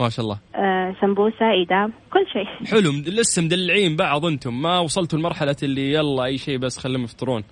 ما 0.00 0.08
شاء 0.08 0.24
الله. 0.24 0.38
آه، 0.54 0.94
سمبوسة 1.00 1.50
ايدام 1.50 1.92
كل 2.12 2.26
شيء. 2.32 2.70
حلو. 2.70 2.90
لسه 2.90 3.42
مدلعين 3.42 3.96
بعض 3.96 4.24
أنتم. 4.26 4.62
ما 4.62 4.78
وصلتوا 4.78 5.18
لمرحلة 5.18 5.56
اللي 5.62 5.92
يلا 5.92 6.24
أي 6.24 6.38
شيء 6.38 6.58
بس 6.58 6.78
خليهم 6.78 7.04
يفطرون. 7.04 7.44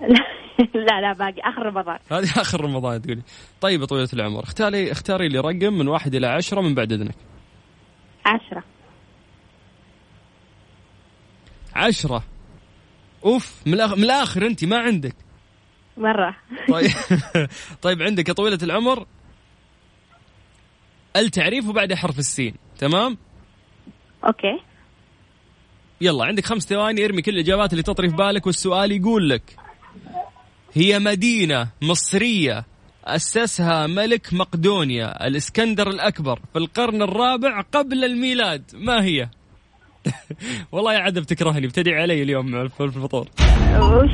لا 0.74 1.00
لا 1.00 1.12
باقي 1.12 1.40
آخر 1.40 1.62
رمضان. 1.66 1.98
هذه 2.12 2.40
آخر 2.40 2.60
رمضان 2.60 3.02
تقولي. 3.02 3.22
طيب 3.60 3.80
يا 3.80 3.86
طويلة 3.86 4.08
العمر. 4.12 4.42
اختاري 4.42 4.92
اختاري 4.92 5.28
لي 5.28 5.38
رقم 5.38 5.72
من 5.72 5.88
واحد 5.88 6.14
إلى 6.14 6.26
عشرة 6.26 6.60
من 6.60 6.74
بعد 6.74 6.92
إذنك. 6.92 7.14
عشرة. 8.26 8.64
عشرة. 11.74 12.24
أوف 13.24 13.62
من 13.66 13.74
الآخر, 13.74 13.96
من 13.96 14.04
الآخر 14.04 14.46
أنت 14.46 14.64
ما 14.64 14.78
عندك. 14.78 15.16
مرة. 15.96 16.36
طيب. 16.68 16.90
طيب 17.82 18.02
عندك 18.02 18.28
يا 18.28 18.34
طويلة 18.34 18.58
العمر. 18.62 19.06
التعريف 21.16 21.68
وبعدها 21.68 21.96
حرف 21.96 22.18
السين. 22.18 22.54
تمام؟ 22.78 23.18
أوكي. 24.26 24.60
يلا 26.00 26.24
عندك 26.24 26.44
خمس 26.44 26.62
ثواني 26.62 27.04
ارمي 27.04 27.22
كل 27.22 27.32
الإجابات 27.32 27.72
اللي 27.72 27.82
تطري 27.82 28.10
في 28.10 28.16
بالك 28.16 28.46
والسؤال 28.46 28.92
يقول 28.92 29.28
لك. 29.28 29.63
هي 30.74 30.98
مدينة 30.98 31.68
مصرية 31.82 32.64
أسسها 33.04 33.86
ملك 33.86 34.32
مقدونيا 34.32 35.26
الإسكندر 35.26 35.88
الأكبر 35.90 36.40
في 36.52 36.58
القرن 36.58 37.02
الرابع 37.02 37.60
قبل 37.72 38.04
الميلاد. 38.04 38.62
ما 38.74 39.04
هي؟ 39.04 39.28
والله 40.72 40.94
يا 40.94 40.98
عدم 40.98 41.22
تكرهني 41.22 41.66
ابتدي 41.66 41.90
علي 41.94 42.22
اليوم 42.22 42.54
الف- 42.56 42.82
الفطور. 42.82 43.28
وش 43.80 44.10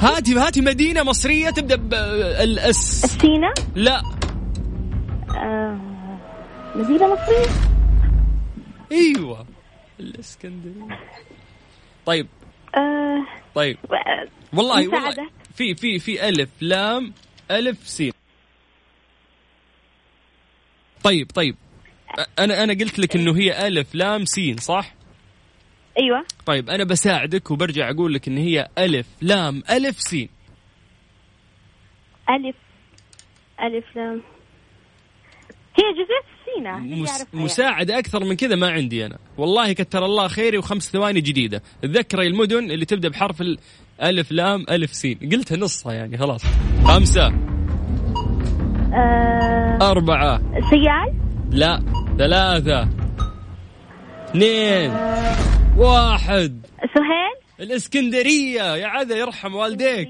هاتي 0.00 0.34
هاتي 0.34 0.60
مدينة 0.60 1.02
مصرية 1.02 1.50
تبدأ 1.50 1.76
بالاس 1.76 3.06
سينا 3.06 3.54
لا. 3.74 4.02
آه، 5.30 5.80
مدينة 6.74 7.12
مصرية؟ 7.14 7.46
أيوه. 8.92 9.46
الإسكندرية. 10.00 10.98
طيب. 12.06 12.26
آه، 12.76 13.24
طيب. 13.54 13.76
آه، 13.92 14.28
والله 14.56 14.74
والله. 14.88 14.98
مساعدة. 14.98 15.30
في 15.58 15.74
في 15.74 15.98
في 15.98 16.28
ألف 16.28 16.50
لام 16.60 17.12
ألف 17.50 17.88
سين. 17.88 18.12
طيب 21.02 21.30
طيب. 21.34 21.56
أنا 22.38 22.64
أنا 22.64 22.72
قلت 22.72 22.98
لك 22.98 23.16
إنه 23.16 23.36
هي 23.38 23.66
ألف 23.66 23.94
لام 23.94 24.24
سين 24.24 24.56
صح؟ 24.56 24.94
أيوه. 25.98 26.24
طيب 26.46 26.70
أنا 26.70 26.84
بساعدك 26.84 27.50
وبرجع 27.50 27.90
أقول 27.90 28.14
لك 28.14 28.28
إن 28.28 28.36
هي 28.36 28.68
ألف 28.78 29.06
لام 29.20 29.62
ألف 29.70 30.00
سين. 30.00 30.28
ألف 32.30 32.56
ألف 33.60 33.96
لام. 33.96 34.22
هي 35.78 35.84
جزيرة 35.92 36.24
سينا 36.44 36.78
مس... 36.78 37.26
مساعدة 37.32 37.98
أكثر 37.98 38.24
من 38.24 38.36
كذا 38.36 38.56
ما 38.56 38.70
عندي 38.70 39.06
أنا. 39.06 39.18
والله 39.36 39.72
كتر 39.72 40.04
الله 40.04 40.28
خيري 40.28 40.58
وخمس 40.58 40.90
ثواني 40.90 41.20
جديدة. 41.20 41.62
تذكري 41.82 42.26
المدن 42.26 42.70
اللي 42.70 42.84
تبدأ 42.84 43.08
بحرف 43.08 43.42
الألف 44.02 44.32
لام 44.32 44.64
ألف 44.70 44.94
سين. 44.94 45.18
قلتها 45.32 45.56
نصها 45.56 45.92
يعني 45.92 46.18
خلاص. 46.18 46.44
خمسة. 46.84 47.26
آه... 48.94 49.78
أربعة. 49.82 50.40
سيال؟ 50.70 51.14
لا 51.50 51.82
ثلاثة. 52.18 52.88
اثنين. 54.28 54.90
واحد. 55.76 56.66
سهيل؟ 56.94 57.68
الإسكندرية. 57.70 58.76
يا 58.76 58.86
عدا 58.86 59.16
يرحم 59.16 59.54
والديك. 59.54 60.08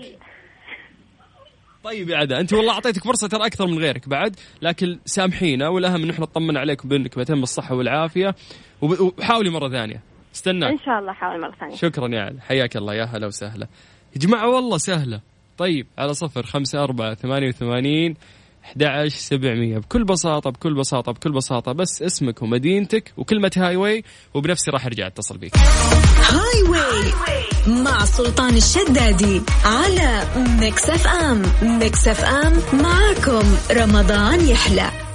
طيب 1.84 2.08
يا 2.08 2.16
عدا 2.16 2.40
أنت 2.40 2.52
والله 2.52 2.72
أعطيتك 2.72 3.04
فرصة 3.04 3.28
ترى 3.28 3.46
أكثر 3.46 3.66
من 3.66 3.78
غيرك 3.78 4.08
بعد 4.08 4.36
لكن 4.62 4.98
سامحينا 5.04 5.68
والأهم 5.68 6.02
إن 6.02 6.10
إحنا 6.10 6.24
نطمن 6.24 6.56
عليك 6.56 6.86
بانك 6.86 7.18
بتم 7.18 7.40
بالصحه 7.40 7.74
والعافية. 7.74 8.34
وحاولي 8.82 9.50
مرة 9.50 9.68
ثانية. 9.68 10.02
استنى. 10.38 10.66
إن 10.68 10.78
شاء 10.78 10.98
الله 10.98 11.12
حاول 11.12 11.40
مرة 11.40 11.54
ثانية. 11.60 11.76
شكرا 11.76 12.08
يا 12.08 12.20
عدا 12.20 12.40
حياك 12.40 12.76
الله. 12.76 12.94
يا 12.94 13.04
هلا 13.04 13.26
وسهلا. 13.26 13.66
يا 14.14 14.20
جماعة 14.20 14.48
والله 14.48 14.78
سهلة. 14.78 15.20
طيب 15.58 15.86
على 15.98 16.14
صفر 16.14 16.42
خمسة 16.42 16.82
أربعة 16.82 17.14
ثمانية 17.14 17.48
وثمانين 17.48 18.16
11 18.64 19.08
700 19.08 19.78
بكل 19.78 20.04
بساطة 20.04 20.50
بكل 20.50 20.74
بساطة 20.74 21.12
بكل 21.12 21.32
بساطة 21.32 21.72
بس 21.72 22.02
اسمك 22.02 22.42
ومدينتك 22.42 23.12
وكلمة 23.16 23.50
Highway 23.56 24.04
وبنفسي 24.34 24.70
راح 24.70 24.86
أرجع 24.86 25.06
أتصل 25.06 25.38
بيك. 25.38 25.56
Highway 25.56 27.12
مع 27.84 28.04
سلطان 28.04 28.56
الشدادي 28.56 29.42
على 29.64 30.22
Mix 30.60 30.90
FM. 30.90 31.42
Mix 31.62 32.08
FM 32.08 32.82
معاكم. 32.82 33.46
رمضان 33.70 34.48
يحلى. 34.48 35.07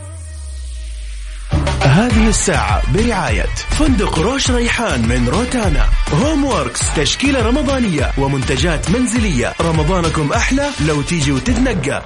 هذه 1.81 2.27
الساعة 2.27 2.81
برعاية 2.93 3.45
فندق 3.69 4.19
روش 4.19 4.51
ريحان 4.51 5.07
من 5.07 5.29
روتانا. 5.29 5.85
Homeworks 6.13 6.81
تشكيلة 6.95 7.41
رمضانية 7.41 8.11
ومنتجات 8.17 8.91
منزلية. 8.91 9.53
رمضانكم 9.61 10.33
أحلى 10.33 10.69
لو 10.87 11.01
تيجي 11.01 11.31
وتتنقى 11.31 12.03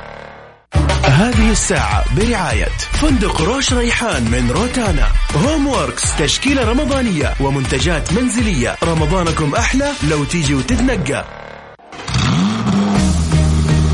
هذه 1.03 1.51
الساعة 1.51 2.05
برعاية 2.15 2.69
فندق 2.93 3.41
روش 3.41 3.73
ريحان 3.73 4.23
من 4.23 4.51
روتانا. 4.51 5.07
Homeworks 5.35 6.15
تشكيلة 6.15 6.63
رمضانية 6.63 7.33
ومنتجات 7.39 8.13
منزلية. 8.13 8.75
رمضانكم 8.83 9.55
أحلى 9.55 9.91
لو 10.09 10.23
تيجي 10.23 10.53
وتتنقى 10.53 11.25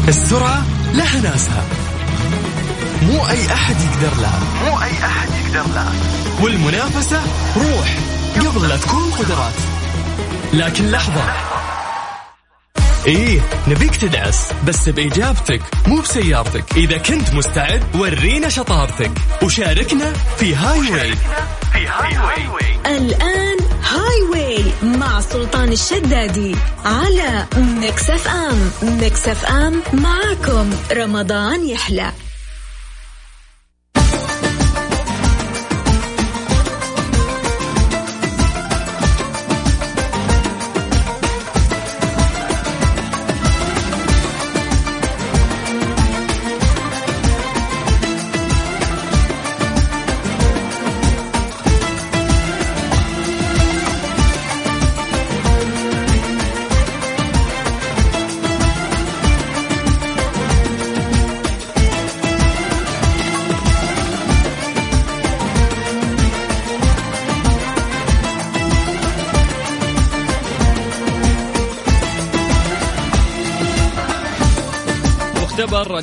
السرعة 0.08 0.66
لها 0.94 1.22
ناسها 1.22 1.64
مو 3.02 3.30
أي 3.30 3.54
أحد 3.54 3.76
يقدر 3.82 4.22
لها 4.22 4.40
مو 4.66 4.82
أي 4.84 4.92
أحد 5.06 5.30
يقدر 5.30 5.43
لها 5.54 5.94
والمنافسة 6.42 7.22
روح. 7.58 7.98
قبل 8.36 8.70
لا 8.70 8.78
تكون 8.78 9.12
قدرات. 9.12 9.54
لكن 10.54 10.92
لحظة. 10.92 11.24
إيه 13.08 13.40
نبيك 13.68 13.96
تدعس 13.96 14.52
بس 14.68 14.90
بإجابتك 14.90 15.62
مو 15.88 16.02
بسيارتك. 16.02 16.78
إذا 16.78 16.98
كنت 16.98 17.34
مستعد 17.34 17.84
ورينا 17.96 18.50
شطارتك. 18.50 19.12
وشاركنا 19.44 20.14
في 20.38 20.56
Highway 20.56 21.14
في 21.74 21.88
Highway 21.88 22.98
الآن 22.98 23.58
Highway 23.84 24.66
مع 24.84 25.22
سلطان 25.22 25.72
الشدادي 25.72 26.56
على 26.86 27.46
ميكس 27.58 28.10
أف 28.10 28.28
أم. 28.28 28.72
ميكس 28.84 29.28
أف 29.28 29.46
أم 29.46 29.82
معاكم. 29.94 30.70
رمضان 30.92 31.70
يحلى. 31.70 32.12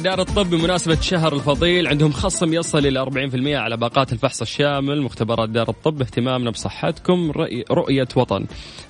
دار 0.02 0.20
الطب 0.20 0.50
بمناسبة 0.50 1.00
شهر 1.00 1.34
الفضيل 1.34 1.86
عندهم 1.88 2.12
خصم 2.12 2.54
يصل 2.54 2.86
إلى 2.86 3.00
40% 3.00 3.56
على 3.56 3.76
باقات 3.76 4.12
الفحص 4.12 4.40
الشامل 4.40 5.02
مختبرات 5.02 5.48
دار 5.48 5.68
الطب 5.68 6.02
اهتمامنا 6.02 6.50
بصحتكم 6.50 7.30
رؤية 7.70 8.08
وطن. 8.16 8.46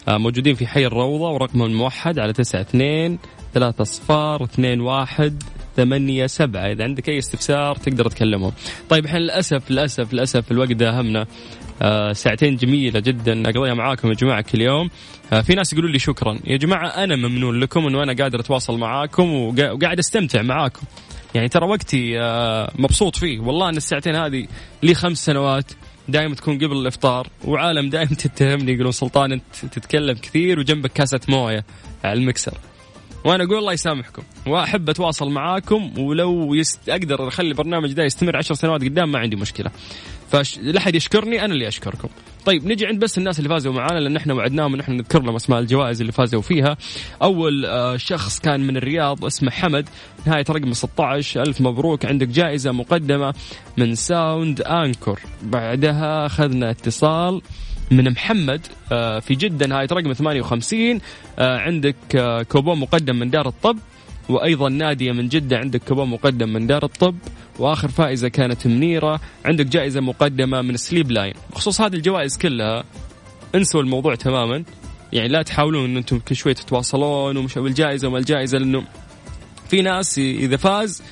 آه، 0.08 0.18
موجودين 0.18 0.54
في 0.54 0.66
حي 0.66 0.86
الروضة 0.86 1.30
ورقمهم 1.30 1.66
الموحد 1.66 2.18
على 2.18 2.30
92 2.30 3.18
3 3.54 3.84
صفار 3.84 4.44
2 4.44 4.80
1 4.80 5.42
ثمانية 5.76 6.26
سبعة. 6.26 6.72
إذا 6.72 6.84
عندك 6.84 7.08
أي 7.08 7.18
استفسار 7.18 7.76
تقدر 7.76 8.08
تكلمهم. 8.08 8.52
طيب 8.88 9.06
إحنا 9.06 9.18
للأسف 9.18 9.70
للأسف 9.70 10.12
للأسف 10.12 10.52
الوقت 10.52 10.72
داهمنا. 10.72 11.26
ساعتين 12.12 12.56
جميلة 12.56 13.00
جدا. 13.00 13.42
أقضيها 13.50 13.74
معاكم 13.74 14.08
يا 14.08 14.14
جماعة 14.14 14.40
كل 14.40 14.60
يوم. 14.60 14.90
آه 15.32 15.40
في 15.40 15.54
ناس 15.54 15.72
يقولوا 15.72 15.90
لي 15.90 15.98
شكرا. 15.98 16.38
يا 16.44 16.56
جماعة 16.56 16.86
أنا 16.88 17.16
ممنون 17.16 17.60
لكم 17.60 17.86
أنه 17.86 18.02
أنا 18.02 18.12
قادر 18.12 18.40
أتواصل 18.40 18.78
معاكم 18.78 19.34
وقاعد 19.34 19.98
أستمتع 19.98 20.42
معاكم. 20.42 20.82
يعني 21.34 21.48
ترى 21.48 21.66
وقتي 21.66 22.20
آه 22.20 22.72
مبسوط 22.78 23.16
فيه. 23.16 23.40
والله 23.40 23.68
أن 23.68 23.76
الساعتين 23.76 24.16
هذه 24.16 24.46
لي 24.82 24.94
خمس 24.94 25.24
سنوات 25.24 25.72
دائما 26.08 26.34
تكون 26.34 26.54
قبل 26.56 26.76
الإفطار 26.76 27.26
وعالم 27.44 27.90
دائما 27.90 28.14
تتهمني 28.24 28.72
يقولون 28.72 28.92
سلطان 28.92 29.32
أنت 29.32 29.42
تتكلم 29.72 30.14
كثير 30.16 30.58
وجنبك 30.58 30.92
كاسة 30.92 31.20
موية 31.28 31.64
على 32.04 32.20
المكسر. 32.20 32.58
وأنا 33.24 33.44
أقول 33.44 33.58
الله 33.58 33.72
يسامحكم. 33.72 34.22
وأحب 34.46 34.90
أتواصل 34.90 35.30
معاكم 35.30 35.98
ولو 35.98 36.54
يست... 36.54 36.88
أقدر 36.88 37.28
أخلي 37.28 37.48
البرنامج 37.48 37.92
ده 37.92 38.04
يستمر 38.04 38.36
عشر 38.36 38.54
سنوات 38.54 38.84
قدام 38.84 39.12
ما 39.12 39.18
عندي 39.18 39.36
مشكلة. 39.36 39.70
فلا 40.30 40.78
أحد 40.78 40.94
يشكرني 40.94 41.44
أنا 41.44 41.54
اللي 41.54 41.68
أشكركم. 41.68 42.08
طيب 42.46 42.66
نجي 42.66 42.86
عند 42.86 42.98
بس 43.04 43.18
الناس 43.18 43.38
اللي 43.38 43.48
فازوا 43.48 43.72
معانا 43.72 43.98
لأن 43.98 44.16
إحنا 44.16 44.34
وعدناهم 44.34 44.74
إن 44.74 44.80
إحنا 44.80 44.94
نذكر 44.94 45.22
لهم 45.22 45.34
أسماء 45.36 45.58
الجوائز 45.60 46.00
اللي 46.00 46.12
فازوا 46.12 46.42
فيها. 46.42 46.76
أول 47.22 47.66
آه 47.66 47.96
شخص 47.96 48.38
كان 48.40 48.60
من 48.60 48.76
الرياض 48.76 49.24
اسمه 49.24 49.50
حمد. 49.50 49.88
نهاية 50.26 50.44
رقم 50.50 50.72
16 50.72 51.42
ألف 51.42 51.60
مبروك. 51.60 52.04
عندك 52.06 52.28
جائزة 52.28 52.72
مقدمة 52.72 53.34
من 53.76 53.94
Sound 53.94 54.60
Anker 54.60 55.20
بعدها 55.42 56.26
أخذنا 56.26 56.70
اتصال 56.70 57.42
من 57.90 58.10
محمد 58.10 58.66
آه، 58.92 59.18
في 59.18 59.34
جدة. 59.34 59.66
نهاية 59.66 59.88
رقم 59.92 60.12
58 60.12 61.00
آه، 61.38 61.58
عندك 61.58 61.96
كوبون 62.48 62.78
مقدم 62.78 63.16
من 63.16 63.30
دار 63.30 63.48
الطب. 63.48 63.78
وأيضا 64.30 64.68
نادية 64.68 65.12
من 65.12 65.28
جدة 65.28 65.58
عندك 65.58 65.82
كوبون 65.88 66.08
مقدم 66.08 66.52
من 66.52 66.66
دار 66.66 66.84
الطب 66.84 67.16
وآخر 67.58 67.88
فائزة 67.88 68.28
كانت 68.28 68.66
منيرة. 68.66 69.20
عندك 69.44 69.66
جائزة 69.66 70.00
مقدمة 70.00 70.62
من 70.62 70.76
Sleep 70.76 71.10
Line. 71.10 71.34
بخصوص 71.50 71.80
هذه 71.80 71.94
الجوائز 71.94 72.38
كلها 72.38 72.84
انسوا 73.54 73.80
الموضوع 73.80 74.14
تماما. 74.14 74.64
يعني 75.12 75.28
لا 75.28 75.42
تحاولون 75.42 75.90
إن 75.90 75.96
أنتم 75.96 76.18
كل 76.18 76.36
شوي 76.36 76.54
تتواصلون 76.54 77.36
ومش 77.36 77.58
بالجائزه 77.58 78.08
وما 78.08 78.18
الجائزة 78.18 78.58
لأنه 78.58 78.84
في 79.70 79.82
ناس 79.82 80.18
إذا 80.18 80.56
فاز 80.56 81.02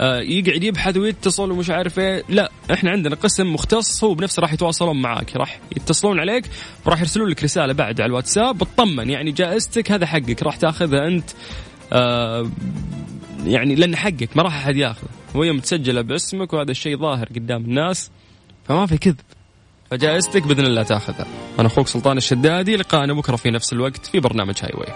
آه، 0.00 0.20
يقعد 0.20 0.64
يبحث 0.64 0.96
ويتصل 0.96 1.50
ومش 1.50 1.70
عارف 1.70 1.98
إيه. 1.98 2.22
لا 2.28 2.50
إحنا 2.72 2.90
عندنا 2.90 3.14
قسم 3.14 3.52
مختص 3.52 4.04
هو 4.04 4.14
بنفسه 4.14 4.42
راح 4.42 4.52
يتواصلون 4.52 5.02
معاك 5.02 5.36
راح 5.36 5.60
يتصلون 5.76 6.20
عليك 6.20 6.44
وراح 6.86 7.00
يرسلون 7.00 7.28
لك 7.28 7.44
رسالة 7.44 7.72
بعد 7.72 8.00
على 8.00 8.08
الواتساب. 8.08 8.58
بتطمن 8.58 9.10
يعني 9.10 9.32
جائزتك 9.32 9.92
هذا 9.92 10.06
حقك 10.06 10.42
راح 10.42 10.56
تأخذها 10.56 11.06
أنت. 11.06 11.30
آه 11.92 12.50
يعني 13.44 13.74
لأن 13.74 13.96
حقك 13.96 14.36
ما 14.36 14.42
راح 14.42 14.56
أحد 14.56 14.76
ياخذه. 14.76 15.08
وهي 15.34 15.52
متسجله 15.52 16.00
باسمك 16.00 16.52
وهذا 16.52 16.70
الشيء 16.70 16.98
ظاهر 16.98 17.26
قدام 17.26 17.64
الناس 17.64 18.10
فما 18.64 18.86
في 18.86 18.98
كذب. 18.98 19.20
فجائزتك 19.90 20.42
بإذن 20.42 20.66
الله 20.66 20.82
تاخذها. 20.82 21.26
أنا 21.58 21.66
أخوك 21.66 21.88
سلطان 21.88 22.16
الشدادي 22.16 22.76
لقاءنا 22.76 23.12
بكرة 23.12 23.36
في 23.36 23.50
نفس 23.50 23.72
الوقت 23.72 24.06
في 24.06 24.20
برنامج 24.20 24.54
هاي 24.62 24.72
واي 24.74 24.92